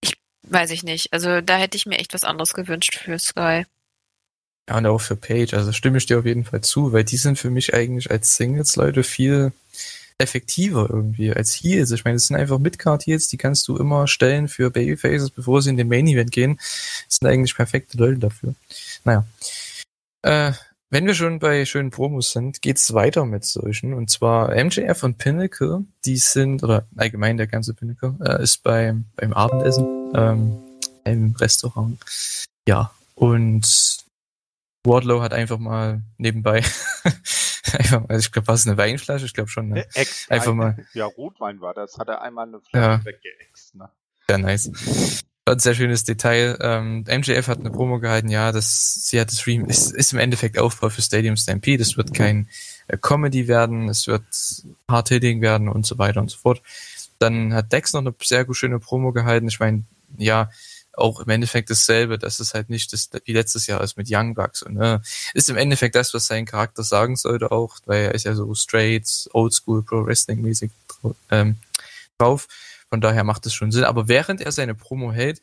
[0.01, 1.13] Ich weiß ich nicht.
[1.13, 3.67] Also da hätte ich mir echt was anderes gewünscht für Sky.
[4.69, 5.53] Ja, und auch für Page.
[5.53, 8.37] Also stimme ich dir auf jeden Fall zu, weil die sind für mich eigentlich als
[8.37, 9.53] Singles-Leute viel
[10.19, 11.91] effektiver irgendwie als Heels.
[11.91, 15.61] Ich meine, das sind einfach Midcard Heels, die kannst du immer stellen für Babyfaces, bevor
[15.61, 16.57] sie in den Main Event gehen.
[17.09, 18.55] Das sind eigentlich perfekte Leute dafür.
[19.05, 19.27] Naja.
[20.23, 20.53] Äh,
[20.91, 23.95] wenn wir schon bei schönen Promos sind, geht's weiter mit solchen.
[23.95, 29.07] Und zwar MJF und Pinnacle, die sind, oder allgemein der ganze Pinnacle, äh, ist beim,
[29.17, 30.59] beim Abendessen ähm,
[31.05, 31.99] im Restaurant.
[32.69, 34.05] Ja, und
[34.85, 36.63] Wardlow hat einfach mal nebenbei,
[37.79, 39.27] einfach, also ich glaube, war es eine Weinflasche?
[39.27, 39.69] Ich glaube schon.
[39.69, 39.87] Ne?
[39.95, 40.77] Ex Einfach mal.
[40.93, 41.99] Ja, Rotwein war das.
[41.99, 43.05] Hat er einmal eine Flasche Ja.
[43.05, 43.75] weggeext.
[43.75, 43.89] Ne?
[44.29, 44.71] Ja, nice.
[45.47, 46.59] War Ein sehr schönes Detail.
[46.61, 50.19] Ähm, MJF hat eine Promo gehalten, ja, das, sie hat das Rem ist, ist im
[50.19, 51.83] Endeffekt Aufbau für Stadium Stampede.
[51.83, 52.49] Es wird kein
[52.89, 54.25] äh, Comedy werden, es wird
[54.91, 56.63] Hard-Hitting werden und so weiter und so fort.
[57.19, 59.49] Dann hat Dex noch eine sehr gut schöne Promo gehalten.
[59.49, 59.85] Ich meine,
[60.17, 60.51] ja,
[60.97, 64.35] auch im Endeffekt dasselbe, dass es halt nicht das, wie letztes Jahr ist mit Young
[64.35, 65.01] Bucks und äh,
[65.35, 68.55] ist im Endeffekt das, was sein Charakter sagen sollte auch, weil er ist ja so
[68.55, 70.71] straight, oldschool, Pro Wrestling mäßig
[71.31, 71.57] ähm,
[72.19, 72.47] drauf.
[72.89, 73.85] Von daher macht es schon Sinn.
[73.85, 75.41] Aber während er seine Promo hält,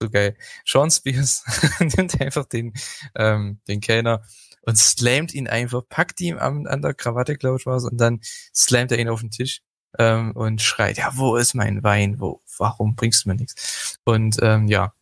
[0.00, 0.36] so geil,
[0.66, 1.44] Sean Spears
[1.78, 2.74] nimmt einfach den,
[3.14, 4.24] ähm, den Kellner
[4.62, 8.20] und slammt ihn einfach, packt ihn an, an der Krawatte, glaube ich, war's, und dann
[8.54, 9.62] slammt er ihn auf den Tisch
[9.98, 12.20] ähm, und schreit, ja, wo ist mein Wein?
[12.20, 13.98] Wo, warum bringst du mir nichts?
[14.04, 14.92] Und ähm, ja,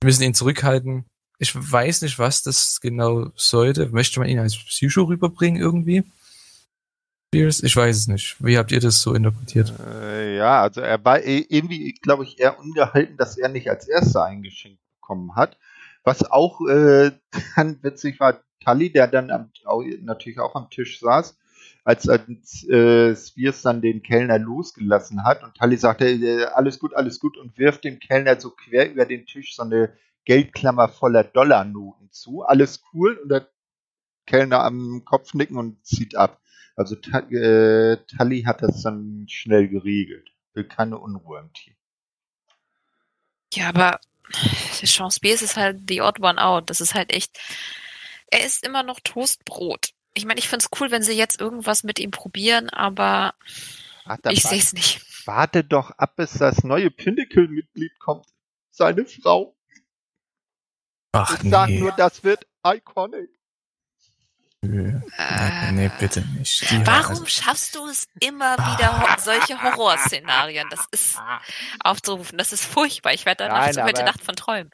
[0.00, 1.06] wir müssen ihn zurückhalten.
[1.38, 3.88] Ich weiß nicht, was das genau sollte.
[3.88, 6.04] Möchte man ihn als Psycho rüberbringen irgendwie?
[7.34, 8.36] Ich weiß es nicht.
[8.38, 9.72] Wie habt ihr das so interpretiert?
[9.80, 13.88] Äh, ja, also er war eh- irgendwie, glaube ich, eher ungehalten, dass er nicht als
[13.88, 15.58] erster eingeschenkt bekommen hat.
[16.04, 17.10] Was auch äh,
[17.56, 19.50] dann witzig war, Tully, der dann am,
[20.02, 21.36] natürlich auch am Tisch saß,
[21.84, 26.94] als, als äh, Spears dann den Kellner losgelassen hat und Tully sagte, äh, alles gut,
[26.94, 29.92] alles gut und wirft dem Kellner so quer über den Tisch so eine
[30.24, 32.42] Geldklammer voller Dollarnoten zu.
[32.42, 33.48] Alles cool und der
[34.26, 36.40] Kellner am Kopf nicken und zieht ab.
[36.76, 40.30] Also äh, Tully hat das dann schnell geregelt.
[40.54, 41.74] Will keine Unruhe im Team.
[43.52, 44.00] Ja, aber
[44.82, 46.70] Sean Spears ist halt the odd one out.
[46.70, 47.38] Das ist halt echt.
[48.30, 49.90] Er ist immer noch Toastbrot.
[50.14, 53.34] Ich meine, ich find's cool, wenn sie jetzt irgendwas mit ihm probieren, aber
[54.04, 55.26] Warte, ich sehe es nicht.
[55.26, 58.26] warte doch ab, bis das neue Pinnacle-Mitglied kommt.
[58.70, 59.56] Seine Frau.
[61.12, 63.30] Ach Ich sag nee, nur, das wird iconic.
[64.62, 65.00] nö.
[65.18, 66.70] nee, nee, bitte nicht.
[66.70, 70.68] Die- Warum also- schaffst du es immer wieder, ho solche Horrorszenarien?
[70.70, 71.18] Das ist
[71.80, 72.38] aufzurufen.
[72.38, 73.12] Das ist furchtbar.
[73.14, 74.70] Ich werde da nachts, heute Nacht von träumen.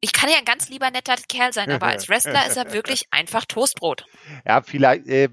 [0.00, 3.06] Ich kann ja ein ganz lieber netter Kerl sein, aber als Wrestler ist er wirklich
[3.10, 4.06] einfach Toastbrot.
[4.44, 5.28] Ja, vielleicht, äh,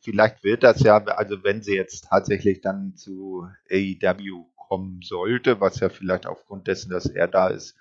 [0.00, 5.80] vielleicht wird das ja, also wenn sie jetzt tatsächlich dann zu AEW kommen sollte, was
[5.80, 7.76] ja vielleicht aufgrund dessen, dass er da ist,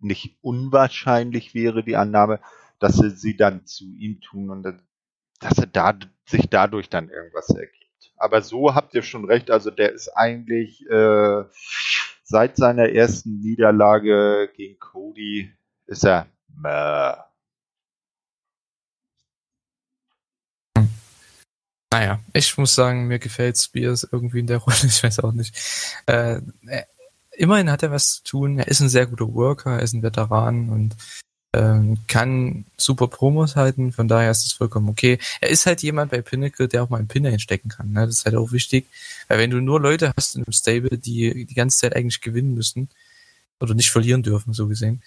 [0.00, 2.40] nicht unwahrscheinlich wäre, die Annahme,
[2.78, 4.62] dass sie sie dann zu ihm tun und
[5.40, 8.12] dass er da, sich dadurch dann irgendwas ergibt.
[8.18, 11.44] Aber so habt ihr schon recht, also der ist eigentlich äh,
[12.26, 15.52] seit seiner ersten Niederlage gegen Cody
[15.86, 17.14] ist er mäh.
[21.92, 25.56] Naja, ich muss sagen, mir gefällt Spears irgendwie in der Rolle, ich weiß auch nicht.
[26.06, 26.86] Äh, er,
[27.30, 30.02] immerhin hat er was zu tun, er ist ein sehr guter Worker, er ist ein
[30.02, 30.96] Veteran und
[31.56, 35.18] ähm, kann super Promos halten, von daher ist es vollkommen okay.
[35.40, 38.06] Er ist halt jemand bei Pinnacle, der auch mal einen Pinner hinstecken kann, ne?
[38.06, 38.86] das ist halt auch wichtig,
[39.28, 42.54] weil wenn du nur Leute hast in einem Stable, die die ganze Zeit eigentlich gewinnen
[42.54, 42.88] müssen
[43.60, 45.02] oder nicht verlieren dürfen, so gesehen,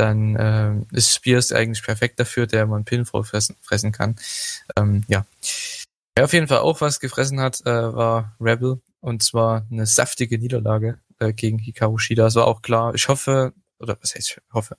[0.00, 4.16] dann ähm, ist Spears eigentlich perfekt dafür, der mal einen Pin fressen, fressen kann.
[4.76, 5.26] Ähm, ja.
[6.14, 8.80] Wer auf jeden Fall auch was gefressen hat, äh, war Rebel.
[9.00, 12.24] Und zwar eine saftige Niederlage äh, gegen Hikaru Shida.
[12.24, 12.94] Das war auch klar.
[12.94, 14.76] Ich hoffe, oder was heißt ich hoffe?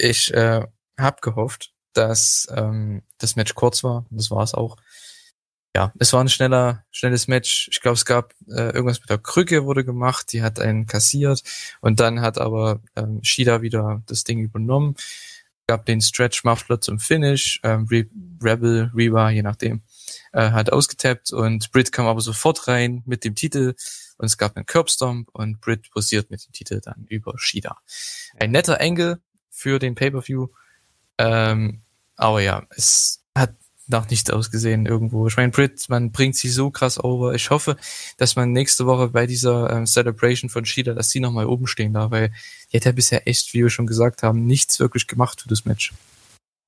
[0.00, 0.66] Ich äh,
[0.98, 4.06] habe gehofft, dass ähm, das Match kurz war.
[4.10, 4.76] Das war es auch.
[5.76, 7.68] Ja, es war ein schneller, schnelles Match.
[7.70, 10.32] Ich glaube, es gab äh, irgendwas mit der Krücke wurde gemacht.
[10.32, 11.42] Die hat einen kassiert.
[11.80, 14.96] Und dann hat aber ähm, Shida wieder das Ding übernommen.
[15.66, 17.60] Gab den Stretch Muffler zum Finish.
[17.62, 18.06] Ähm, Re
[18.42, 19.82] Rebel, Reba, je nachdem
[20.32, 23.74] äh, hat ausgetappt und Britt kam aber sofort rein mit dem Titel
[24.16, 27.76] und es gab einen Curbstomp und Britt posiert mit dem Titel dann über Shida.
[28.38, 29.20] Ein netter Engel
[29.60, 30.48] für den Pay-Per-View,
[31.18, 31.82] ähm,
[32.16, 33.54] aber ja, es hat
[33.86, 35.26] nach nichts ausgesehen irgendwo.
[35.26, 37.34] Ich meine, Britt, man bringt sie so krass over.
[37.34, 37.76] Ich hoffe,
[38.16, 41.92] dass man nächste Woche bei dieser ähm, Celebration von Shida, dass sie nochmal oben stehen
[41.92, 42.32] darf, weil
[42.72, 45.64] die hat ja bisher echt, wie wir schon gesagt haben, nichts wirklich gemacht für das
[45.64, 45.92] Match.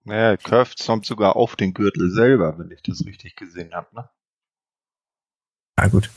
[0.05, 4.11] Naja, Curve zombt sogar auf den Gürtel selber, wenn ich das richtig gesehen habe, ne?
[5.79, 6.11] Na gut.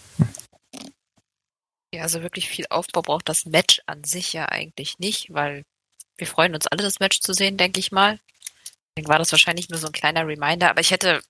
[1.93, 5.63] Ja, also wirklich viel Aufbau braucht das Match an sich ja eigentlich nicht, weil
[6.17, 8.19] wir freuen uns alle, das Match zu sehen, denke ich mal.
[8.95, 11.21] Deswegen war das wahrscheinlich nur so ein kleiner Reminder, aber ich hätte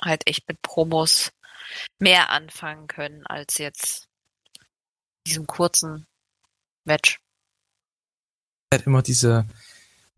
[0.00, 1.32] halt echt mit Promos
[1.98, 4.08] mehr anfangen können als jetzt
[5.26, 6.06] diesem kurzen
[6.84, 7.18] Match.
[8.72, 9.46] Hat immer diese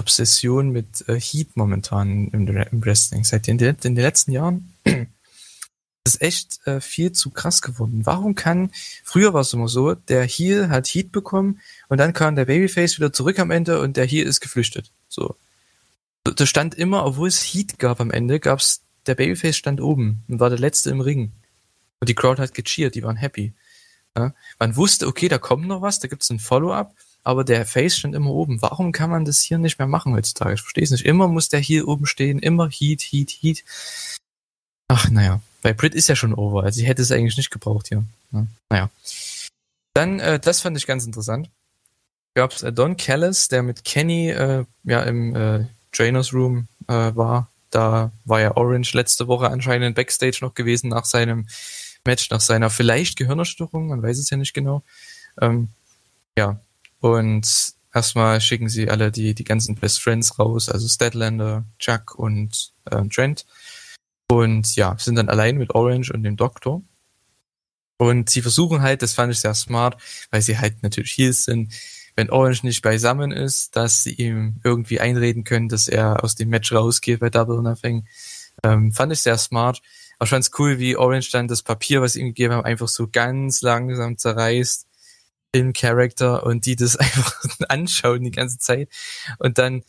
[0.01, 3.25] Obsession mit äh, Heat momentan im, im Wrestling.
[3.25, 4.75] Seit den, in den letzten Jahren
[6.07, 8.03] ist echt äh, viel zu krass geworden.
[8.05, 8.71] Warum kann,
[9.05, 12.97] früher war es immer so, der Heel hat Heat bekommen und dann kam der Babyface
[12.97, 14.91] wieder zurück am Ende und der Heel ist geflüchtet.
[15.09, 15.37] So.
[16.25, 20.41] Da stand immer, obwohl es Heat gab am Ende, gab's, der Babyface stand oben und
[20.41, 21.33] war der Letzte im Ring.
[22.01, 23.53] Und die Crowd hat gecheert, die waren happy.
[24.17, 24.35] Ja?
[24.59, 28.15] Man wusste, okay, da kommt noch was, da gibt's ein Follow-up, aber der Face stand
[28.15, 28.63] immer oben.
[28.63, 30.55] Warum kann man das hier nicht mehr machen heutzutage?
[30.55, 31.05] Ich verstehe es nicht.
[31.05, 33.65] Immer muss der hier oben stehen, immer Heat, Heat, Heat.
[34.89, 35.41] Ach, naja.
[35.67, 38.05] Bei Brit ist ja schon over, also sie hätte es eigentlich nicht gebraucht hier.
[38.31, 38.91] Ja, naja.
[39.95, 41.51] Dann, äh, das fand ich ganz interessant.
[42.35, 46.93] Gab es äh, Don Callis, der mit Kenny äh, ja im äh, Trainers Room äh,
[47.17, 47.51] war.
[47.71, 51.49] Da war ja Orange letzte Woche anscheinend Backstage noch gewesen nach seinem
[52.05, 54.85] Match, nach seiner vielleicht Gehirnerstörung, man weiß es ja nicht genau.
[55.41, 55.71] Ähm,
[56.39, 56.61] ja,
[57.01, 62.71] und erstmal schicken sie alle die, die ganzen Best Friends raus, also Statlander, Chuck und
[62.85, 63.47] äh, Trent.
[64.29, 66.83] Und ja, sind dann allein mit Orange und dem Doktor.
[67.99, 70.01] Und sie versuchen halt, das fand ich sehr smart,
[70.31, 71.73] weil sie halt natürlich hier sind,
[72.15, 76.49] wenn Orange nicht beisammen ist, dass sie ihm irgendwie einreden können, dass er aus dem
[76.49, 78.07] Match rausgeht bei Double Nothing.
[78.63, 79.83] Ähm, fand ich sehr smart.
[80.19, 82.89] Auch fand es cool, wie Orange dann das Papier, was sie ihm gegeben haben, einfach
[82.89, 84.87] so ganz langsam zerreißt
[85.53, 88.89] im Charakter und die das einfach anschauen die ganze Zeit.
[89.39, 89.83] Und dann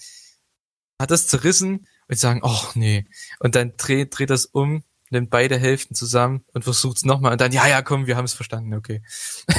[0.99, 3.05] hat das zerrissen und sagen, ach nee.
[3.39, 7.41] Und dann dreht, dreht das um, nimmt beide Hälften zusammen und versucht es nochmal und
[7.41, 9.01] dann, ja, ja, komm, wir haben es verstanden, okay.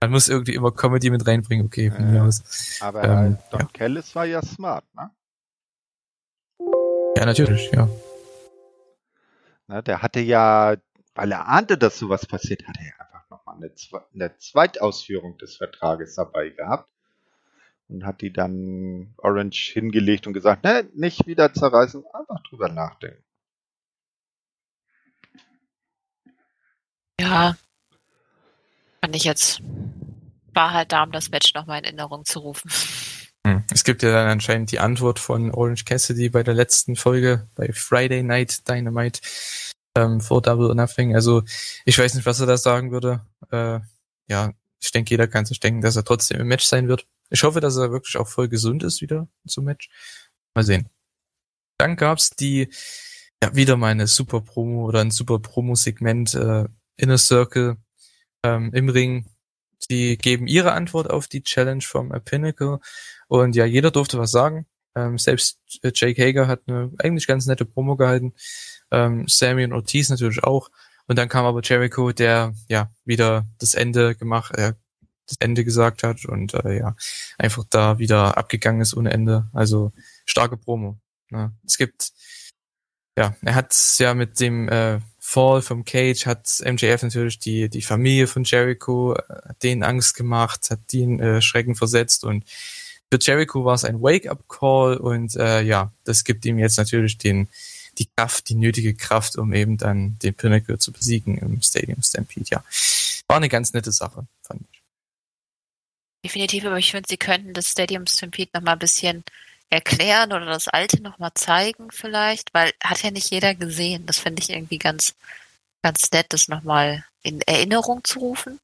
[0.00, 2.78] Man muss irgendwie immer Comedy mit reinbringen, okay, von mir aus.
[2.80, 3.66] Aber ähm, Don ja.
[3.72, 5.10] Kellis war ja smart, ne?
[7.16, 7.88] Ja, natürlich, ja.
[9.68, 10.76] Na, der hatte ja,
[11.14, 13.72] weil er ahnte, dass sowas passiert, hatte er einfach nochmal eine,
[14.12, 16.90] eine Zweitausführung des Vertrages dabei gehabt
[17.88, 23.22] und hat die dann Orange hingelegt und gesagt, ne, nicht wieder zerreißen, einfach drüber nachdenken.
[27.20, 27.56] Ja,
[29.00, 29.62] fand ich jetzt,
[30.52, 32.70] war halt da, um das Match nochmal in Erinnerung zu rufen.
[33.46, 33.64] Hm.
[33.72, 37.72] Es gibt ja dann anscheinend die Antwort von Orange Cassidy bei der letzten Folge bei
[37.72, 39.20] Friday Night Dynamite
[39.96, 41.14] ähm, vor Double or Nothing.
[41.14, 41.42] Also
[41.84, 43.24] ich weiß nicht, was er da sagen würde.
[43.50, 43.80] Äh,
[44.28, 44.52] ja,
[44.82, 47.06] ich denke, jeder kann sich denken, dass er trotzdem im Match sein wird.
[47.30, 49.88] Ich hoffe, dass er wirklich auch voll gesund ist wieder zum Match.
[50.54, 50.88] Mal sehen.
[51.78, 52.68] Dann gab's die,
[53.42, 56.64] ja, wieder mal eine super Promo oder ein super Promo-Segment, äh,
[56.96, 57.76] Inner Circle
[58.42, 59.26] ähm, im Ring.
[59.90, 62.78] Die geben ihre Antwort auf die Challenge vom A Pinnacle
[63.28, 64.66] und ja, jeder durfte was sagen.
[64.94, 68.32] Ähm, selbst äh, Jake Hager hat eine eigentlich ganz nette Promo gehalten.
[68.90, 70.70] Ähm, Sammy und Ortiz natürlich auch.
[71.06, 74.72] Und dann kam aber Jericho, der ja wieder das Ende gemacht, äh,
[75.26, 76.96] das Ende gesagt hat und äh, ja,
[77.38, 79.46] einfach da wieder abgegangen ist ohne Ende.
[79.52, 79.92] Also
[80.24, 80.98] starke Promo.
[81.30, 81.52] Ne?
[81.66, 82.12] Es gibt,
[83.18, 87.82] ja, er hat ja mit dem äh, Fall vom Cage hat MJF natürlich die, die
[87.82, 92.44] Familie von Jericho, äh, denen Angst gemacht, hat den äh, Schrecken versetzt und
[93.12, 97.48] für Jericho war es ein Wake-up-Call und äh, ja, das gibt ihm jetzt natürlich den
[97.98, 102.46] die Kraft, die nötige Kraft, um eben dann den Pinnacle zu besiegen im Stadium Stampede.
[102.50, 102.64] Ja,
[103.26, 104.75] war eine ganz nette Sache, fand ich.
[106.26, 109.22] Definitiv, aber ich finde, sie könnten das Stadium Stampede noch mal ein bisschen
[109.70, 114.06] erklären oder das alte noch mal zeigen vielleicht, weil hat ja nicht jeder gesehen.
[114.06, 115.14] Das finde ich irgendwie ganz,
[115.84, 118.58] ganz nett, das noch mal in Erinnerung zu rufen.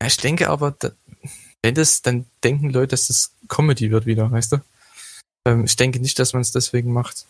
[0.00, 0.74] Ja, ich denke aber,
[1.60, 4.62] wenn das, dann denken Leute, dass das Comedy wird wieder, weißt du?
[5.46, 7.26] Ähm, ich denke nicht, dass man es deswegen macht.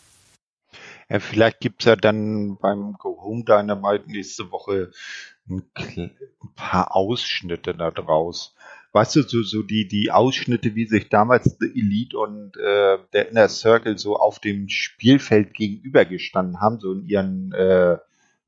[1.09, 4.93] Ja, vielleicht gibt's ja dann beim Go Home Dynamite nächste Woche
[5.49, 6.11] ein, ein
[6.55, 8.55] paar Ausschnitte da draus.
[8.93, 13.29] Weißt du, so, so die, die Ausschnitte, wie sich damals The Elite und äh, der
[13.29, 17.97] Inner Circle so auf dem Spielfeld gegenübergestanden haben, so in ihren äh,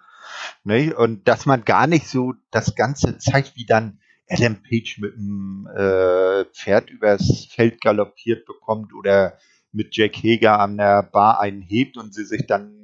[0.65, 0.94] ne?
[0.94, 5.69] Und dass man gar nicht so das Ganze zeigt, wie dann Adam Page mit einem
[5.73, 9.38] äh, Pferd übers Feld galoppiert bekommt oder
[9.72, 12.76] mit Jack Hager an der Bar einhebt und sie sich dann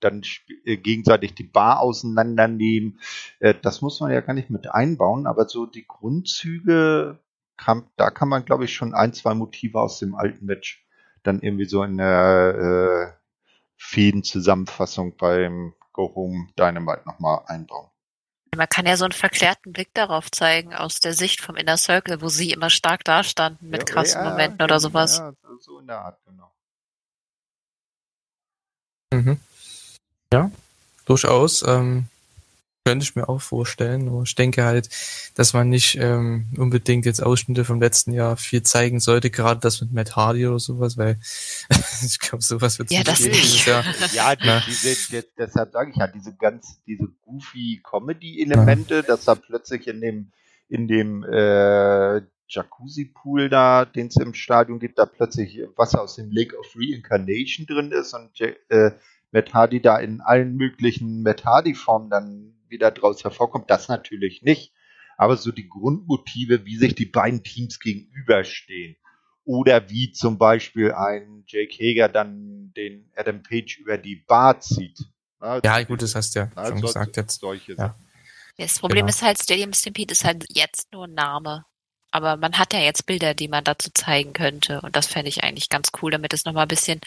[0.00, 0.22] dann
[0.64, 3.00] äh, gegenseitig die Bar auseinandernehmen.
[3.40, 7.20] Äh, das muss man ja gar nicht mit einbauen, aber so die Grundzüge,
[7.58, 10.86] kann, da kann man, glaube ich, schon ein, zwei Motive aus dem alten Match
[11.24, 13.18] dann irgendwie so in der äh,
[13.76, 17.90] Fäden-Zusammenfassung beim Go Home Dynamite nochmal einbauen.
[18.56, 22.22] Man kann ja so einen verklärten Blick darauf zeigen, aus der Sicht vom Inner Circle,
[22.22, 25.18] wo sie immer stark dastanden mit ja, krassen ja, Momenten oder sowas.
[25.18, 26.50] Ja, so in der Art, genau.
[29.12, 29.40] Mhm.
[30.32, 30.50] Ja,
[31.06, 31.64] durchaus.
[31.66, 32.06] Ähm,
[32.84, 34.06] könnte ich mir auch vorstellen.
[34.06, 34.88] Nur ich denke halt,
[35.34, 39.82] dass man nicht ähm, unbedingt jetzt Ausschnitte vom letzten Jahr viel zeigen sollte, gerade das
[39.82, 41.18] mit Matt Hardy oder sowas, weil
[42.02, 43.66] ich glaube, sowas wird Ja, das geben nicht.
[43.66, 43.84] Jahr.
[44.12, 44.62] Ja, die, Ja.
[44.66, 50.00] diese, die, deshalb sage ich ja, diese ganz, diese goofy Comedy-Elemente, dass da plötzlich in
[50.00, 50.32] dem,
[50.70, 56.30] in dem äh, Jacuzzi-Pool da, den es im Stadion gibt, da plötzlich Wasser aus dem
[56.30, 58.92] Lake of Reincarnation drin ist und Ja- äh,
[59.30, 64.72] Matt Hardy da in allen möglichen Matt Hardy-Formen dann wieder draus hervorkommt, das natürlich nicht.
[65.16, 68.96] Aber so die Grundmotive, wie sich die beiden Teams gegenüberstehen.
[69.44, 74.98] Oder wie zum Beispiel ein Jake Hager dann den Adam Page über die Bar zieht.
[75.40, 77.40] Na, Ja, gut, das hast du ja na, schon so- gesagt jetzt.
[77.40, 77.76] Solche Ja.
[77.78, 78.04] Sachen.
[78.58, 79.10] Das Problem Genau.
[79.10, 81.64] ist halt, Stadium Stampede ist halt jetzt nur ein Name.
[82.10, 84.80] Aber man hat ja jetzt Bilder, die man dazu zeigen könnte.
[84.82, 87.00] Und das fände ich eigentlich ganz cool, damit es nochmal ein bisschen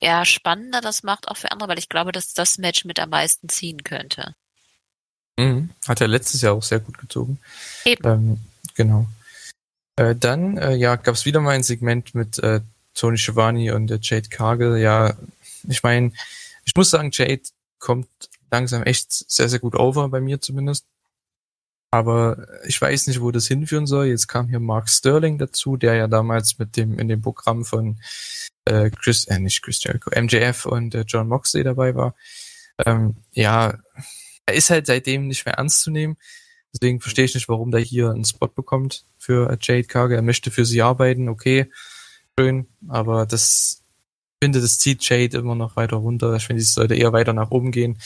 [0.00, 3.10] eher spannender das macht, auch für andere, weil ich glaube, dass das Match mit am
[3.10, 4.34] meisten ziehen könnte.
[5.38, 5.70] Mhm.
[5.86, 7.38] Hat er letztes Jahr auch sehr gut gezogen.
[7.84, 8.04] Eben.
[8.04, 8.38] Ähm,
[8.74, 9.06] genau.
[9.96, 12.60] Äh, dann äh, ja, gab es wieder mal ein Segment mit äh,
[12.94, 14.76] Tony Schiavone und Jade Cargill.
[14.76, 15.14] Ja,
[15.68, 16.12] ich meine,
[16.64, 17.42] ich muss sagen, Jade
[17.78, 18.08] kommt
[18.50, 20.86] langsam echt sehr, sehr gut over, bei mir zumindest.
[21.90, 24.06] Aber ich weiß nicht, wo das hinführen soll.
[24.06, 27.98] Jetzt kam hier Mark Sterling dazu, der ja damals mit dem in dem Programm von
[28.66, 32.14] äh, Chris, äh, nicht Chris Jericho, MJF und äh, John Moxley dabei war.
[32.84, 33.78] Ähm, ja,
[34.44, 36.16] er ist halt seitdem nicht mehr ernst zu nehmen.
[36.74, 40.18] Deswegen verstehe ich nicht, warum der hier einen Spot bekommt für Jade Cargill.
[40.18, 41.70] Er möchte für sie arbeiten, okay,
[42.38, 43.82] schön, aber das
[44.40, 46.34] ich finde, das zieht Jade immer noch weiter runter.
[46.34, 47.98] Ich finde, es sollte eher weiter nach oben gehen.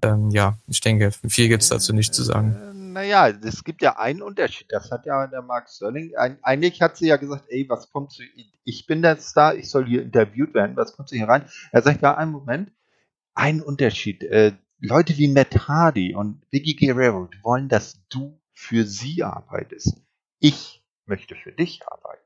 [0.00, 2.56] Ähm, ja, ich denke, viel gibt's dazu nicht zu sagen.
[2.96, 4.68] Naja, es gibt ja einen Unterschied.
[4.70, 6.16] Das hat ja der Mark Sterling.
[6.16, 8.22] Ein, eigentlich hat sie ja gesagt, ey, was kommt zu.
[8.64, 11.46] Ich bin der Star, ich soll hier interviewt werden, was kommt zu hier rein?
[11.72, 12.72] Er sagt ja, einen Moment,
[13.34, 14.22] ein Unterschied.
[14.22, 20.00] Äh, Leute wie Matt Hardy und Vicky Guerrero wollen, dass du für sie arbeitest.
[20.38, 22.24] Ich möchte für dich arbeiten.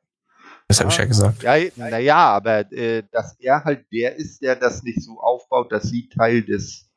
[0.68, 1.42] Das habe ich ja gesagt.
[1.42, 5.88] Ja, naja, aber äh, dass er halt der ist, der das nicht so aufbaut, dass
[5.88, 6.89] sie Teil des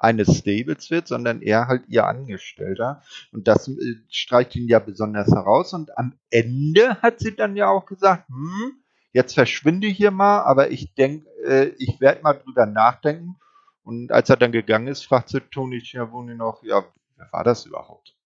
[0.00, 3.02] eines Stables wird, sondern er halt ihr Angestellter.
[3.32, 5.74] Und das äh, streicht ihn ja besonders heraus.
[5.74, 8.82] Und am Ende hat sie dann ja auch gesagt, hm,
[9.12, 13.36] jetzt verschwinde hier mal, aber ich denke, äh, ich werde mal drüber nachdenken.
[13.82, 16.82] Und als er dann gegangen ist, fragte Tony Schiavone noch, ja,
[17.16, 18.16] wer war das überhaupt?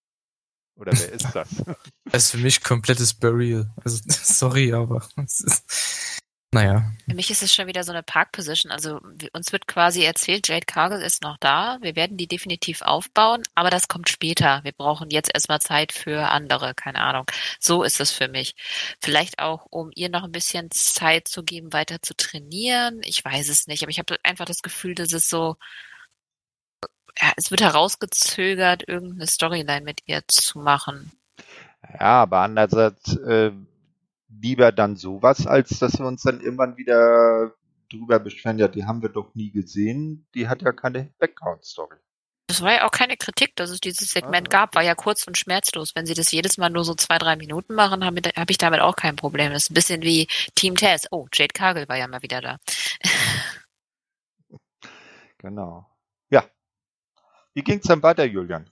[0.76, 1.48] Oder wer ist das?
[2.10, 3.72] Das ist für mich komplettes Burial.
[3.82, 5.64] Also, sorry, aber es ist,
[6.54, 6.90] naja.
[7.08, 8.70] Für mich ist es schon wieder so eine Park-Position.
[8.70, 9.00] Also
[9.32, 11.78] uns wird quasi erzählt, Jade Cargill ist noch da.
[11.82, 14.60] Wir werden die definitiv aufbauen, aber das kommt später.
[14.62, 17.26] Wir brauchen jetzt erstmal Zeit für andere, keine Ahnung.
[17.58, 18.54] So ist es für mich.
[19.02, 23.00] Vielleicht auch, um ihr noch ein bisschen Zeit zu geben, weiter zu trainieren.
[23.04, 25.56] Ich weiß es nicht, aber ich habe einfach das Gefühl, dass es so,
[27.20, 31.12] ja, es wird herausgezögert, irgendeine Storyline mit ihr zu machen.
[31.98, 33.50] Ja, aber andererseits äh,
[34.40, 37.52] lieber dann sowas, als dass wir uns dann irgendwann wieder
[37.90, 41.96] drüber beschweren, ja, die haben wir doch nie gesehen, die hat ja keine Background-Story.
[42.46, 45.26] Das war ja auch keine Kritik, dass es dieses Segment Ah, gab, war ja kurz
[45.26, 45.94] und schmerzlos.
[45.94, 48.80] Wenn sie das jedes Mal nur so zwei, drei Minuten machen, habe hab ich damit
[48.80, 49.52] auch kein Problem.
[49.52, 51.06] Das ist ein bisschen wie Team Taz.
[51.10, 52.58] Oh, Jade Cargill war ja mal wieder da.
[55.38, 55.86] Genau.
[56.30, 56.42] Ja.
[57.52, 58.70] Wie ging's dann weiter, Julian?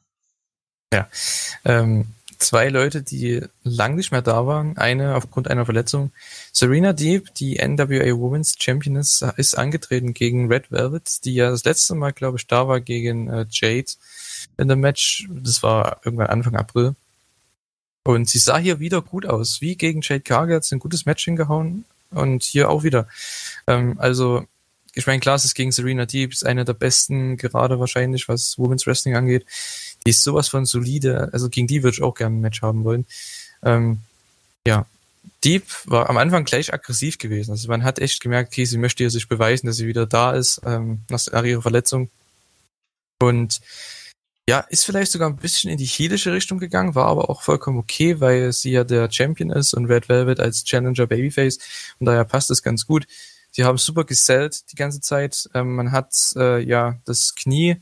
[1.66, 2.06] Ähm,
[2.42, 4.76] zwei Leute, die lang nicht mehr da waren.
[4.76, 6.12] Eine aufgrund einer Verletzung.
[6.52, 11.94] Serena Deeb, die NWA Women's Championess, ist angetreten gegen Red Velvet, die ja das letzte
[11.94, 13.92] Mal, glaube ich, da war gegen äh, Jade
[14.58, 15.28] in dem Match.
[15.30, 16.94] Das war irgendwann Anfang April.
[18.04, 19.60] Und sie sah hier wieder gut aus.
[19.60, 21.84] Wie gegen Jade Cargill hat sie ein gutes Match hingehauen.
[22.10, 23.08] Und hier auch wieder.
[23.66, 24.44] Ähm, also,
[24.94, 28.58] ich meine, klar, es ist gegen Serena Deeb, ist eine der besten, gerade wahrscheinlich, was
[28.58, 29.46] Women's Wrestling angeht.
[30.06, 31.30] Die ist sowas von solide.
[31.32, 33.06] Also gegen die würde ich auch gerne ein Match haben wollen.
[33.62, 33.98] Ähm,
[34.66, 34.86] ja,
[35.44, 37.50] Deep war am Anfang gleich aggressiv gewesen.
[37.50, 40.32] Also man hat echt gemerkt, okay, sie möchte hier sich beweisen, dass sie wieder da
[40.32, 42.10] ist ähm, nach ihrer Verletzung.
[43.20, 43.60] Und
[44.48, 47.78] ja, ist vielleicht sogar ein bisschen in die heelische Richtung gegangen, war aber auch vollkommen
[47.78, 51.58] okay, weil sie ja der Champion ist und Red Velvet als Challenger Babyface
[52.00, 53.06] und daher passt es ganz gut.
[53.52, 55.48] Sie haben super gesellt die ganze Zeit.
[55.54, 57.76] Ähm, man hat äh, ja das Knie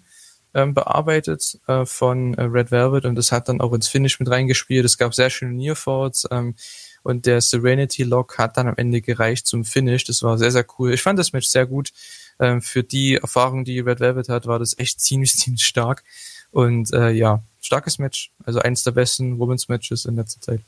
[0.54, 4.30] ähm, bearbeitet äh, von äh, Red Velvet und das hat dann auch ins Finish mit
[4.30, 4.84] reingespielt.
[4.84, 6.54] Es gab sehr schöne Nearfalls ähm,
[7.02, 10.04] und der Serenity Lock hat dann am Ende gereicht zum Finish.
[10.04, 10.92] Das war sehr, sehr cool.
[10.92, 11.92] Ich fand das Match sehr gut.
[12.38, 16.04] Ähm, für die Erfahrung, die Red Velvet hat, war das echt ziemlich, ziemlich stark.
[16.50, 18.30] Und äh, ja, starkes Match.
[18.44, 20.60] Also eines der besten Women's Matches in letzter Zeit.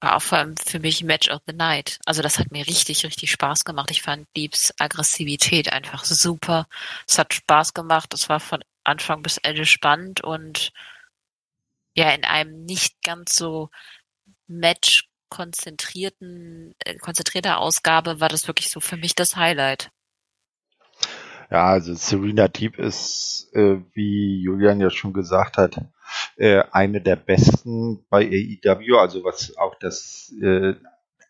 [0.00, 1.98] War auch vor allem für mich Match of the Night.
[2.04, 3.90] Also das hat mir richtig, richtig Spaß gemacht.
[3.90, 6.66] Ich fand Deeps Aggressivität einfach super.
[7.08, 8.12] Es hat Spaß gemacht.
[8.12, 10.72] Es war von Anfang bis Ende spannend und
[11.94, 13.70] ja, in einem nicht ganz so
[14.46, 19.90] Match konzentrierten, äh, konzentrierter Ausgabe war das wirklich so für mich das Highlight.
[21.50, 25.76] Ja, also Serena Deep ist, äh, wie Julian ja schon gesagt hat,
[26.36, 30.74] äh, eine der besten bei AEW, also was auch das, äh,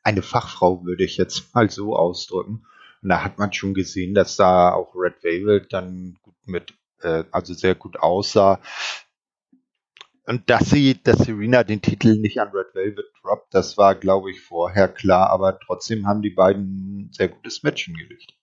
[0.02, 2.66] eine Fachfrau würde ich jetzt mal so ausdrücken.
[3.02, 7.24] Und da hat man schon gesehen, dass da auch Red Velvet dann gut mit, äh,
[7.30, 8.60] also sehr gut aussah.
[10.24, 14.32] Und dass sie, dass Serena den Titel nicht an Red Velvet droppt, das war, glaube
[14.32, 18.34] ich, vorher klar, aber trotzdem haben die beiden ein sehr gutes Match hingelegt.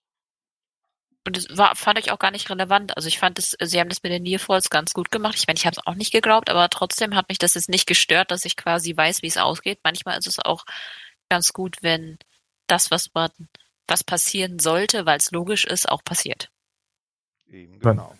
[1.26, 2.96] Und das war, fand ich auch gar nicht relevant.
[2.96, 5.36] Also ich fand es, sie haben das mit den Nearfalls ganz gut gemacht.
[5.38, 7.86] Ich meine, ich habe es auch nicht geglaubt, aber trotzdem hat mich das jetzt nicht
[7.86, 9.80] gestört, dass ich quasi weiß, wie es ausgeht.
[9.84, 10.64] Manchmal ist es auch
[11.30, 12.18] ganz gut, wenn
[12.66, 13.30] das, was man,
[13.86, 16.50] was passieren sollte, weil es logisch ist, auch passiert.
[17.46, 18.14] Eben, genau.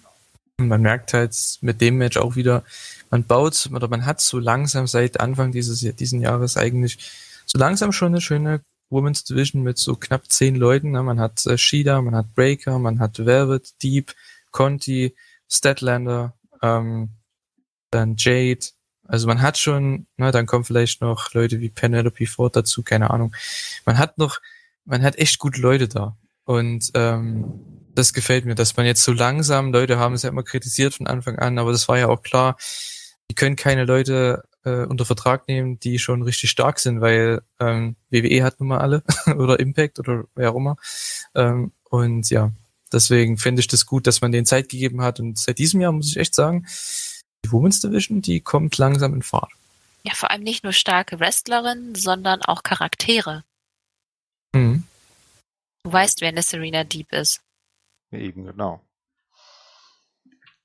[0.58, 2.62] Man, merkt halt mit dem Match auch wieder,
[3.10, 6.98] man baut oder man hat so langsam seit Anfang dieses diesen Jahres eigentlich
[7.44, 8.60] so langsam schon eine schöne
[8.90, 10.92] Women's Division mit so knapp zehn Leuten.
[10.92, 11.02] Ne?
[11.02, 14.14] Man hat äh, Shida, man hat Breaker, man hat Velvet, Deep,
[14.50, 15.14] Conti,
[15.50, 17.10] Statlander, ähm,
[17.90, 18.66] dann Jade.
[19.06, 23.10] Also man hat schon, ne, dann kommen vielleicht noch Leute wie Penelope Ford dazu, keine
[23.10, 23.34] Ahnung.
[23.84, 24.40] Man hat noch,
[24.84, 26.16] man hat echt gute Leute da.
[26.44, 27.60] Und ähm,
[27.94, 31.06] das gefällt mir, dass man jetzt so langsam, Leute haben es ja immer kritisiert von
[31.06, 32.56] Anfang an, aber das war ja auch klar,
[33.30, 37.96] die können keine Leute äh, unter Vertrag nehmen, die schon richtig stark sind, weil ähm,
[38.10, 39.02] WWE hat nun mal alle
[39.36, 40.76] oder Impact oder wer auch immer.
[41.34, 42.50] Ähm, und ja,
[42.92, 45.20] deswegen finde ich das gut, dass man denen Zeit gegeben hat.
[45.20, 46.66] Und seit diesem Jahr muss ich echt sagen,
[47.44, 49.52] die Women's Division, die kommt langsam in Fahrt.
[50.02, 53.44] Ja, vor allem nicht nur starke Wrestlerinnen, sondern auch Charaktere.
[54.52, 54.84] Mhm.
[55.84, 57.43] Du weißt, wer eine Serena Deep ist.
[58.14, 58.80] Eben, genau.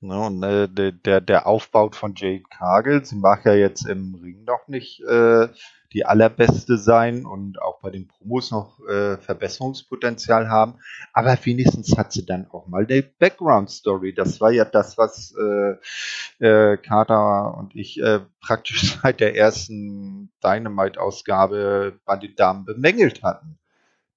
[0.02, 4.44] Ne, und äh, der, der Aufbau von Jade Cargill, sie mag ja jetzt im Ring
[4.44, 5.48] noch nicht äh,
[5.92, 10.78] die allerbeste sein und auch bei den Promos noch äh, Verbesserungspotenzial haben,
[11.12, 14.14] aber wenigstens hat sie dann auch mal die Background Story.
[14.14, 20.32] Das war ja das, was äh, äh, Carter und ich äh, praktisch seit der ersten
[20.42, 23.58] Dynamite-Ausgabe bei den Damen bemängelt hatten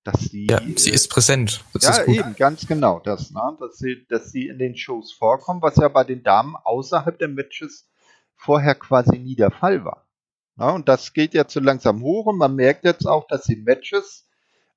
[0.03, 0.47] dass sie.
[0.47, 1.63] Ja, sie ist präsent.
[1.73, 2.99] Das ja, ist eben, ganz genau.
[2.99, 3.57] Das, ne?
[3.59, 7.29] dass, sie, dass sie in den Shows vorkommen, was ja bei den Damen außerhalb der
[7.29, 7.89] Matches
[8.35, 10.07] vorher quasi nie der Fall war.
[10.55, 10.71] Ne?
[10.71, 14.27] Und das geht jetzt so langsam hoch und man merkt jetzt auch, dass die Matches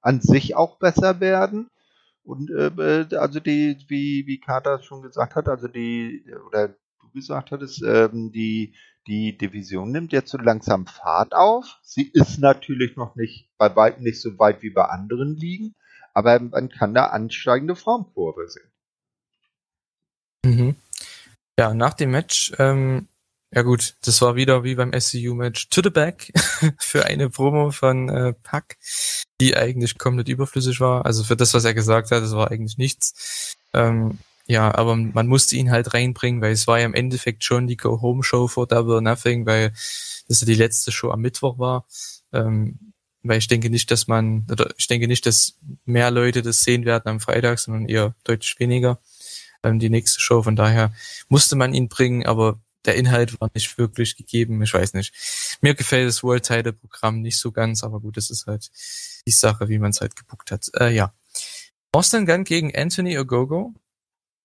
[0.00, 1.70] an sich auch besser werden.
[2.22, 7.10] Und äh, äh also die, wie, wie Carter schon gesagt hat, also die, oder du
[7.12, 8.74] gesagt hattest, ähm, die,
[9.06, 11.78] die Division nimmt jetzt so langsam Fahrt auf.
[11.82, 15.74] Sie ist natürlich noch nicht bei weitem nicht so weit wie bei anderen Ligen,
[16.12, 18.70] aber man kann da ansteigende Formkurve sehen.
[20.44, 20.76] Mhm.
[21.58, 23.08] Ja, nach dem Match, ähm,
[23.54, 26.32] ja gut, das war wieder wie beim SCU-Match to the back
[26.78, 28.76] für eine Promo von äh, Pack,
[29.40, 31.06] die eigentlich komplett überflüssig war.
[31.06, 33.56] Also für das, was er gesagt hat, das war eigentlich nichts.
[33.72, 37.66] Ähm, ja, aber man musste ihn halt reinbringen, weil es war ja im Endeffekt schon
[37.66, 39.72] die Go-Home-Show vor Double or Nothing, weil
[40.28, 41.86] das ja die letzte Show am Mittwoch war.
[42.32, 42.92] Ähm,
[43.22, 46.84] weil ich denke nicht, dass man, oder ich denke nicht, dass mehr Leute das sehen
[46.84, 49.00] werden am Freitag, sondern eher deutlich weniger
[49.64, 50.42] ähm, die nächste Show.
[50.42, 50.92] Von daher
[51.28, 54.62] musste man ihn bringen, aber der Inhalt war nicht wirklich gegeben.
[54.62, 55.12] Ich weiß nicht.
[55.60, 58.70] Mir gefällt das World Title Programm nicht so ganz, aber gut, das ist halt
[59.26, 60.70] die Sache, wie man es halt gebuckt hat.
[60.78, 61.12] Äh, ja.
[61.90, 63.74] Austin Gunn gegen Anthony Ogogo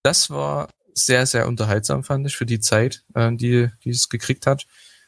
[0.03, 4.45] das war sehr, sehr unterhaltsam, fand ich, für die Zeit, äh, die, die es gekriegt
[4.45, 4.65] hat.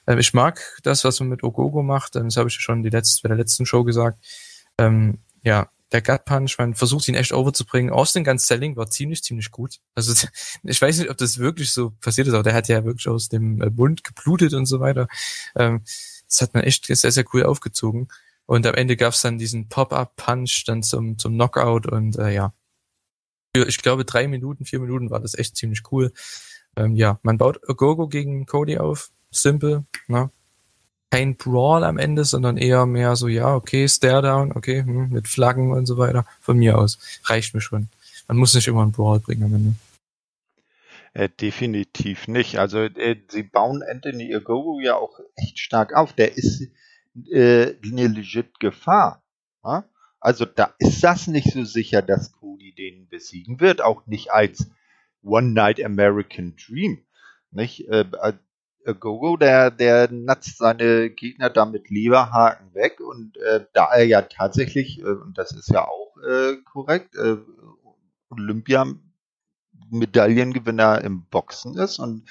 [0.07, 2.15] Ähm, ich mag das, was man mit Ogogo macht.
[2.15, 4.19] Ähm, das habe ich schon die letzte, bei der letzten Show gesagt.
[4.77, 7.93] Ähm, ja, der Gut Punch, man versucht ihn echt overzubringen.
[7.93, 9.79] Austin Guns Selling war ziemlich, ziemlich gut.
[9.95, 10.27] Also
[10.63, 13.29] ich weiß nicht, ob das wirklich so passiert ist, aber der hat ja wirklich aus
[13.29, 15.07] dem äh, Mund geblutet und so weiter.
[15.55, 15.83] Ähm,
[16.27, 18.07] das hat man echt sehr, sehr cool aufgezogen.
[18.45, 22.53] Und am Ende gab's dann diesen Pop-Up-Punch dann zum, zum Knockout und äh, ja,
[23.55, 26.11] für, ich glaube, drei Minuten, vier Minuten war das echt ziemlich cool.
[26.75, 29.11] Ähm, ja, man baut Gogo gegen Cody auf.
[29.31, 30.29] Simple, ne?
[31.11, 35.71] Kein Brawl am Ende, sondern eher mehr so, ja, okay, Stare-Down, okay, hm, mit Flaggen
[35.71, 36.25] und so weiter.
[36.41, 36.97] Von mir aus.
[37.25, 37.89] Reicht mir schon.
[38.27, 39.75] Man muss nicht immer einen Brawl bringen am Ende.
[41.13, 42.57] Äh, definitiv nicht.
[42.57, 46.13] Also äh, sie bauen Anthony Ogogo ja auch echt stark auf.
[46.13, 46.67] Der ist
[47.29, 49.21] äh, eine legit Gefahr.
[49.63, 49.85] Ja?
[50.23, 54.69] Also da ist das nicht so sicher, dass Cody den besiegen wird, auch nicht als
[55.21, 57.03] One Night American Dream.
[57.51, 57.89] Nicht?
[57.89, 58.05] Äh,
[58.85, 64.21] äh, Gogo, der, der natzt seine Gegner damit Leberhaken weg und äh, da er ja
[64.21, 67.35] tatsächlich, äh, und das ist ja auch äh, korrekt, äh,
[68.29, 68.85] Olympia
[69.89, 72.29] Medaillengewinner im Boxen ist und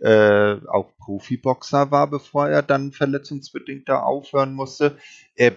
[0.00, 4.96] äh, auch Profiboxer war, bevor er dann verletzungsbedingt da aufhören musste,
[5.34, 5.52] äh,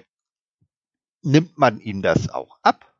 [1.21, 2.93] nimmt man ihm das auch ab.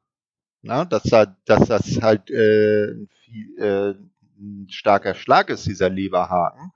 [0.62, 3.96] Na, dass, er, dass das halt äh, viel, äh,
[4.40, 6.72] ein starker Schlag ist, dieser Leberhaken.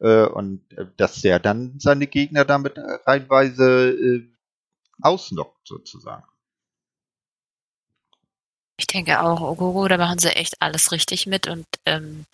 [0.00, 2.74] Äh, und äh, dass der dann seine Gegner damit
[3.06, 4.28] reinweise äh,
[5.00, 6.24] ausnockt, sozusagen.
[8.78, 12.26] Ich denke auch, Ogogo, da machen sie echt alles richtig mit und ähm,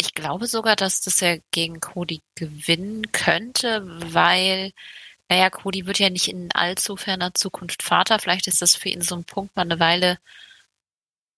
[0.00, 3.82] ich glaube sogar, dass das ja gegen Cody gewinnen könnte,
[4.12, 4.72] weil,
[5.28, 8.18] naja, Cody wird ja nicht in allzu ferner Zukunft Vater.
[8.18, 10.18] Vielleicht ist das für ihn so ein Punkt, mal eine Weile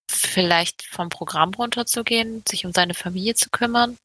[0.08, 3.98] vielleicht vom Programm runterzugehen, sich um seine Familie zu kümmern.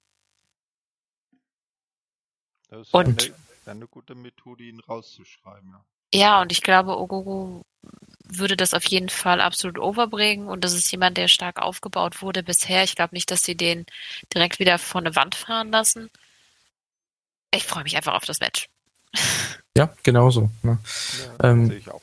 [2.70, 3.34] Das ist und
[3.66, 5.86] eine, eine gute Methode, ihn rauszuschreiben, ja.
[6.14, 7.64] Ja, und ich glaube, Ogogo
[8.26, 12.44] würde das auf jeden Fall absolut overbringen und das ist jemand, der stark aufgebaut wurde
[12.44, 12.84] bisher.
[12.84, 13.86] Ich glaube nicht, dass sie den
[14.34, 16.10] direkt wieder vor eine Wand fahren lassen.
[17.54, 18.68] Ich freue mich einfach auf das Match.
[19.78, 20.50] Ja, genauso.
[20.64, 20.78] Ne?
[21.42, 22.02] Ja, ähm, sehe ich auch.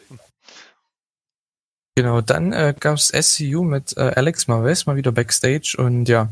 [1.96, 6.28] Genau, dann äh, gab es SCU mit äh, Alex Marves mal wieder Backstage und ja,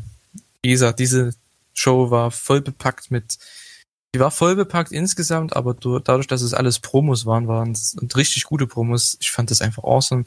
[0.61, 1.33] wie gesagt, diese
[1.73, 3.37] Show war voll bepackt mit
[4.15, 8.45] die war voll bepackt insgesamt, aber dadurch, dass es alles Promos waren, waren es richtig
[8.45, 9.17] gute Promos.
[9.19, 10.25] Ich fand das einfach awesome.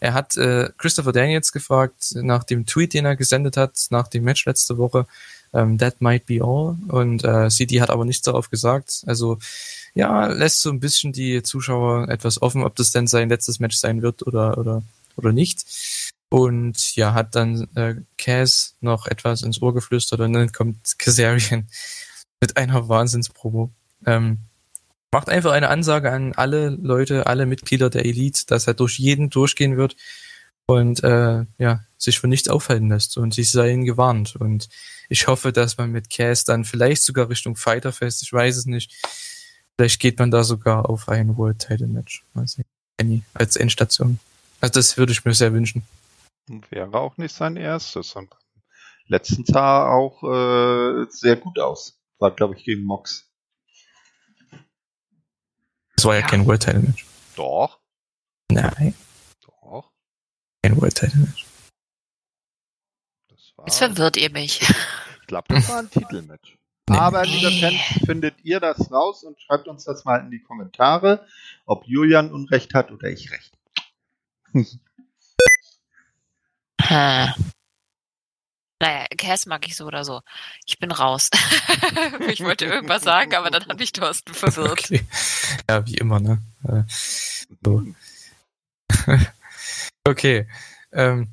[0.00, 4.24] Er hat äh, Christopher Daniels gefragt nach dem Tweet, den er gesendet hat, nach dem
[4.24, 5.06] Match letzte Woche.
[5.52, 6.76] Ähm, that might be all.
[6.88, 9.02] Und äh, CD hat aber nichts darauf gesagt.
[9.06, 9.38] Also
[9.94, 13.76] ja, lässt so ein bisschen die Zuschauer etwas offen, ob das denn sein letztes Match
[13.76, 14.82] sein wird oder oder
[15.16, 15.64] oder nicht.
[16.30, 21.66] Und ja, hat dann äh, Cass noch etwas ins Ohr geflüstert und dann kommt Kazarian
[22.40, 23.70] mit einer Wahnsinnspromo.
[24.06, 24.38] Ähm,
[25.10, 29.30] macht einfach eine Ansage an alle Leute, alle Mitglieder der Elite, dass er durch jeden
[29.30, 29.96] durchgehen wird
[30.68, 34.36] und äh, ja, sich von nichts aufhalten lässt und sich seien gewarnt.
[34.36, 34.68] Und
[35.08, 38.94] ich hoffe, dass man mit Cass dann vielleicht sogar Richtung Fighterfest, ich weiß es nicht,
[39.76, 42.22] vielleicht geht man da sogar auf ein World Title Match.
[42.34, 43.24] Mal sehen.
[43.32, 44.18] Als Endstation.
[44.60, 45.84] Also das würde ich mir sehr wünschen.
[46.68, 48.28] Wäre auch nicht sein erstes und
[49.06, 51.98] letzten sah auch äh, sehr gut aus.
[52.18, 53.30] War, glaube ich, gegen Mox.
[55.96, 56.26] Das war ja, ja.
[56.26, 57.06] kein World Title Match.
[57.36, 57.78] Doch.
[58.50, 58.94] Nein.
[60.68, 61.46] Kein World Title Match.
[63.28, 64.60] Das war, Jetzt verwirrt ihr mich.
[64.60, 66.58] Ich glaube, das war ein Titelmatch.
[66.90, 66.96] Nee.
[66.96, 71.26] Aber, liebe Fans, findet ihr das raus und schreibt uns das mal in die Kommentare,
[71.64, 73.52] ob Julian Unrecht hat oder ich recht.
[76.80, 77.34] Hm.
[78.80, 80.22] Naja, Cass mag ich so oder so.
[80.64, 81.28] Ich bin raus.
[82.28, 84.84] ich wollte irgendwas sagen, aber dann hat mich Thorsten verwirrt.
[84.84, 85.04] Okay.
[85.68, 86.40] Ja, wie immer, ne?
[86.64, 86.84] Äh,
[87.62, 87.82] so.
[90.08, 90.46] Okay.
[90.92, 91.28] Ähm,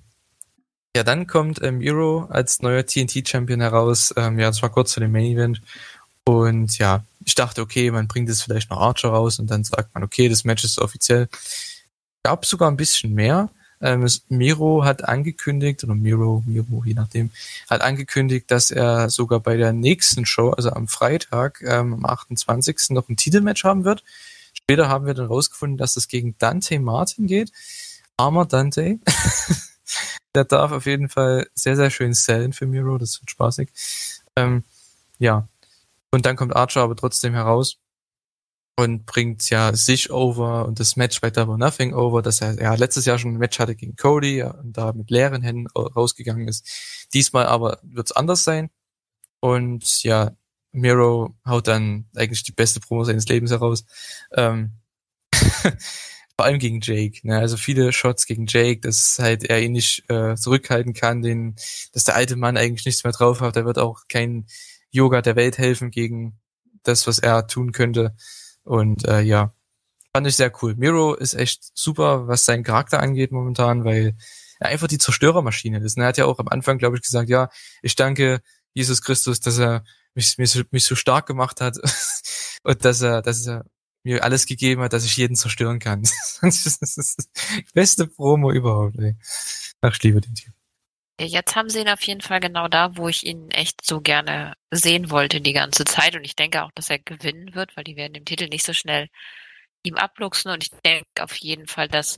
[0.96, 4.14] ja, dann kommt ähm, Miro als neuer TNT-Champion heraus.
[4.16, 5.62] Ähm, ja, das war kurz vor dem Main-Event.
[6.24, 9.94] Und ja, ich dachte, okay, man bringt jetzt vielleicht noch Archer raus und dann sagt
[9.94, 11.28] man, okay, das Match ist offiziell.
[12.24, 13.50] Gab sogar ein bisschen mehr.
[13.82, 17.30] Ähm, Miro hat angekündigt, oder Miro, Miro, je nachdem,
[17.70, 22.92] hat angekündigt, dass er sogar bei der nächsten Show, also am Freitag, ähm, am 28.
[22.92, 24.04] noch ein Titelmatch haben wird.
[24.54, 27.52] Später haben wir dann rausgefunden, dass es gegen Dante Martin geht.
[28.18, 29.00] Armer Dante.
[30.36, 33.72] Der darf auf jeden Fall sehr, sehr schön sellen für Miro, das wird spaßig.
[34.36, 34.64] Ähm,
[35.18, 35.48] ja.
[36.12, 37.78] Und dann kommt Archer aber trotzdem heraus
[38.78, 42.74] und bringt ja sich over und das Match bei Double Nothing over, dass er ja
[42.76, 47.08] letztes Jahr schon ein Match hatte gegen Cody und da mit leeren Händen rausgegangen ist.
[47.14, 48.70] Diesmal aber wird's anders sein.
[49.40, 50.32] Und ja,
[50.72, 53.86] Miro haut dann eigentlich die beste Promo seines Lebens heraus.
[54.34, 54.74] Ähm,
[56.38, 57.26] vor allem gegen Jake.
[57.26, 57.38] Ne?
[57.40, 61.56] Also viele Shots gegen Jake, dass halt er ihn nicht äh, zurückhalten kann, den,
[61.94, 63.56] dass der alte Mann eigentlich nichts mehr drauf hat.
[63.56, 64.48] Er wird auch kein
[64.92, 66.40] Yoga der Welt helfen gegen
[66.84, 68.16] das, was er tun könnte.
[68.64, 69.54] Und äh, ja,
[70.14, 70.76] fand ich sehr cool.
[70.76, 74.16] Miro ist echt super, was seinen Charakter angeht momentan, weil
[74.60, 75.98] er einfach die Zerstörermaschine ist.
[75.98, 77.50] Und er hat ja auch am Anfang, glaube ich, gesagt, ja,
[77.82, 78.42] ich danke
[78.74, 79.84] Jesus Christus, dass er
[80.14, 81.78] mich, mich, mich so stark gemacht hat
[82.64, 83.66] und dass er, dass er
[84.06, 86.02] mir alles gegeben hat, dass ich jeden zerstören kann.
[86.42, 88.98] das ist die beste Promo überhaupt.
[89.00, 89.16] Ey.
[89.82, 90.54] Ach, ich liebe den Typ.
[91.20, 94.54] Jetzt haben sie ihn auf jeden Fall genau da, wo ich ihn echt so gerne
[94.70, 96.16] sehen wollte die ganze Zeit.
[96.16, 98.74] Und ich denke auch, dass er gewinnen wird, weil die werden den Titel nicht so
[98.74, 99.08] schnell
[99.84, 100.52] ihm abluchsen.
[100.52, 102.18] Und ich denke auf jeden Fall, dass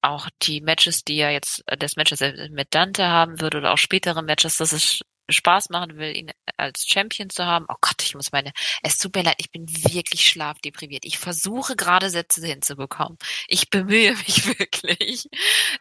[0.00, 3.78] auch die Matches, die er jetzt, äh, das Matches mit Dante haben wird oder auch
[3.78, 7.66] spätere Matches, dass es Spaß machen will, ihn als Champion zu haben.
[7.68, 11.04] Oh Gott, ich muss meine, es tut mir leid, ich bin wirklich schlafdepriviert.
[11.04, 13.18] Ich versuche gerade Sätze hinzubekommen.
[13.48, 15.28] Ich bemühe mich wirklich.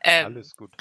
[0.04, 0.74] Ähm, Alles gut.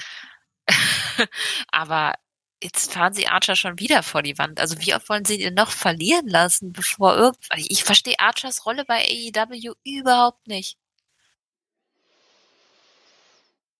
[1.71, 2.15] aber
[2.63, 4.59] jetzt fahren sie Archer schon wieder vor die Wand.
[4.59, 8.85] Also wie oft wollen sie ihn noch verlieren lassen, bevor irgendwann, ich verstehe Archers Rolle
[8.85, 10.77] bei AEW überhaupt nicht.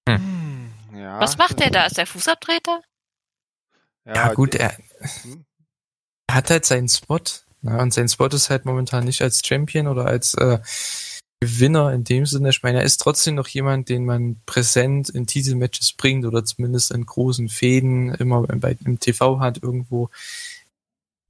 [0.07, 0.71] Hm.
[0.93, 1.85] Ja, Was macht der da?
[1.87, 2.81] Ist der Fußabtreter?
[4.05, 4.77] Ja, ja gut, er,
[5.23, 5.45] hm?
[6.27, 7.19] er, hat halt seinen Spot.
[7.61, 7.77] Ne?
[7.79, 10.59] Und sein Spot ist halt momentan nicht als Champion oder als äh,
[11.39, 12.49] Gewinner in dem Sinne.
[12.49, 16.91] Ich meine, er ist trotzdem noch jemand, den man präsent in Titelmatches bringt oder zumindest
[16.91, 20.09] in großen Fäden immer bei, im TV hat irgendwo.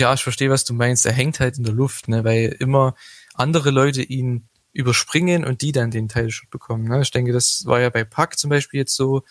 [0.02, 1.06] Ja, ich verstehe, was du meinst.
[1.06, 2.95] Er hängt halt in der Luft, ne, weil immer
[3.34, 6.85] andere Leute ihn überspringen und die dann den Teilshot bekommen.
[6.88, 7.02] Ne?
[7.02, 9.23] Ich denke, das war ja bei Puck zum Beispiel jetzt so,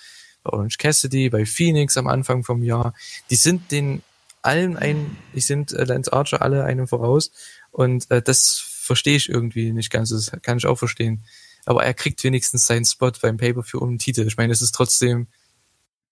[0.45, 2.95] Orange Cassidy, bei Phoenix am Anfang vom Jahr.
[3.31, 4.03] Die sind den
[4.43, 7.33] allen ein, die sind äh, Lance Archer alle einem voraus
[7.71, 10.11] und äh, das verstehe ich irgendwie nicht ganz.
[10.11, 11.25] Das kann ich auch verstehen.
[11.67, 14.27] Aber er kriegt wenigstens seinen Spot beim Pay-Per-View um den Titel.
[14.27, 15.29] Ich meine, das ist trotzdem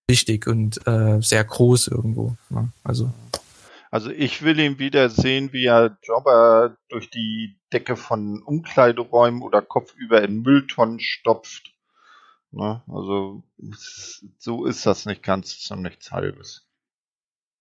[0.07, 2.35] wichtig und äh, sehr groß irgendwo.
[2.49, 2.69] Ne?
[2.83, 3.13] Also.
[3.91, 9.61] Also ich will ihn wieder sehen, wie er Jobber durch die Decke von Umkleideräumen oder
[9.61, 11.72] kopfüber in Mülltonnen stopft.
[12.53, 12.83] Ne?
[12.87, 13.43] Also
[14.37, 16.67] so ist das nicht ganz, ist nichts Halbes.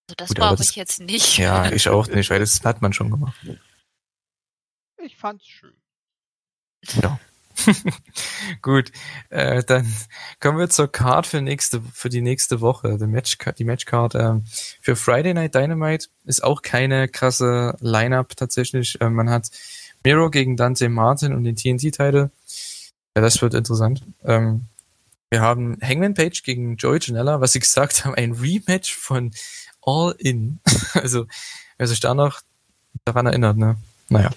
[0.09, 1.39] Also das brauche ich jetzt nicht.
[1.39, 3.35] Ja, ich auch nicht, weil das hat man schon gemacht.
[5.02, 5.73] Ich fand's schön.
[7.01, 7.19] Ja.
[8.62, 8.93] Gut,
[9.28, 9.86] äh, dann
[10.40, 12.98] kommen wir zur Card für nächste für die nächste Woche.
[12.98, 14.44] Die Match die Matchcard ähm,
[14.81, 18.98] für Friday Night Dynamite ist auch keine krasse Lineup tatsächlich.
[19.01, 19.51] Ähm, man hat
[20.05, 22.31] Miro gegen Dante Martin und den TNT-Title.
[23.14, 24.02] Ja, das wird interessant.
[24.24, 24.66] Ähm,
[25.33, 29.31] wir haben Hangman Page gegen Joey Janella, was sie gesagt haben, ein Rematch von
[29.81, 30.61] All In.
[30.93, 31.27] also,
[31.79, 32.43] wer sich da noch
[33.07, 33.79] daran erinnert, ne?
[34.11, 34.29] Naja.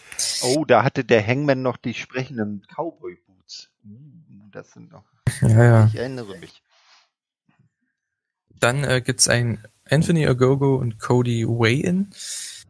[0.42, 3.72] Oh, da hatte der Hangman noch die sprechenden Cowboy-Boots.
[3.84, 5.04] Uh, das sind noch.
[5.42, 5.86] Ja, ja.
[5.88, 6.64] Ich erinnere mich.
[8.62, 12.12] Dann äh, gibt's ein Anthony Ogogo und Cody Way-In.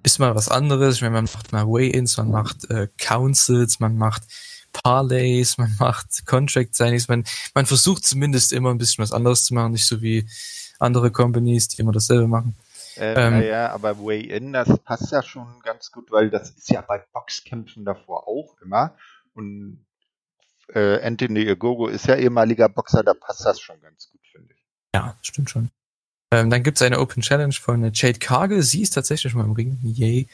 [0.02, 0.96] Ist mal was anderes.
[0.96, 4.24] Ich meine, man macht mal Way-Ins, man macht äh, Councils, man macht
[4.84, 7.24] Parlays, man macht Contract Signings, man,
[7.54, 10.28] man versucht zumindest immer ein bisschen was anderes zu machen, nicht so wie
[10.80, 12.56] andere Companies, die immer dasselbe machen.
[12.98, 16.82] Äh, ähm, naja, aber Way-In, das passt ja schon ganz gut, weil das ist ja
[16.82, 18.96] bei Boxkämpfen davor auch immer.
[19.34, 19.86] Und
[20.74, 24.64] äh, Anthony Ogogo ist ja ehemaliger Boxer, da passt das schon ganz gut, finde ich.
[24.94, 25.70] Ja, stimmt schon.
[26.32, 29.78] Ähm, dann gibt's eine Open Challenge von Jade Cargill, sie ist tatsächlich mal im Ring,
[29.84, 30.28] yay.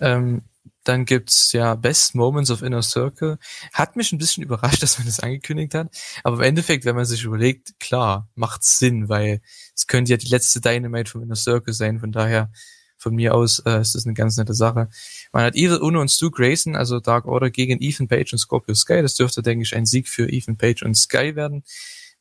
[0.00, 0.42] Ähm,
[0.84, 3.38] dann gibt's ja Best Moments of Inner Circle.
[3.72, 5.88] Hat mich ein bisschen überrascht, dass man das angekündigt hat.
[6.22, 9.40] Aber im Endeffekt, wenn man sich überlegt, klar, macht's Sinn, weil
[9.74, 11.98] es könnte ja die letzte Dynamite vom Inner Circle sein.
[11.98, 12.52] Von daher,
[12.98, 14.88] von mir aus, äh, ist das eine ganz nette Sache.
[15.32, 18.74] Man hat Evil Uno und Stu Grayson, also Dark Order gegen Ethan Page und Scorpio
[18.74, 19.02] Sky.
[19.02, 21.64] Das dürfte, denke ich, ein Sieg für Ethan Page und Sky werden.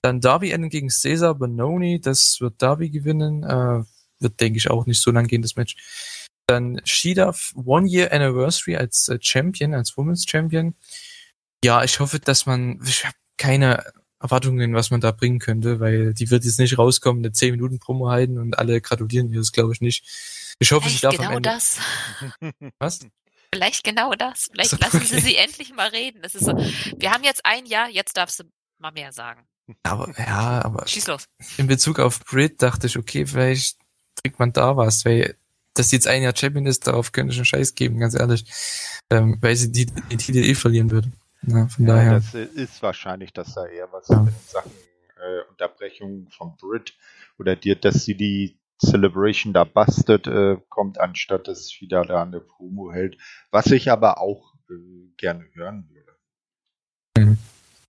[0.02, 2.02] Dann Darby Allen gegen Cesar Bononi.
[2.02, 3.44] Das wird Darby gewinnen.
[3.44, 3.84] Äh,
[4.20, 5.76] wird, denke ich, auch nicht so lang gehen, das Match.
[6.48, 10.76] Dann Shida One Year Anniversary als äh, Champion, als Women's Champion.
[11.64, 13.84] Ja, ich hoffe, dass man, ich habe keine
[14.20, 17.80] Erwartungen, was man da bringen könnte, weil die wird jetzt nicht rauskommen, eine 10 Minuten
[17.80, 20.06] Promo halten und alle gratulieren ihr, das glaube ich nicht.
[20.60, 21.50] Ich hoffe, Vielleicht sie darf genau am Ende.
[21.50, 21.80] das.
[22.80, 23.00] Was?
[23.54, 24.48] Vielleicht genau das.
[24.52, 26.22] Vielleicht so, lassen sie sie endlich mal reden.
[26.22, 28.46] Das ist so, wir haben jetzt ein Jahr, jetzt darfst du
[28.80, 29.46] mal mehr sagen.
[29.84, 31.26] Aber ja, aber Schieß los.
[31.58, 33.78] in Bezug auf Brit dachte ich, okay, vielleicht
[34.22, 35.38] kriegt man da was, weil
[35.74, 38.46] dass sie jetzt ein Jahr Champion ist, darauf könnte ich einen Scheiß geben, ganz ehrlich.
[39.10, 41.12] Ähm, weil sie die, die Titel eh verlieren würde.
[41.46, 42.14] Ja, von ja, daher.
[42.14, 44.22] Das ist wahrscheinlich, dass da eher was ja.
[44.22, 44.72] in Sachen
[45.18, 46.94] äh, Unterbrechung vom Brit
[47.38, 52.40] oder dir, dass sie die Celebration da bastet, äh, kommt, anstatt dass wieder da eine
[52.40, 53.18] Promo hält.
[53.52, 54.74] Was ich aber auch äh,
[55.18, 56.12] gerne hören würde.
[57.18, 57.38] Mhm.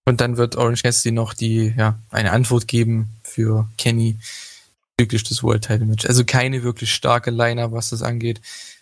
[0.06, 4.18] Und dann wird Orange Cassidy noch die, ja, eine Antwort geben für Kenny,
[4.98, 6.06] wirklich das World Title Match.
[6.06, 8.40] Also keine wirklich starke Liner, was das angeht.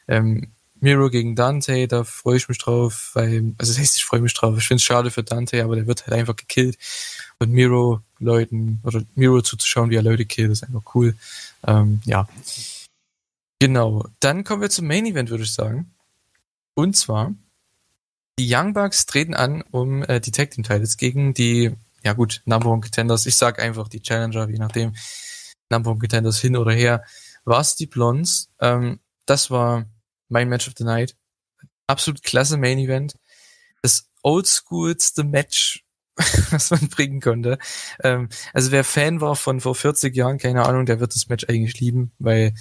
[0.09, 0.49] Ähm,
[0.81, 4.35] Miro gegen Dante, da freue ich mich drauf, weil, also das heißt, ich freue mich
[4.35, 4.59] drauf.
[4.59, 6.77] Ich finde es schade für Dante, aber der wird halt einfach gekillt.
[7.39, 11.15] Und Miro Leuten, oder Miro zuzuschauen, wie er Leute killt, ist einfach cool.
[11.67, 12.29] Ähm, ja.
[13.61, 14.07] Genau.
[14.19, 15.93] Dann kommen wir zum Main Event, würde ich sagen.
[16.75, 17.33] Und zwar,
[18.39, 21.71] die Young Bucks treten an um äh, die Tag Team Titles gegen die,
[22.03, 23.27] ja gut, Number One Contenders.
[23.27, 24.95] Ich sag einfach die Challenger, je nachdem.
[25.73, 27.05] Number One Contenders hin oder her,
[27.45, 28.51] war es die Blondes.
[28.61, 29.87] Ähm, das war
[30.29, 31.17] mein Match of the Night.
[31.87, 33.17] Absolut klasse Main Event.
[33.83, 35.85] Das oldschoolste Match,
[36.51, 37.59] was man bringen konnte.
[38.03, 41.47] Ähm, also wer Fan war von vor 40 Jahren, keine Ahnung, der wird das Match
[41.49, 42.55] eigentlich lieben, weil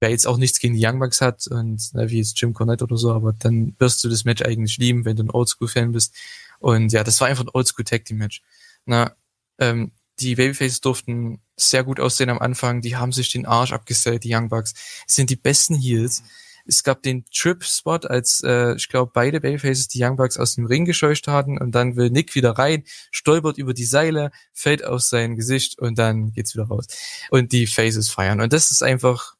[0.00, 2.84] wer jetzt auch nichts gegen die Young Bucks hat und ne, wie jetzt Jim Cornette
[2.84, 6.14] oder so, aber dann wirst du das Match eigentlich lieben, wenn du ein Oldschool-Fan bist.
[6.58, 8.42] Und ja, das war einfach ein Oldschool-Tag-Team-Match.
[8.84, 9.14] Na,
[9.58, 14.24] ähm, die Babyfaces durften sehr gut aussehen am Anfang, die haben sich den Arsch abgesellt,
[14.24, 14.74] die Young Bucks.
[15.06, 16.22] Es sind die besten Heels.
[16.64, 20.66] Es gab den Trip-Spot, als äh, ich glaube beide Babyfaces die Young Bucks aus dem
[20.66, 25.08] Ring gescheucht hatten und dann will Nick wieder rein, stolpert über die Seile, fällt aus
[25.08, 26.86] sein Gesicht und dann geht's wieder raus.
[27.30, 28.40] Und die Faces feiern.
[28.40, 29.34] Und das ist einfach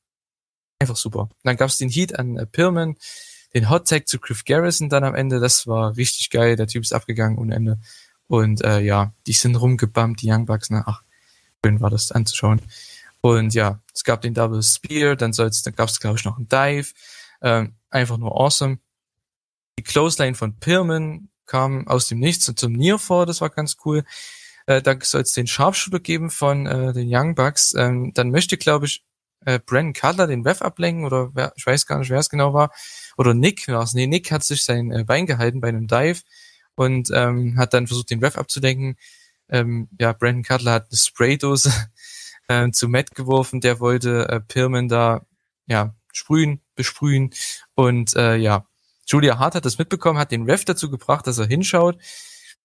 [0.80, 1.28] einfach super.
[1.44, 2.96] dann gab's den Heat an äh, Pillman,
[3.54, 5.38] den Hot Tag zu Griff Garrison dann am Ende.
[5.38, 6.56] Das war richtig geil.
[6.56, 7.78] Der Typ ist abgegangen ohne Ende.
[8.32, 10.70] Und äh, ja, die sind rumgebammt, die Young Bucks.
[10.70, 10.82] Ne?
[10.86, 11.02] Ach,
[11.62, 12.62] schön war das anzuschauen.
[13.20, 16.48] Und ja, es gab den Double Spear, dann soll's, dann gab's glaube ich noch einen
[16.48, 16.94] Dive.
[17.42, 18.78] Ähm, einfach nur awesome.
[19.78, 23.76] Die Clothesline von Pillman kam aus dem Nichts und zum Near vor, das war ganz
[23.84, 24.02] cool.
[24.64, 27.74] Äh, dann soll es den Sharpshooter geben von äh, den Young Bucks.
[27.76, 29.04] Ähm, dann möchte, glaube ich,
[29.44, 32.54] äh, Brandon Cutler den Ref ablenken oder wer, ich weiß gar nicht, wer es genau
[32.54, 32.72] war.
[33.18, 33.92] Oder Nick war es.
[33.92, 36.22] Nee, Nick hat sich sein äh, Bein gehalten bei einem Dive
[36.74, 38.96] und ähm, hat dann versucht, den Ref abzulenken.
[39.48, 41.72] Ähm, ja, Brandon Cutler hat eine Spraydose
[42.48, 45.26] äh, zu Matt geworfen, der wollte äh, Pirman da
[45.66, 47.30] ja sprühen, besprühen
[47.74, 48.66] und äh, ja,
[49.06, 51.98] Julia Hart hat das mitbekommen, hat den Ref dazu gebracht, dass er hinschaut.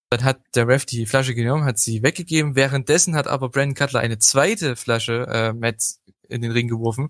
[0.10, 2.56] Dann hat der Ref die Flasche genommen, hat sie weggegeben.
[2.56, 5.84] Währenddessen hat aber Brandon Cutler eine zweite Flasche äh, Matt
[6.30, 7.10] in den Ring geworfen.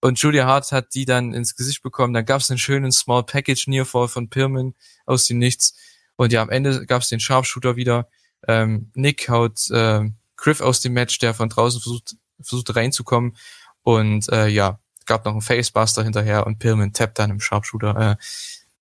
[0.00, 2.12] Und Julia Hart hat die dann ins Gesicht bekommen.
[2.14, 4.74] Dann gab es einen schönen Small Package Nearfall von Pirman
[5.04, 5.76] aus dem Nichts.
[6.16, 8.08] Und ja, am Ende gab es den Sharpshooter wieder.
[8.48, 13.36] Ähm, Nick haut äh, Griff aus dem Match, der von draußen versucht, versucht reinzukommen.
[13.82, 18.12] Und äh, ja, gab noch einen Facebuster hinterher und Pillman tappt dann im Sharpshooter.
[18.12, 18.16] Äh,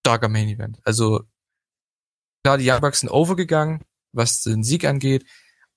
[0.05, 0.79] starker Main Event.
[0.83, 1.23] Also
[2.43, 3.81] klar, die Young sind overgegangen,
[4.11, 5.25] was den Sieg angeht,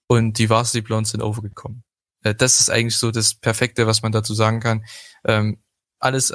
[0.06, 1.82] und die Varsity Blondes sind overgekommen.
[2.22, 4.84] Äh, das ist eigentlich so das Perfekte, was man dazu sagen kann.
[5.24, 5.62] Ähm,
[5.98, 6.34] alles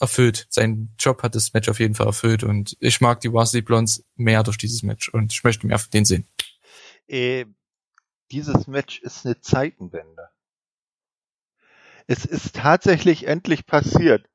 [0.00, 0.46] erfüllt.
[0.50, 4.04] Sein Job hat das Match auf jeden Fall erfüllt und ich mag die Varsity Blondes
[4.16, 6.28] mehr durch dieses Match und ich möchte mehr von denen sehen.
[7.06, 7.46] Äh,
[8.30, 10.28] dieses Match ist eine Zeitenwende.
[12.06, 14.28] Es ist tatsächlich endlich passiert.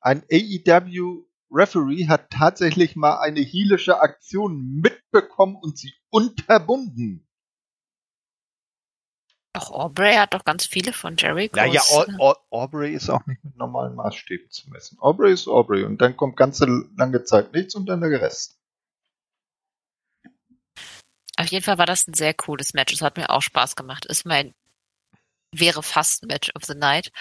[0.00, 7.27] Ein AEW Referee hat tatsächlich mal eine heelische Aktion mitbekommen und sie unterbunden.
[9.58, 11.56] Auch Aubrey hat doch ganz viele von Jericho.
[11.56, 11.82] Naja,
[12.50, 14.98] Aubrey ist auch nicht mit normalen Maßstäben zu messen.
[15.00, 16.66] Aubrey ist Aubrey und dann kommt ganze
[16.96, 18.58] lange Zeit nichts und dann der Rest.
[21.36, 22.92] Auf jeden Fall war das ein sehr cooles Match.
[22.92, 24.06] Es hat mir auch Spaß gemacht.
[24.06, 24.54] Ist mein,
[25.52, 27.12] wäre fast Match of the Night.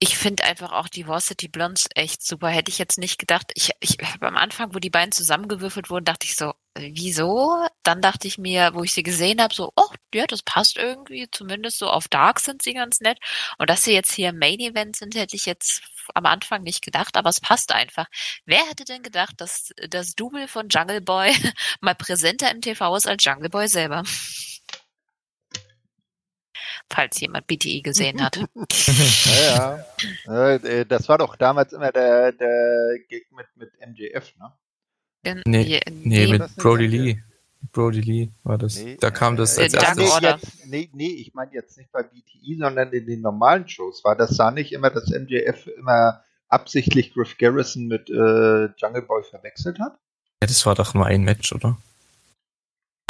[0.00, 2.48] Ich finde einfach auch die Varsity Blondes echt super.
[2.48, 3.50] Hätte ich jetzt nicht gedacht.
[3.54, 7.66] Ich, ich habe am Anfang, wo die beiden zusammengewürfelt wurden, dachte ich so, wieso?
[7.82, 11.28] Dann dachte ich mir, wo ich sie gesehen habe, so, oh, ja, das passt irgendwie.
[11.32, 13.18] Zumindest so auf Dark sind sie ganz nett.
[13.58, 15.82] Und dass sie jetzt hier Main Event sind, hätte ich jetzt
[16.14, 18.06] am Anfang nicht gedacht, aber es passt einfach.
[18.46, 21.32] Wer hätte denn gedacht, dass das Double von Jungle Boy
[21.80, 24.04] mal präsenter im TV ist als Jungle Boy selber?
[26.90, 28.36] Falls jemand BTI gesehen hat.
[29.26, 29.84] ja,
[30.26, 30.54] ja.
[30.54, 34.52] Äh, das war doch damals immer der, der Gig mit, mit MJF, ne?
[35.24, 37.22] In, nee, nee, mit Brody Lee.
[37.72, 38.76] Brody Lee war das.
[38.76, 39.96] Nee, da kam das äh, als erstes.
[39.96, 44.04] Nee, jetzt, nee, nee, ich meine jetzt nicht bei BTI, sondern in den normalen Shows.
[44.04, 49.22] War das da nicht immer, dass MJF immer absichtlich Griff Garrison mit äh, Jungle Boy
[49.24, 49.98] verwechselt hat?
[50.42, 51.76] Ja, das war doch nur ein Match, oder?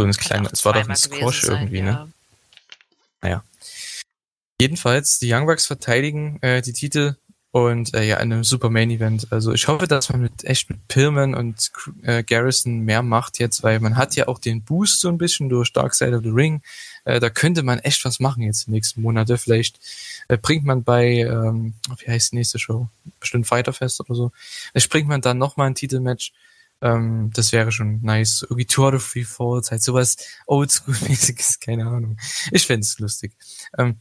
[0.00, 1.90] So ein kleines, das war doch ein Squash irgendwie, ne?
[1.90, 2.04] ja.
[2.04, 2.12] ne?
[3.22, 3.44] Naja.
[4.60, 7.16] Jedenfalls, die Young Bucks verteidigen äh, die Titel
[7.50, 9.28] und äh, ja, in einem super Main Event.
[9.30, 11.70] Also ich hoffe, dass man mit echt mit Pillman und
[12.02, 15.48] äh, Garrison mehr macht jetzt, weil man hat ja auch den Boost so ein bisschen
[15.48, 16.60] durch Dark Side of the Ring.
[17.04, 19.38] Äh, da könnte man echt was machen jetzt in den nächsten Monate.
[19.38, 19.80] Vielleicht
[20.28, 22.88] äh, bringt man bei, ähm, wie heißt die nächste Show?
[23.18, 24.32] Bestimmt Fighterfest oder so.
[24.72, 26.32] Vielleicht bringt man dann nochmal ein Titelmatch.
[26.80, 28.42] Ähm, das wäre schon nice.
[28.42, 32.18] Irgendwie Tour of Free Falls, halt sowas Oldschool-mäßiges, keine Ahnung.
[32.52, 33.32] Ich fände es lustig.
[33.76, 33.98] Ähm,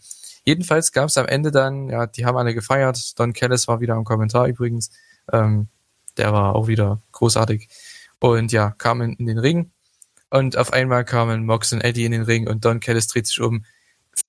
[0.47, 3.19] Jedenfalls gab es am Ende dann, ja, die haben alle gefeiert.
[3.19, 4.91] Don Kellis war wieder am Kommentar übrigens.
[5.29, 5.67] Ähm,
[6.15, 7.67] der war auch wieder großartig.
[8.19, 9.71] Und ja, kamen in den Ring.
[10.29, 13.41] Und auf einmal kamen Mox und Eddie in den Ring und Don Kellis dreht sich
[13.41, 13.65] um,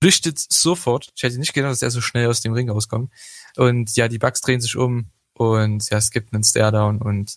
[0.00, 1.10] flüchtet sofort.
[1.14, 3.12] Ich hätte nicht gedacht, dass er so schnell aus dem Ring rauskommt.
[3.54, 7.36] Und ja, die Bugs drehen sich um und ja, es gibt einen Staredown und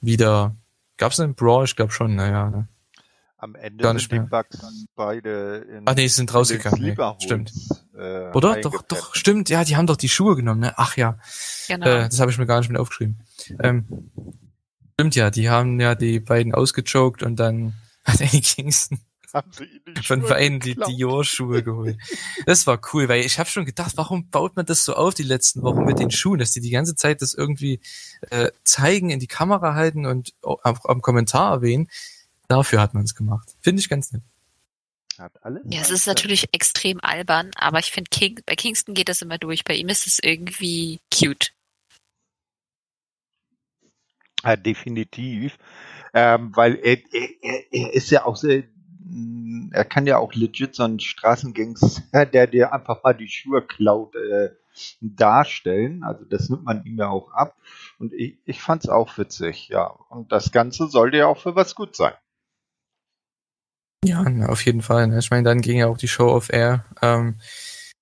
[0.00, 0.56] wieder.
[0.96, 1.64] Gab es einen Brawl?
[1.64, 2.50] Ich glaube schon, naja.
[2.50, 2.68] Ne?
[3.38, 4.58] Am Ende Gar sind die Bugs
[4.94, 6.82] beide in Ach nee, sie sind rausgegangen.
[6.82, 7.52] Nee, stimmt.
[7.94, 8.60] Äh, Oder?
[8.60, 9.48] Doch, doch, stimmt.
[9.48, 10.74] Ja, die haben doch die Schuhe genommen, ne?
[10.76, 11.18] Ach ja.
[11.66, 11.86] Genau.
[11.86, 13.22] Äh, das habe ich mir gar nicht mehr aufgeschrieben.
[13.60, 14.10] Ähm,
[14.94, 17.74] stimmt ja, die haben ja die beiden ausgechoked und dann
[18.04, 18.98] hat Eddie Kingston
[19.34, 20.74] haben sie ihnen die Von Schuhe Wein die.
[20.74, 21.98] Dior-Schuhe geholt.
[22.46, 25.22] Das war cool, weil ich habe schon gedacht, warum baut man das so auf die
[25.22, 27.80] letzten Wochen mit den Schuhen, dass die die ganze Zeit das irgendwie
[28.30, 31.88] äh, zeigen, in die Kamera halten und auch am Kommentar erwähnen.
[32.48, 33.54] Dafür hat man es gemacht.
[33.60, 34.22] Finde ich ganz nett.
[35.18, 39.08] Hat alles Ja, es ist natürlich extrem albern, aber ich finde, King, bei Kingston geht
[39.08, 39.64] das immer durch.
[39.64, 41.52] Bei ihm ist es irgendwie cute.
[44.42, 45.58] Ja, definitiv.
[46.14, 48.64] Ähm, weil er, er, er, ist ja auch sehr,
[49.72, 54.14] er kann ja auch legit so einen Straßengangster, der dir einfach mal die Schuhe klaut,
[54.14, 54.50] äh,
[55.00, 56.02] darstellen.
[56.04, 57.56] Also das nimmt man ihm ja auch ab.
[57.98, 59.86] Und ich, ich fand's auch witzig, ja.
[60.08, 62.14] Und das Ganze sollte ja auch für was gut sein.
[64.04, 65.08] Ja, auf jeden Fall.
[65.08, 65.18] Ne?
[65.18, 66.86] Ich meine, dann ging ja auch die Show auf Air.
[67.02, 67.38] Ähm,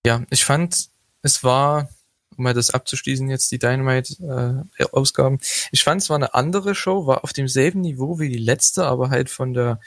[0.06, 0.90] ja, ich fand,
[1.22, 1.88] es war,
[2.36, 5.40] um mal das abzuschließen, jetzt die Dynamite-Ausgaben.
[5.72, 9.10] ich fand, es war eine andere Show, war auf demselben Niveau wie die letzte, aber
[9.10, 9.80] halt von der,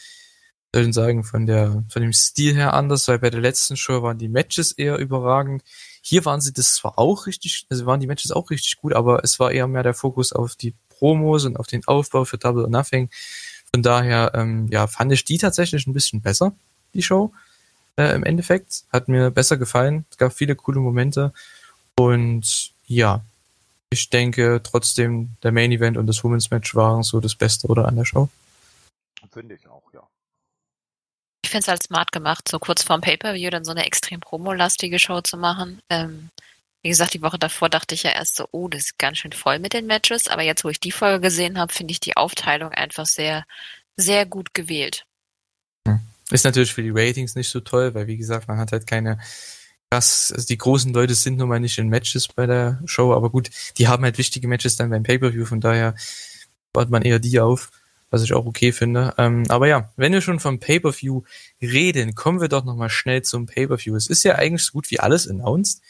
[0.74, 4.02] soll ich sagen, von der, von dem Stil her anders, weil bei der letzten Show
[4.04, 5.64] waren die Matches eher überragend.
[6.02, 9.24] Hier waren sie das zwar auch richtig, also waren die Matches auch richtig gut, aber
[9.24, 12.64] es war eher mehr der Fokus auf die Promos und auf den Aufbau für Double
[12.64, 13.10] or Nothing.
[13.74, 16.54] Von daher, ähm, ja, fand ich die tatsächlich ein bisschen besser,
[16.94, 17.34] die Show.
[17.98, 20.06] Äh, Im Endeffekt hat mir besser gefallen.
[20.10, 21.34] Es gab viele coole Momente.
[21.98, 23.22] Und ja,
[23.90, 27.88] ich denke trotzdem, der Main Event und das Women's Match waren so das Beste oder
[27.88, 28.30] an der Show.
[29.32, 29.91] Finde ich auch,
[31.52, 35.22] finde es halt smart gemacht, so kurz vorm Pay-Per-View dann so eine extrem promolastige Show
[35.22, 35.82] zu machen.
[35.90, 36.30] Ähm,
[36.82, 39.34] wie gesagt, die Woche davor dachte ich ja erst so, oh, das ist ganz schön
[39.34, 40.28] voll mit den Matches.
[40.28, 43.46] Aber jetzt, wo ich die Folge gesehen habe, finde ich die Aufteilung einfach sehr,
[43.98, 45.06] sehr gut gewählt.
[46.32, 49.20] Ist natürlich für die Ratings nicht so toll, weil wie gesagt, man hat halt keine
[49.92, 53.30] krass, also die großen Leute sind nun mal nicht in Matches bei der Show, aber
[53.30, 55.96] gut, die haben halt wichtige Matches dann beim Pay-Per-View, von daher
[56.72, 57.72] baut man eher die auf,
[58.12, 59.16] was ich auch okay finde.
[59.18, 61.24] Ähm, aber ja, wenn wir schon vom Pay-Per-View
[61.62, 63.96] reden, kommen wir doch nochmal schnell zum Pay-Per-View.
[63.96, 65.82] Es ist ja eigentlich so gut wie alles announced,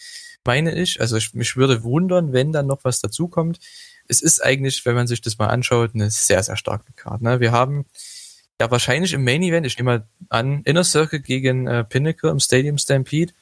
[0.45, 1.01] meine ich.
[1.01, 3.59] Also ich, mich würde wundern, wenn dann noch was dazukommt.
[4.07, 7.23] Es ist eigentlich, wenn man sich das mal anschaut, eine sehr, sehr starke Karte.
[7.23, 7.39] Ne?
[7.39, 7.85] Wir haben
[8.61, 12.39] ja wahrscheinlich im Main Event, ich nehme mal an, Inner Circle gegen äh, Pinnacle im
[12.39, 13.33] Stadium Stampede.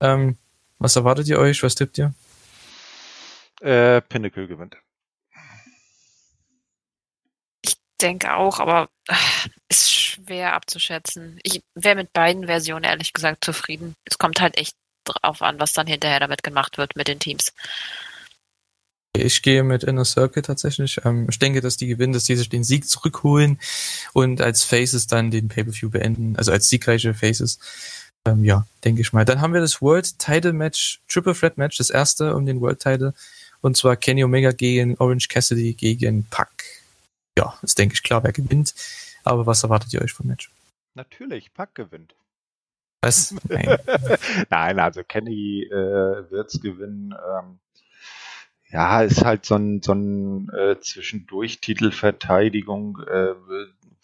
[0.00, 0.36] Ähm,
[0.78, 1.62] was erwartet ihr euch?
[1.62, 2.12] Was tippt ihr?
[3.62, 4.76] Äh, Pinnacle gewinnt.
[7.62, 9.14] Ich denke auch, aber äh,
[9.68, 11.38] ist schwer abzuschätzen.
[11.42, 13.94] Ich wäre mit beiden Versionen ehrlich gesagt zufrieden.
[14.04, 17.52] Es kommt halt echt drauf an, was dann hinterher damit gemacht wird mit den Teams.
[19.14, 21.00] Ich gehe mit Inner Circle tatsächlich.
[21.04, 23.58] Ähm, ich denke, dass die gewinnen, dass die sich den Sieg zurückholen
[24.14, 27.58] und als Faces dann den Pay-Per-View beenden, also als siegreiche Faces.
[28.26, 29.24] Ähm, ja, denke ich mal.
[29.24, 32.80] Dann haben wir das World Title Match, Triple Threat Match, das erste um den World
[32.80, 33.12] Title.
[33.60, 36.81] Und zwar Kenny Omega gegen Orange Cassidy gegen Pac.
[37.38, 38.74] Ja, ist denke ich klar, wer gewinnt.
[39.24, 40.50] Aber was erwartet ihr euch vom Match?
[40.94, 42.14] Natürlich, Pack gewinnt.
[43.00, 43.34] Was?
[43.48, 43.78] Nein.
[44.50, 47.12] Nein, also Kenny äh, wird's gewinnen.
[47.12, 47.58] Ähm,
[48.70, 53.34] ja, ist halt so ein, so ein äh, zwischendurch Titelverteidigung, äh,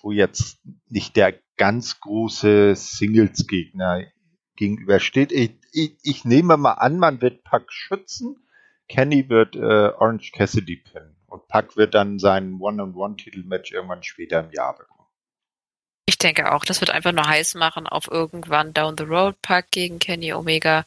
[0.01, 4.05] wo jetzt nicht der ganz große Singles-Gegner
[4.57, 5.33] gegenübersteht.
[5.33, 8.37] Ich, ich, ich nehme mal an, man wird Pack schützen.
[8.89, 11.18] Kenny wird äh, Orange Cassidy pinnen.
[11.29, 15.07] Und Pack wird dann sein One-on-One-Titelmatch irgendwann später im Jahr bekommen.
[16.07, 19.71] Ich denke auch, das wird einfach nur heiß machen auf irgendwann Down the Road Pack
[19.71, 20.85] gegen Kenny Omega.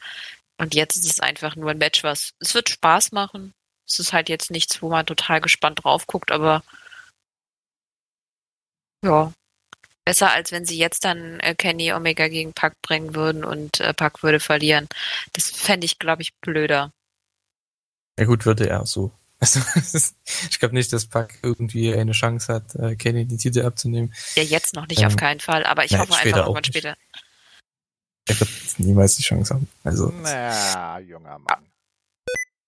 [0.58, 3.54] Und jetzt ist es einfach nur ein Match, was es wird Spaß machen.
[3.88, 6.64] Es ist halt jetzt nichts, wo man total gespannt drauf guckt, aber
[9.04, 9.32] ja,
[10.06, 13.94] besser als wenn sie jetzt dann äh, Kenny Omega gegen Pack bringen würden und äh,
[13.94, 14.88] Pack würde verlieren.
[15.34, 16.92] Das fände ich, glaube ich, blöder.
[18.20, 19.12] Ja gut, würde er so.
[19.42, 19.60] Also,
[20.50, 24.14] ich glaube nicht, dass Pack irgendwie eine Chance hat, äh, Kenny die Titel abzunehmen.
[24.36, 26.68] Ja, jetzt noch nicht, Ähm, auf keinen Fall, aber ich nein, hoffe einfach irgendwann nicht.
[26.68, 26.96] später.
[28.28, 29.68] Er wird niemals die Chance haben.
[29.84, 31.66] Also, Na, junger Mann.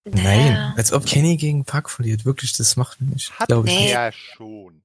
[0.06, 0.74] nein.
[0.76, 2.26] Als ob Kenny gegen Pack verliert.
[2.26, 3.32] Wirklich, das macht man nicht.
[3.40, 3.92] Hat ich nicht.
[3.92, 4.83] er schon.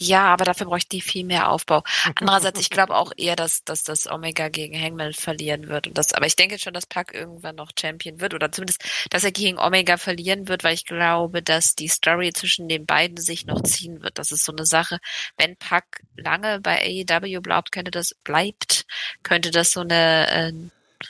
[0.00, 1.82] Ja, aber dafür bräuchte die viel mehr Aufbau.
[2.14, 5.88] Andererseits, ich glaube auch eher, dass, dass das Omega gegen Hangman verlieren wird.
[5.88, 8.32] Und das, aber ich denke schon, dass Pac irgendwann noch Champion wird.
[8.32, 12.68] Oder zumindest, dass er gegen Omega verlieren wird, weil ich glaube, dass die Story zwischen
[12.68, 14.18] den beiden sich noch ziehen wird.
[14.18, 14.98] Das ist so eine Sache.
[15.36, 15.84] Wenn Pac
[16.16, 18.84] lange bei AEW bleibt, könnte das, bleibt,
[19.24, 20.52] könnte das so eine, äh,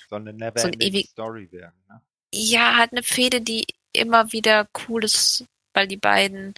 [0.09, 1.74] So eine never So ein ewig- Story werden.
[1.89, 2.01] Ne?
[2.32, 5.44] ja, halt eine Fehde, die immer wieder cool ist,
[5.74, 6.55] weil die beiden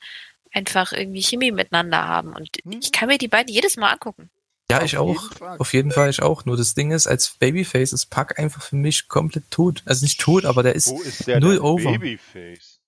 [0.52, 2.35] einfach irgendwie Chemie miteinander haben.
[2.35, 2.78] Und Hm.
[2.82, 4.31] ich kann mir die beiden jedes Mal angucken.
[4.70, 5.31] Ja, ich Auf auch.
[5.32, 5.60] jeden.
[5.60, 6.44] Auf jeden Fall, ich auch.
[6.44, 9.82] Nur das Ding ist, als Babyface ist Pack einfach für mich komplett tot.
[9.85, 11.90] Also nicht tot, aber der ist Wo ist der null denn over.
[11.93, 12.81] Babyface?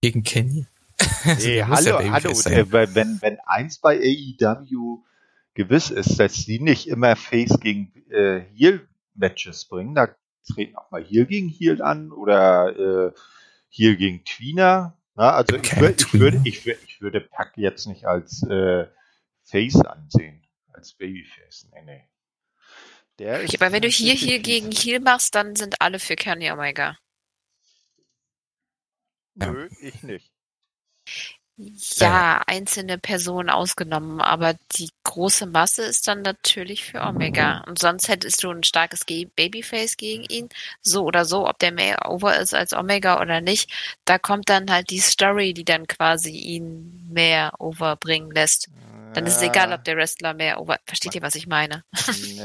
[0.00, 0.66] gegen Kenny.
[1.24, 2.30] Also, Nee, der hallo, hallo.
[2.30, 5.02] Äh, wenn, wenn eins bei AEW
[5.54, 9.94] gewiss ist, dass die nicht immer Face gegen äh, Heel Matches bringen.
[9.94, 10.08] Da
[10.50, 13.12] treten auch mal Heel gegen Heel an oder äh,
[13.68, 14.96] Heel gegen Tweener.
[15.16, 18.86] Na, also ich, würd, ich, würde, ich, würde, ich würde Pack jetzt nicht als äh,
[19.44, 21.68] Face ansehen, als Babyface.
[21.72, 22.08] Nee, nee.
[23.18, 26.50] Der ist, aber wenn du hier hier gegen Heel machst, dann sind alle für Kenny
[26.50, 26.98] Omega.
[29.34, 30.30] Nö, ich nicht.
[31.56, 37.64] Ja, einzelne Personen ausgenommen, aber die große Masse ist dann natürlich für Omega.
[37.66, 40.50] Und sonst hättest du ein starkes Babyface gegen ihn,
[40.82, 43.70] so oder so, ob der mehr over ist als Omega oder nicht.
[44.04, 48.68] Da kommt dann halt die Story, die dann quasi ihn mehr overbringen lässt.
[49.14, 50.76] Dann ist es egal, ob der Wrestler mehr over.
[50.84, 51.82] Versteht ihr, was ich meine?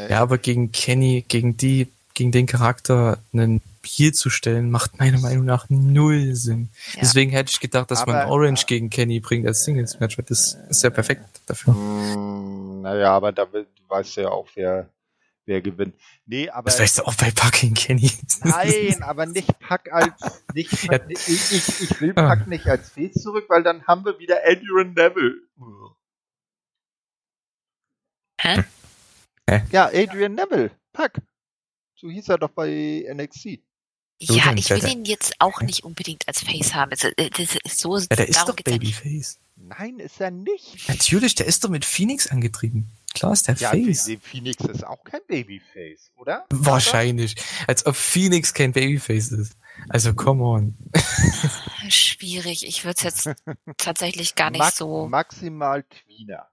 [0.09, 5.19] Ja, aber gegen Kenny, gegen die, gegen den Charakter einen hier zu stellen, macht meiner
[5.19, 6.69] Meinung nach null Sinn.
[6.93, 7.01] Ja.
[7.01, 10.57] Deswegen hätte ich gedacht, dass aber, man Orange gegen Kenny bringt als Singles-Match, weil das
[10.69, 11.73] ist ja perfekt dafür.
[11.73, 13.47] Mm, naja, aber da
[13.87, 14.89] weißt du ja auch, wer,
[15.45, 15.95] wer gewinnt.
[16.25, 16.65] Nee, aber.
[16.69, 18.11] Das weißt du auch bei Pack gegen Kenny.
[18.43, 20.99] Nein, aber nicht Pack als, nicht, ja.
[21.09, 22.49] ich, ich, ich will Pack ah.
[22.49, 25.41] nicht als Face zurück, weil dann haben wir wieder Adrian Neville.
[28.39, 28.63] Hä?
[29.71, 30.71] Ja, Adrian Neville.
[30.93, 31.21] Pack.
[32.01, 33.59] So hieß er doch bei NXT.
[34.23, 36.89] So ja, ich will ihn jetzt auch nicht unbedingt als Face haben.
[36.89, 39.39] Das, ist so, ja, der ist doch Babyface.
[39.55, 40.89] Nein, ist er nicht.
[40.89, 42.89] Natürlich, der ist doch mit Phoenix angetrieben.
[43.13, 44.09] Klar ist der ja, Face.
[44.21, 46.45] Phoenix ist auch kein Babyface, oder?
[46.49, 47.35] Wahrscheinlich.
[47.67, 49.57] Als ob Phoenix kein Babyface ist.
[49.89, 50.77] Also, come on.
[51.89, 52.65] Schwierig.
[52.65, 53.29] Ich würde es jetzt
[53.77, 55.07] tatsächlich gar nicht Max, so.
[55.07, 56.50] Maximal Tweener.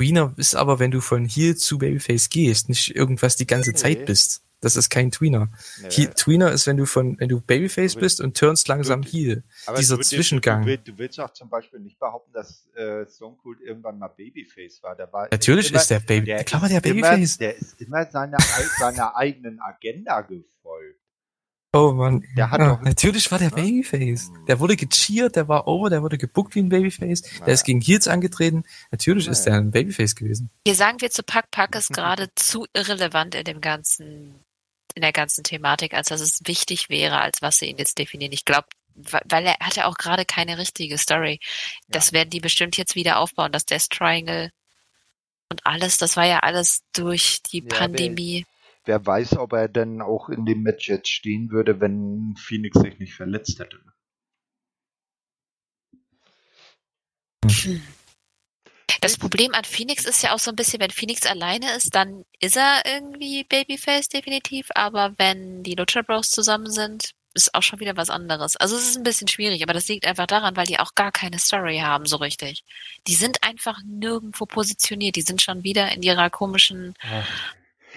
[0.00, 3.76] Tweener ist aber, wenn du von Heel zu Babyface gehst, nicht irgendwas die ganze nee.
[3.76, 4.42] Zeit bist.
[4.62, 5.48] Das ist kein Tweener.
[5.82, 6.06] Nee.
[6.06, 9.42] Tweener ist, wenn du von, wenn du Babyface du bist und turnst langsam du, Heel.
[9.78, 10.64] Dieser du, Zwischengang.
[10.64, 14.82] Willst, du, willst auch zum Beispiel nicht behaupten, dass äh, Stone Cold irgendwann mal Babyface
[14.82, 14.96] war.
[14.96, 16.26] Der war Natürlich immer, ist der Baby.
[16.26, 17.36] Der klar war der Babyface.
[17.36, 18.38] Immer, der ist immer seiner,
[18.78, 20.99] seiner eigenen Agenda gefolgt.
[21.72, 22.24] Oh Mann.
[22.36, 23.56] Der hat ja, doch, natürlich war der ne?
[23.56, 24.32] Babyface.
[24.48, 27.22] Der wurde gecheert, der war over, der wurde gebuckt wie ein Babyface.
[27.22, 27.44] Naja.
[27.44, 28.64] Der ist gegen Heels angetreten.
[28.90, 29.32] Natürlich naja.
[29.32, 30.50] ist der ein Babyface gewesen.
[30.66, 34.44] Hier sagen wir zu Pack Pack ist gerade zu irrelevant in dem ganzen,
[34.96, 38.32] in der ganzen Thematik, als dass es wichtig wäre, als was sie ihn jetzt definieren.
[38.32, 38.66] Ich glaube,
[38.96, 41.38] weil er hatte auch gerade keine richtige Story.
[41.86, 42.14] Das ja.
[42.14, 44.50] werden die bestimmt jetzt wieder aufbauen, das Death Triangle
[45.50, 48.46] und alles, das war ja alles durch die ja, Pandemie.
[48.84, 52.98] Wer weiß, ob er denn auch in dem Match jetzt stehen würde, wenn Phoenix sich
[52.98, 53.80] nicht verletzt hätte.
[59.00, 62.24] Das Problem an Phoenix ist ja auch so ein bisschen, wenn Phoenix alleine ist, dann
[62.38, 67.80] ist er irgendwie Babyface definitiv, aber wenn die Lucha Bros zusammen sind, ist auch schon
[67.80, 68.56] wieder was anderes.
[68.56, 71.12] Also es ist ein bisschen schwierig, aber das liegt einfach daran, weil die auch gar
[71.12, 72.64] keine Story haben so richtig.
[73.06, 77.54] Die sind einfach nirgendwo positioniert, die sind schon wieder in ihrer komischen Ach.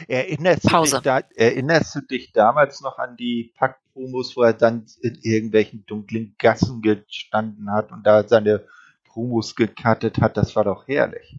[0.07, 0.97] Erinnerst, Pause.
[0.97, 5.15] Du dich da, erinnerst du dich damals noch an die Pack-Promos, wo er dann in
[5.21, 8.65] irgendwelchen dunklen Gassen gestanden hat und da seine
[9.05, 10.37] Promos gecuttet hat?
[10.37, 11.37] Das war doch herrlich.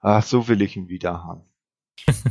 [0.00, 1.42] Ach, so will ich ihn wieder haben.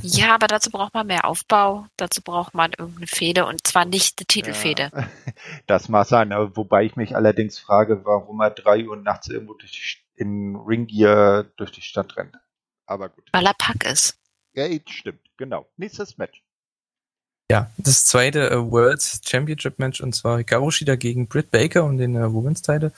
[0.01, 1.85] Ja, aber dazu braucht man mehr Aufbau.
[1.97, 4.91] Dazu braucht man irgendeine Fehde und zwar nicht eine Titelfehde.
[4.93, 5.07] Ja,
[5.67, 9.71] das mag sein, wobei ich mich allerdings frage, warum er drei Uhr nachts irgendwo durch
[9.71, 12.35] die, in Ringgear durch die Stadt rennt.
[12.85, 13.25] Aber gut.
[13.31, 14.17] Weil er Pack ist.
[14.53, 15.67] Ja, stimmt, genau.
[15.77, 16.43] Nächstes Match.
[17.51, 21.97] Ja, das zweite äh, World Championship Match und zwar Hikaru Shida gegen Britt Baker um
[21.97, 22.91] den äh, Women's Title.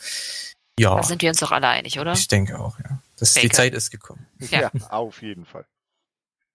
[0.77, 0.95] Ja.
[0.95, 2.13] Da sind wir uns doch alle einig, oder?
[2.13, 2.99] Ich denke auch, ja.
[3.17, 4.25] Das, die Zeit ist gekommen.
[4.39, 5.65] Ja, ja auf jeden Fall.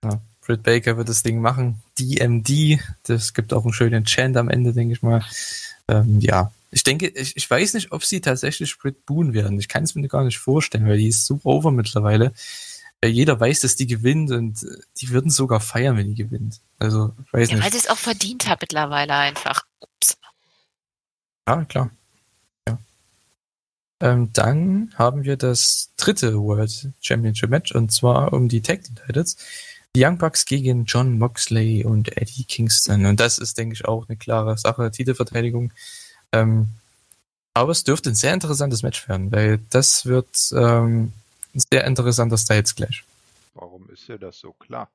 [0.05, 1.81] Ja, Britt Baker wird das Ding machen.
[1.99, 5.25] DMD, das gibt auch einen schönen Chant am Ende, denke ich mal.
[5.89, 9.59] Ähm, ja, ich denke, ich, ich weiß nicht, ob sie tatsächlich Britt Boon werden.
[9.59, 12.35] Ich kann es mir gar nicht vorstellen, weil die ist so over mittlerweile
[13.05, 16.61] jeder weiß, dass die gewinnt und äh, die würden sogar feiern, wenn die gewinnt.
[16.79, 17.65] Also, weiß ja, nicht.
[17.65, 19.65] Weil sie es auch verdient hat mittlerweile einfach.
[19.81, 20.17] Ups.
[21.49, 21.91] Ja, klar.
[22.69, 22.79] Ja.
[24.01, 28.97] Ähm, dann haben wir das dritte World Championship Match und zwar um die Tag Team
[28.97, 29.37] Titles.
[29.95, 33.07] Die Young Bucks gegen John Moxley und Eddie Kingston.
[33.07, 35.73] Und das ist, denke ich, auch eine klare Sache, Titelverteidigung.
[36.33, 36.69] Ähm,
[37.55, 41.15] aber es dürfte ein sehr interessantes Match werden, weil das wird ähm,
[41.59, 43.05] sehr interessanter Styles Clash.
[43.55, 44.91] Warum ist dir das so klar?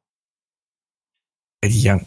[1.64, 2.06] Young.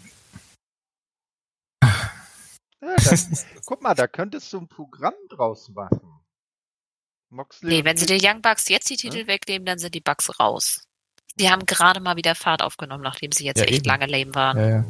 [1.83, 6.21] Ja, das, guck mal, da könntest du ein Programm draus machen.
[7.31, 9.27] Moxley nee, wenn sie die Young Bucks jetzt die Titel hm?
[9.27, 10.87] wegnehmen, dann sind die Bucks raus.
[11.37, 13.87] Die haben gerade mal wieder Fahrt aufgenommen, nachdem sie jetzt ja, echt eben.
[13.87, 14.59] lange lame waren.
[14.59, 14.85] Ja, ja.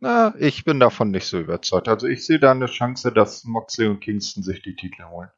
[0.00, 1.88] Na, ich bin davon nicht so überzeugt.
[1.88, 5.30] Also ich sehe da eine Chance, dass Moxley und Kingston sich die Titel holen.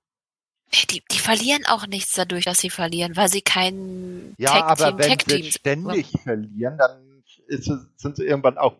[0.91, 4.89] Die, die verlieren auch nichts dadurch, dass sie verlieren, weil sie kein Ja, Tag aber
[4.91, 8.77] Team, wenn Tag sie Team ständig verlieren, dann ist sind sie irgendwann auch.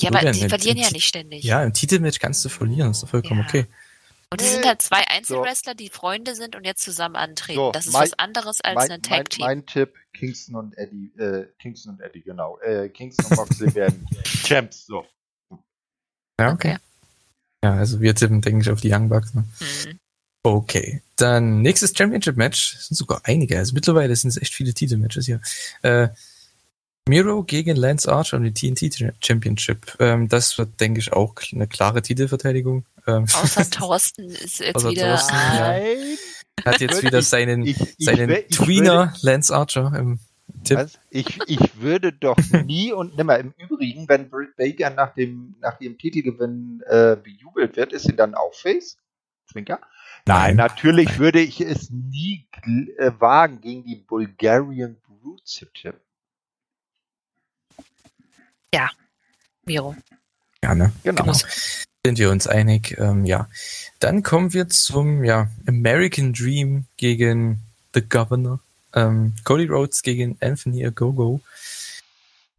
[0.00, 0.32] Ja, Wo aber denn?
[0.34, 1.42] die verlieren ja nicht ständig.
[1.44, 3.46] Ja, im Titelmatch kannst du verlieren, ist doch vollkommen Ja.
[3.46, 3.66] okay.
[4.30, 7.58] Und es sind halt zwei Einzelwrestler, die Freunde sind und jetzt zusammen antreten.
[7.58, 9.44] So, das ist mein- was anderes als mein, ein mein, Tag Team.
[9.46, 12.58] mein Tipp: Kingston und Eddie, äh, Kingston und Eddie, genau.
[12.60, 14.86] Äh, Kingston und Moxley werden Champs.
[14.86, 15.06] So.
[16.40, 16.78] Ja, okay.
[17.64, 19.34] Ja, also wir tippen, denke ich, auf die Young Bucks.
[19.34, 19.44] Ne?
[19.84, 19.98] Hm.
[20.46, 22.74] Okay, dann nächstes Championship-Match.
[22.74, 23.56] Es sind sogar einige.
[23.56, 25.40] Also mittlerweile sind es echt viele Titelmatches hier.
[25.80, 26.08] Äh,
[27.08, 29.96] Miro gegen Lance Archer um die TNT Championship.
[30.00, 32.84] Ähm, das wird, denke ich, auch eine klare Titelverteidigung.
[33.06, 35.16] Ähm, Außer Thorsten ist jetzt Außer wieder.
[35.16, 35.80] Thorsten, ja.
[36.66, 40.18] Hat jetzt wieder seinen, ich, ich, seinen ich Tweener Lance Archer im
[40.64, 40.76] Tipp.
[40.76, 40.98] Was?
[41.08, 45.80] Ich, ich würde doch nie und nimmer im Übrigen, wenn Britt Baker nach dem nach
[45.80, 48.98] ihrem Titelgewinn äh, bejubelt wird, ist sie dann auch Face?
[49.50, 49.80] Zwinker?
[50.26, 52.46] Nein, natürlich würde ich es nie
[52.98, 56.00] äh, wagen, gegen die Bulgarian Brute zu tippen.
[59.66, 59.94] Miro.
[60.62, 60.92] Ja, ne?
[61.02, 61.32] Genau.
[62.04, 62.96] Sind wir uns einig?
[62.98, 63.48] Ähm, ja.
[64.00, 67.60] Dann kommen wir zum ja, American Dream gegen
[67.94, 68.60] The Governor.
[68.94, 71.40] Ähm, Cody Rhodes gegen Anthony Agogo.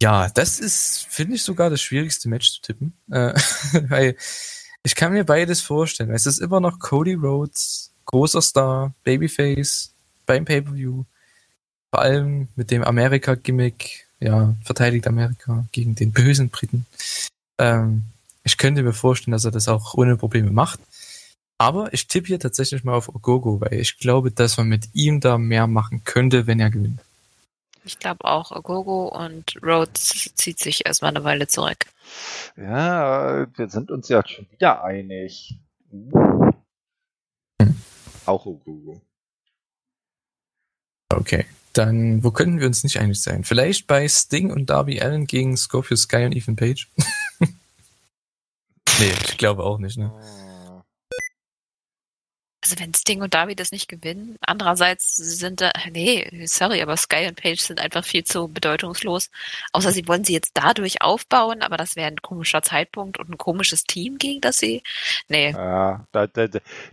[0.02, 2.92] Ja, das ist, finde ich, sogar das schwierigste Match zu tippen.
[3.10, 3.32] Äh,
[3.88, 4.16] weil
[4.86, 6.10] ich kann mir beides vorstellen.
[6.10, 9.92] Es ist immer noch Cody Rhodes, großer Star, Babyface
[10.26, 11.02] beim Pay-Per-View.
[11.90, 16.86] Vor allem mit dem Amerika-Gimmick, ja, verteidigt Amerika gegen den bösen Briten.
[17.58, 18.04] Ähm,
[18.44, 20.78] ich könnte mir vorstellen, dass er das auch ohne Probleme macht.
[21.58, 25.18] Aber ich tippe hier tatsächlich mal auf Ogogo, weil ich glaube, dass man mit ihm
[25.18, 27.00] da mehr machen könnte, wenn er gewinnt.
[27.86, 31.86] Ich glaube auch Ogogo und Rhodes zieht sich erstmal eine Weile zurück.
[32.56, 35.54] Ja, wir sind uns ja schon wieder einig.
[35.90, 36.52] Hm.
[38.26, 39.00] Auch Ogogo.
[41.12, 41.46] Okay.
[41.74, 43.44] Dann, wo könnten wir uns nicht einig sein?
[43.44, 46.90] Vielleicht bei Sting und Darby Allen gegen Scorpio Sky und Ethan Page?
[48.98, 50.10] nee, ich glaube auch nicht, ne?
[52.66, 57.28] Also wenn Sting und Darby das nicht gewinnen, andererseits sind da, nee, sorry, aber Sky
[57.28, 59.30] und Page sind einfach viel zu bedeutungslos.
[59.72, 63.38] Außer sie wollen sie jetzt dadurch aufbauen, aber das wäre ein komischer Zeitpunkt und ein
[63.38, 64.82] komisches Team, gegen das sie,
[65.28, 65.52] nee.
[65.52, 66.48] Ja, da, da,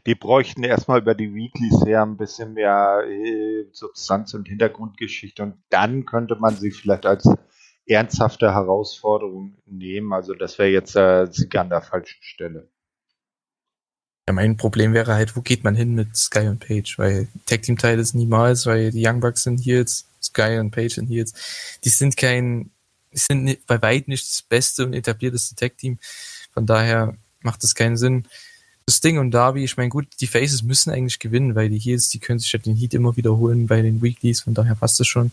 [0.06, 5.56] die bräuchten erstmal über die Weeklies her ein bisschen mehr äh, Substanz und Hintergrundgeschichte und
[5.72, 7.28] dann könnte man sie vielleicht als
[7.88, 10.14] ernsthafte Herausforderung nehmen.
[10.14, 12.70] Also das wäre jetzt äh, Sieger an der falschen Stelle.
[14.28, 16.98] Ja, mein Problem wäre halt, wo geht man hin mit Sky und Page?
[16.98, 20.72] Weil Tag Team Teil ist niemals, weil die Young Bucks sind hier jetzt, Sky und
[20.72, 21.36] Page sind hier jetzt.
[21.84, 22.72] Die sind kein,
[23.12, 26.00] sind bei weitem nicht das beste und etablierteste Tag Team.
[26.54, 28.26] Von daher macht das keinen Sinn.
[28.86, 32.10] Das Ding und Darby, ich meine, gut, die Faces müssen eigentlich gewinnen, weil die Heels,
[32.10, 35.08] die können sich ja den Heat immer wiederholen bei den Weeklies, von daher passt das
[35.08, 35.32] schon.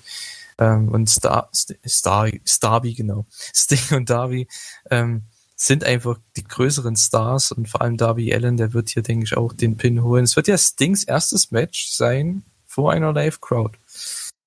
[0.59, 3.25] Ähm, und Star, Star, Starby, genau.
[3.55, 4.49] Sting und Darby,
[4.91, 5.23] ähm,
[5.63, 9.37] sind einfach die größeren Stars und vor allem Darby Allen, der wird hier, denke ich,
[9.37, 10.25] auch den Pin holen.
[10.25, 13.77] Es wird ja Stings erstes Match sein vor einer Live-Crowd.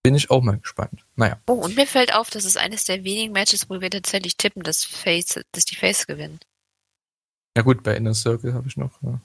[0.02, 1.06] Bin ich auch mal gespannt.
[1.16, 4.38] Naja, Oh, und mir fällt auf, das ist eines der wenigen Matches, wo wir tatsächlich
[4.38, 6.40] tippen, dass Face, dass die Face gewinnen.
[7.56, 8.92] ja gut, bei Inner Circle habe ich noch.
[9.04, 9.20] Ja.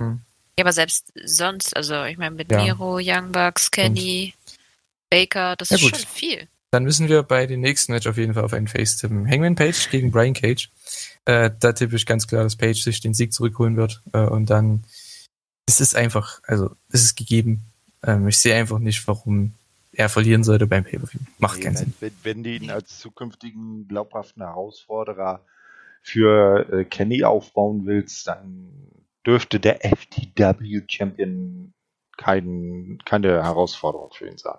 [0.00, 0.18] Ja,
[0.64, 2.62] aber selbst sonst, also ich meine mit Ja.
[2.64, 4.34] Miro, Young Bucks, Kenny,
[5.08, 5.96] Baker, das Ja, ist gut.
[5.96, 6.48] schon viel.
[6.74, 9.30] Dann müssen wir bei dem nächsten Match auf jeden Fall auf einen Face tippen.
[9.30, 10.72] Hangman Page gegen Brian Cage.
[11.24, 14.02] Äh, da tippe ich ganz klar, dass Page sich den Sieg zurückholen wird.
[14.12, 14.82] Äh, und dann
[15.66, 17.60] es ist einfach, also es ist gegeben.
[18.02, 19.52] Ähm, ich sehe einfach nicht, warum
[19.92, 21.20] er verlieren sollte beim Pay-Per-View.
[21.38, 21.94] Macht keinen Nee, Sinn.
[22.00, 25.44] Wenn, wenn du ihn als zukünftigen glaubhaften Herausforderer
[26.02, 28.72] für äh, Kenny aufbauen willst, dann
[29.24, 31.72] dürfte der FTW-Champion
[32.16, 34.58] kein, keine Herausforderung für ihn sein.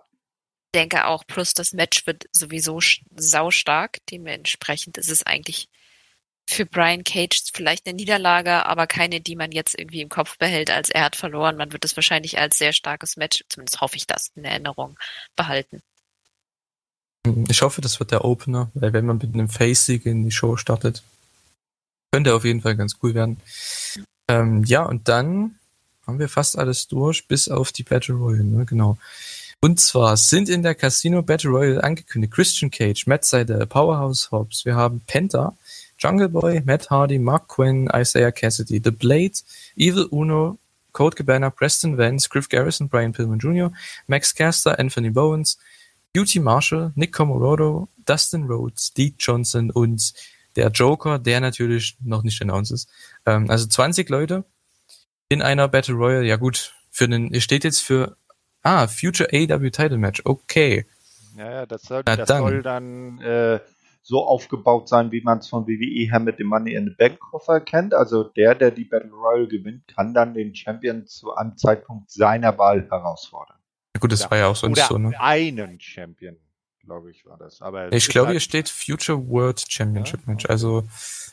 [0.76, 2.80] Denke auch, plus das Match wird sowieso
[3.16, 4.00] saustark.
[4.12, 5.70] Dementsprechend ist es eigentlich
[6.48, 10.70] für Brian Cage vielleicht eine Niederlage, aber keine, die man jetzt irgendwie im Kopf behält,
[10.70, 11.58] als er hat verloren.
[11.58, 14.98] Man wird es wahrscheinlich als sehr starkes Match, zumindest hoffe ich das, in Erinnerung
[15.36, 15.82] behalten.
[17.48, 20.58] Ich hoffe, das wird der Opener, weil wenn man mit einem Face-Sieg in die Show
[20.58, 21.02] startet,
[22.12, 23.40] könnte auf jeden Fall ganz cool werden.
[24.28, 25.56] Ähm, ja, und dann
[26.06, 28.66] haben wir fast alles durch, bis auf die Battle Royale, ne?
[28.66, 28.98] genau.
[29.62, 34.66] Und zwar sind in der Casino Battle Royale angekündigt Christian Cage, Matt Seidel, Powerhouse Hobbs,
[34.66, 35.56] wir haben Penta,
[35.98, 39.34] Jungle Boy, Matt Hardy, Mark Quinn, Isaiah Cassidy, The Blade,
[39.76, 40.58] Evil Uno,
[40.92, 43.72] Code Cabana, Preston Vance, Griff Garrison, Brian Pillman Jr.,
[44.08, 45.58] Max Caster, Anthony Bowens,
[46.14, 50.14] Beauty Marshall, Nick Comorodo, Dustin Rhodes, Deke Johnson und
[50.56, 52.90] der Joker, der natürlich noch nicht announced ist.
[53.26, 54.46] Ähm, also 20 Leute.
[55.28, 58.16] in einer Battle Royale, ja gut, für den, steht jetzt für,
[58.66, 60.86] ah, Future AW Title Match, okay.
[61.38, 62.42] Ja, ja, das soll, Na das dann.
[62.42, 63.60] soll dann äh,
[64.04, 67.20] so aufgebaut sein, wie man es von WWE her mit dem Money in the Bank
[67.20, 67.94] Koffer kennt.
[67.94, 72.58] Also der, der die Battle Royale gewinnt, kann dann den Champion zu einem Zeitpunkt seiner
[72.58, 73.58] Wahl herausfordern.
[73.96, 74.32] Ja gut, das Ja.
[74.32, 75.20] war ja auch sonst Oder so, ne?
[75.20, 76.36] einen Champion,
[76.84, 77.62] glaube ich, war das.
[77.62, 80.32] Aber Ich glaube, halt- hier steht Future World Championship Ja.
[80.34, 80.46] Match.
[80.48, 80.84] Also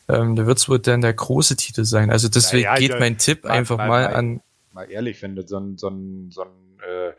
[0.08, 2.10] ähm, da wird es wohl dann der große Titel sein.
[2.10, 4.40] Also deswegen Ja, ja, geht mein Tipp einfach mal mal- an.
[4.72, 5.88] Mal ehrlich, wenn du so einen so
[6.30, 7.12] so einen, äh,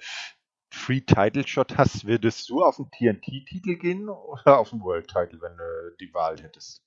[0.74, 6.14] Free-Title-Shot hast, würdest du auf den TNT-Titel gehen oder auf den World-Title, wenn du die
[6.14, 6.82] Wahl hättest?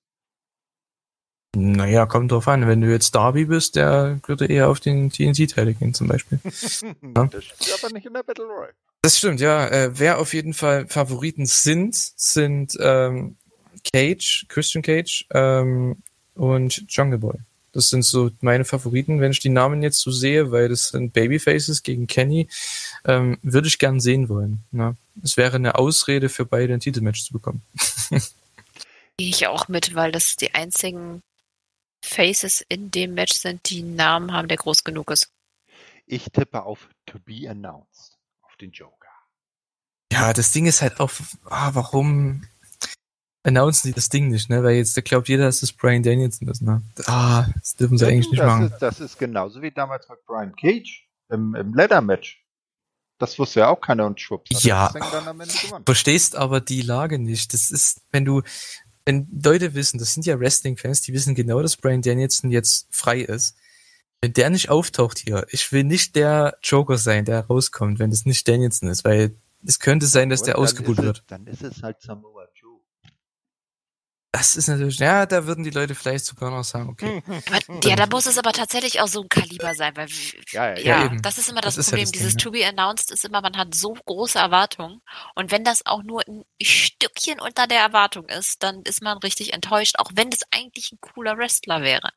[1.55, 2.67] Naja, kommt drauf an.
[2.67, 6.39] Wenn du jetzt Darby bist, der würde eher auf den TNT-Teil gehen zum Beispiel.
[6.45, 8.75] Das steht aber nicht in der Battle Royale.
[9.01, 9.67] Das stimmt, ja.
[9.69, 13.37] Äh, wer auf jeden Fall Favoriten sind, sind ähm,
[13.91, 16.03] Cage, Christian Cage ähm,
[16.35, 17.39] und Jungle Boy.
[17.77, 21.13] Das sind so meine Favoriten, wenn ich die Namen jetzt so sehe, weil das sind
[21.13, 22.49] Babyfaces gegen Kenny,
[23.05, 24.65] ähm, würde ich gern sehen wollen.
[24.71, 24.97] Ne?
[25.23, 27.61] Es wäre eine Ausrede für beide ein Titelmatch zu bekommen.
[29.19, 31.23] Gehe ich auch mit, weil das die einzigen
[32.03, 35.29] Faces in dem Match sind, die einen Namen haben, der groß genug ist.
[36.07, 39.11] Ich tippe auf To Be Announced, auf den Joker.
[40.11, 41.11] Ja, das Ding ist halt auch,
[41.45, 42.45] ah, warum
[43.47, 44.63] announcen sie das Ding nicht, ne?
[44.63, 46.83] Weil jetzt da glaubt jeder, dass das Brian Danielson ist, ne?
[47.07, 48.67] Ah, das dürfen sie Ja, eigentlich nicht das, machen.
[48.67, 52.43] ist, das ist genauso wie damals mit Brian Cage im, im Leather-Match.
[53.19, 54.63] Das wusste ja auch keiner und schwupps.
[54.65, 54.93] Ja.
[55.87, 57.55] verstehst aber die Lage nicht.
[57.55, 58.43] Das ist, wenn du,
[59.07, 63.21] wenn Leute wissen, das sind ja Wrestling-Fans, die wissen genau, dass Brian Danielson jetzt frei
[63.21, 63.57] ist.
[64.21, 68.27] Wenn der nicht auftaucht hier, ich will nicht der Joker sein, der rauskommt, wenn das
[68.27, 71.25] nicht Danielson ist, weil es könnte sein, dass Und der ausgebucht es- wird.
[71.29, 72.36] Dann ist es halt Samoa.
[74.37, 77.23] Das ist natürlich, ja, da würden die Leute vielleicht sogar noch sagen, okay.
[77.27, 80.09] Aber, ja, da muss es aber tatsächlich auch so ein Kaliber sein, weil
[80.51, 82.05] Ja, ja, ja, ja, das ist immer das, Das Problem.
[82.05, 82.43] das Ding, Dieses ne?
[82.43, 85.01] To Be Announced ist immer, man hat so große Erwartungen
[85.37, 89.55] und wenn das auch nur ein Stückchen unter der Erwartung ist, dann ist man richtig
[89.55, 92.11] enttäuscht, auch wenn das eigentlich ein cooler Wrestler wäre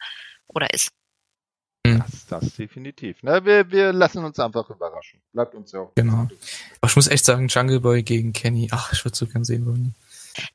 [0.48, 0.90] oder ist.
[1.84, 3.20] Das, das definitiv.
[3.22, 5.22] Na, wir, wir lassen uns einfach überraschen.
[5.32, 5.96] Bleibt uns ja auch.
[5.96, 6.28] Genau.
[6.82, 9.66] Aber ich muss echt sagen, Jungle Boy gegen Kenny, ach, ich würde so gern sehen
[9.66, 9.96] wollen.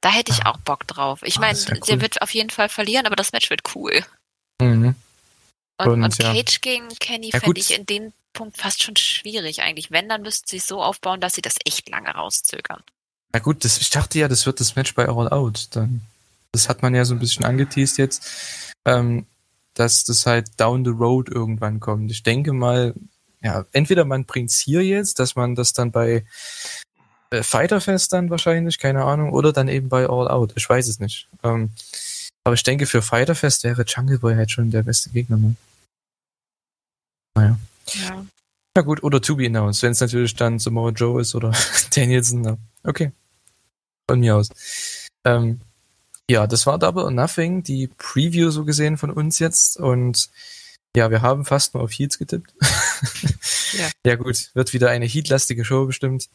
[0.00, 0.50] Da hätte ich Ah.
[0.50, 1.20] auch Bock drauf.
[1.22, 1.80] Ich Ah, meine, cool.
[1.88, 4.04] der wird auf jeden Fall verlieren, aber das Match wird cool.
[4.60, 4.94] Mhm.
[5.78, 6.32] Und, Und, und ja.
[6.32, 9.90] Cage gegen Kenny Ja, fände ich in dem Punkt fast schon schwierig eigentlich.
[9.90, 12.82] Wenn, dann müssten sie es so aufbauen, dass sie das echt lange rauszögern.
[13.32, 15.68] Na gut, das, ich dachte ja, das wird das Match bei All Out.
[15.72, 16.00] Dann,
[16.52, 19.26] das hat man ja so ein bisschen angeteased jetzt, ähm,
[19.74, 22.10] dass das halt down the road irgendwann kommt.
[22.12, 22.94] Ich denke mal,
[23.42, 26.24] ja, entweder man bringt's hier jetzt, dass man das dann bei
[27.30, 30.52] äh, Fighterfest dann wahrscheinlich, keine Ahnung, oder dann eben bei All Out.
[30.56, 31.28] Ich weiß es nicht.
[31.42, 31.70] Ähm,
[32.44, 35.36] aber ich denke, für Fighterfest wäre Jungle Boy halt schon der beste Gegner.
[35.38, 35.56] Ne?
[37.34, 37.58] Naja.
[37.86, 38.24] Ja.
[38.76, 41.52] Na gut, oder to be announced, wenn es natürlich dann Samoa Joe ist oder
[41.94, 42.42] Danielson.
[42.42, 43.12] Na, okay.
[44.10, 44.48] Von mir aus.
[45.24, 45.60] Ähm,
[46.28, 49.76] ja, das war Double or Nothing, die Preview so gesehen von uns jetzt.
[49.76, 50.28] Und
[50.96, 52.52] ja, wir haben fast nur auf Heats getippt.
[53.74, 53.90] Ja.
[54.06, 56.28] ja gut, wird wieder eine Heat-lastige Show bestimmt.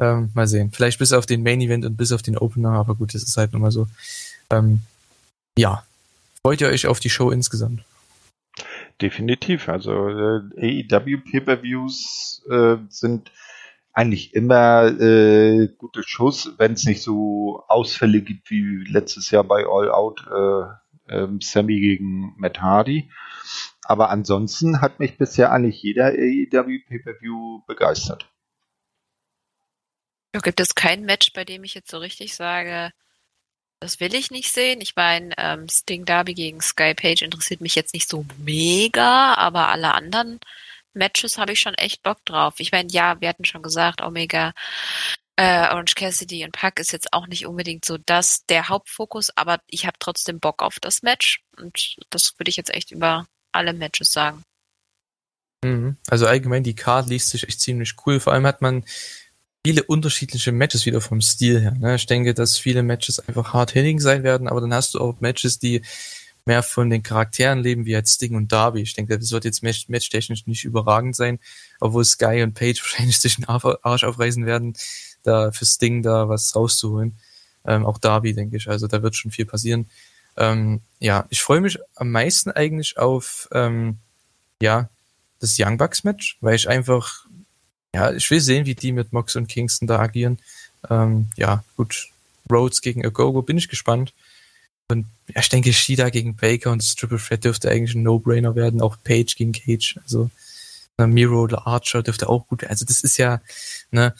[0.00, 0.70] Ähm, mal sehen.
[0.72, 3.36] Vielleicht bis auf den Main Event und bis auf den Opener, aber gut, das ist
[3.36, 3.86] halt nun mal so.
[4.50, 4.80] Ähm,
[5.58, 5.84] ja.
[6.42, 7.82] Freut ihr euch auf die Show insgesamt?
[9.00, 9.68] Definitiv.
[9.68, 13.30] Also äh, AEW Pay-per-Views äh, sind
[13.92, 19.66] eigentlich immer äh, gute Shows, wenn es nicht so Ausfälle gibt wie letztes Jahr bei
[19.66, 23.10] All Out äh, ähm, Sammy gegen Matt Hardy.
[23.82, 28.30] Aber ansonsten hat mich bisher eigentlich jeder AEW Pay-per-View begeistert.
[30.34, 32.92] Ja, Gibt es kein Match, bei dem ich jetzt so richtig sage,
[33.80, 34.80] das will ich nicht sehen?
[34.80, 39.68] Ich meine, ähm, Sting Darby gegen Sky Page interessiert mich jetzt nicht so mega, aber
[39.68, 40.38] alle anderen
[40.92, 42.54] Matches habe ich schon echt Bock drauf.
[42.58, 44.52] Ich meine, ja, wir hatten schon gesagt, Omega,
[45.36, 49.60] äh, Orange Cassidy und Pac ist jetzt auch nicht unbedingt so das der Hauptfokus, aber
[49.66, 53.72] ich habe trotzdem Bock auf das Match und das würde ich jetzt echt über alle
[53.72, 54.42] Matches sagen.
[55.64, 55.96] Mhm.
[56.08, 58.20] Also allgemein, die Card liest sich echt ziemlich cool.
[58.20, 58.84] Vor allem hat man
[59.64, 61.72] viele unterschiedliche Matches wieder vom Stil her.
[61.72, 61.96] Ne?
[61.96, 65.58] Ich denke, dass viele Matches einfach hard-hitting sein werden, aber dann hast du auch Matches,
[65.58, 65.82] die
[66.46, 68.80] mehr von den Charakteren leben, wie jetzt Sting und Darby.
[68.80, 71.38] Ich denke, das wird jetzt match matchtechnisch nicht überragend sein,
[71.80, 74.74] obwohl Sky und Page wahrscheinlich sich den Arsch aufreißen werden,
[75.22, 77.18] da für Sting da was rauszuholen.
[77.66, 78.68] Ähm, auch Darby, denke ich.
[78.68, 79.90] Also da wird schon viel passieren.
[80.36, 83.98] Ähm, ja, ich freue mich am meisten eigentlich auf ähm,
[84.62, 84.88] ja,
[85.40, 87.26] das Young Bucks Match, weil ich einfach,
[87.94, 90.38] ja, ich will sehen, wie die mit Mox und Kingston da agieren.
[90.88, 92.08] Ähm, ja, gut,
[92.50, 94.12] Rhodes gegen Agogo bin ich gespannt.
[94.88, 98.80] Und ja, ich denke, Shida gegen Baker und Triple Threat dürfte eigentlich ein No-Brainer werden.
[98.80, 99.98] Auch Page gegen Cage.
[100.02, 100.30] Also
[100.98, 102.72] äh, Miro oder Archer dürfte auch gut werden.
[102.72, 103.40] Also das ist ja,
[103.90, 104.14] ne,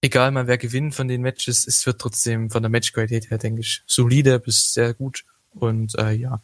[0.00, 3.60] egal mal wer gewinnt von den Matches, es wird trotzdem von der Matchqualität her, denke
[3.60, 5.24] ich, solide bis sehr gut.
[5.54, 6.40] Und äh, ja,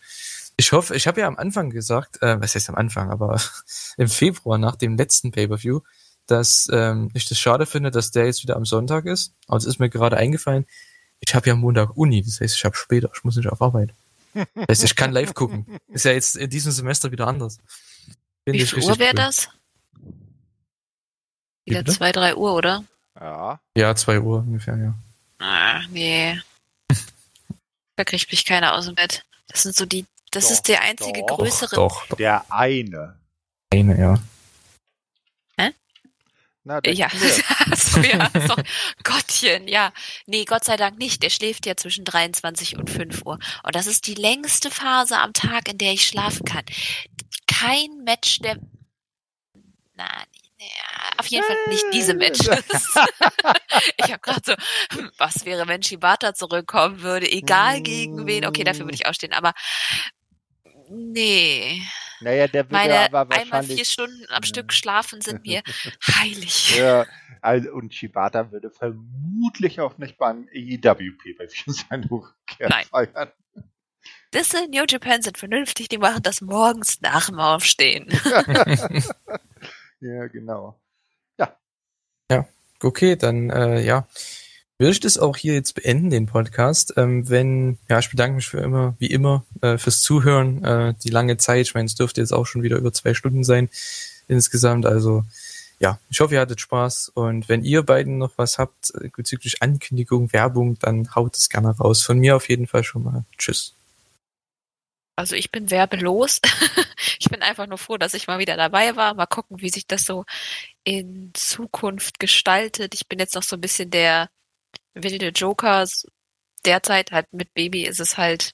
[0.57, 3.41] ich hoffe, ich habe ja am Anfang gesagt, äh, was heißt am Anfang, aber
[3.97, 5.81] im Februar nach dem letzten Pay-per-View,
[6.27, 9.35] dass ähm, ich das schade finde, dass der jetzt wieder am Sonntag ist.
[9.47, 10.67] Aber es ist mir gerade eingefallen,
[11.21, 13.63] ich habe ja am Montag Uni, das heißt, ich habe später, ich muss nicht auf
[13.63, 13.95] Arbeit.
[14.35, 15.67] Das heißt, ich kann live gucken.
[15.89, 17.59] Ist ja jetzt in diesem Semester wieder anders.
[18.45, 19.49] Finde Wie viel Uhr wäre das?
[21.65, 22.85] Wieder zwei, drei Uhr, oder?
[23.19, 23.61] Ja.
[23.77, 24.95] Ja, zwei Uhr ungefähr, ja.
[25.39, 26.41] Ah, nee.
[27.97, 29.25] da kriegt mich keiner aus dem Bett.
[29.49, 31.77] Das sind so die, das doch, ist der einzige doch, größere.
[31.77, 32.17] Doch, doch.
[32.17, 33.17] Der eine.
[33.71, 34.19] Eine, ja.
[36.65, 37.09] Na, ja,
[37.77, 38.55] so, ja so.
[39.03, 39.93] Gottchen, ja.
[40.27, 41.23] Nee, Gott sei Dank nicht.
[41.23, 43.39] Der schläft ja zwischen 23 und 5 Uhr.
[43.65, 46.65] Und das ist die längste Phase am Tag, in der ich schlafen kann.
[47.47, 48.59] Kein Match der.
[49.95, 50.27] Nein,
[50.59, 52.49] ja, auf jeden Fall nicht diese Matches.
[53.97, 54.55] ich habe gerade so,
[55.19, 58.47] was wäre, wenn Shibata zurückkommen würde, egal gegen wen.
[58.47, 59.53] Okay, dafür würde ich ausstehen, aber
[60.89, 61.83] nee.
[62.23, 63.53] Naja, der würde Meine aber wahrscheinlich...
[63.53, 64.47] einmal vier Stunden am ja.
[64.47, 65.63] Stück schlafen sind mir
[66.07, 66.77] heilig.
[66.77, 67.07] Ja,
[67.41, 72.87] also, und Shibata würde vermutlich auch nicht beim PPV seine Rückkehr Nein.
[72.87, 73.33] feiern.
[74.71, 78.09] New Japan sind vernünftig, die machen das morgens nach dem Aufstehen.
[80.01, 80.81] ja, genau.
[81.39, 81.59] Ja.
[82.31, 82.49] Ja,
[82.83, 84.07] okay, dann äh, ja
[84.83, 86.95] würde ich das auch hier jetzt beenden, den Podcast.
[86.97, 91.11] Ähm, wenn, ja, ich bedanke mich für immer, wie immer, äh, fürs Zuhören, äh, die
[91.11, 91.67] lange Zeit.
[91.67, 93.71] Ich meine, es dürfte jetzt auch schon wieder über zwei Stunden sein
[94.27, 94.85] insgesamt.
[94.85, 95.23] Also
[95.79, 97.11] ja, ich hoffe, ihr hattet Spaß.
[97.15, 101.71] Und wenn ihr beiden noch was habt äh, bezüglich Ankündigung, Werbung, dann haut es gerne
[101.77, 102.03] raus.
[102.03, 103.25] Von mir auf jeden Fall schon mal.
[103.39, 103.75] Tschüss.
[105.15, 106.41] Also ich bin werbelos.
[107.21, 109.15] ich bin einfach nur froh, dass ich mal wieder dabei war.
[109.15, 110.25] Mal gucken, wie sich das so
[110.83, 112.95] in Zukunft gestaltet.
[112.95, 114.29] Ich bin jetzt noch so ein bisschen der
[114.95, 116.07] wilde Jokers.
[116.65, 118.53] Derzeit halt mit Baby ist es halt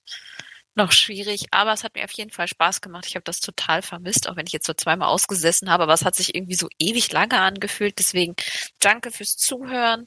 [0.79, 3.05] noch schwierig, aber es hat mir auf jeden Fall Spaß gemacht.
[3.07, 6.05] Ich habe das total vermisst, auch wenn ich jetzt so zweimal ausgesessen habe, aber es
[6.05, 7.99] hat sich irgendwie so ewig lange angefühlt.
[7.99, 8.35] Deswegen
[8.81, 10.07] danke fürs Zuhören.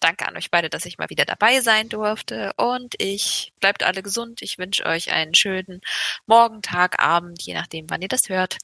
[0.00, 2.52] Danke an euch beide, dass ich mal wieder dabei sein durfte.
[2.56, 4.40] Und ich bleibt alle gesund.
[4.40, 5.80] Ich wünsche euch einen schönen
[6.26, 8.56] Morgen, Tag, Abend, je nachdem, wann ihr das hört.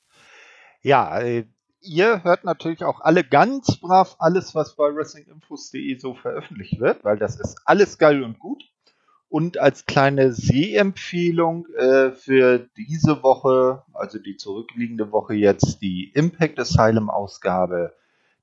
[0.80, 1.44] Ja, äh,
[1.80, 7.18] ihr hört natürlich auch alle ganz brav alles, was bei wrestlinginfos.de so veröffentlicht wird, weil
[7.18, 8.64] das ist alles geil und gut.
[9.30, 16.58] Und als kleine Sehempfehlung äh, für diese Woche, also die zurückliegende Woche jetzt, die Impact
[16.58, 17.94] Asylum Ausgabe.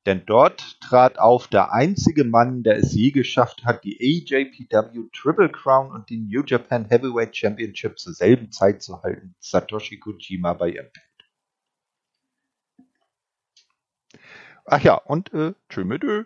[0.06, 5.50] Denn dort trat auf der einzige Mann, der es je geschafft hat, die AJPW Triple
[5.50, 9.34] Crown und die New Japan Heavyweight Championship zur selben Zeit zu halten.
[9.40, 11.15] Satoshi Kojima bei Impact.
[14.68, 16.26] Ach ja, und äh, tschö mit Ö.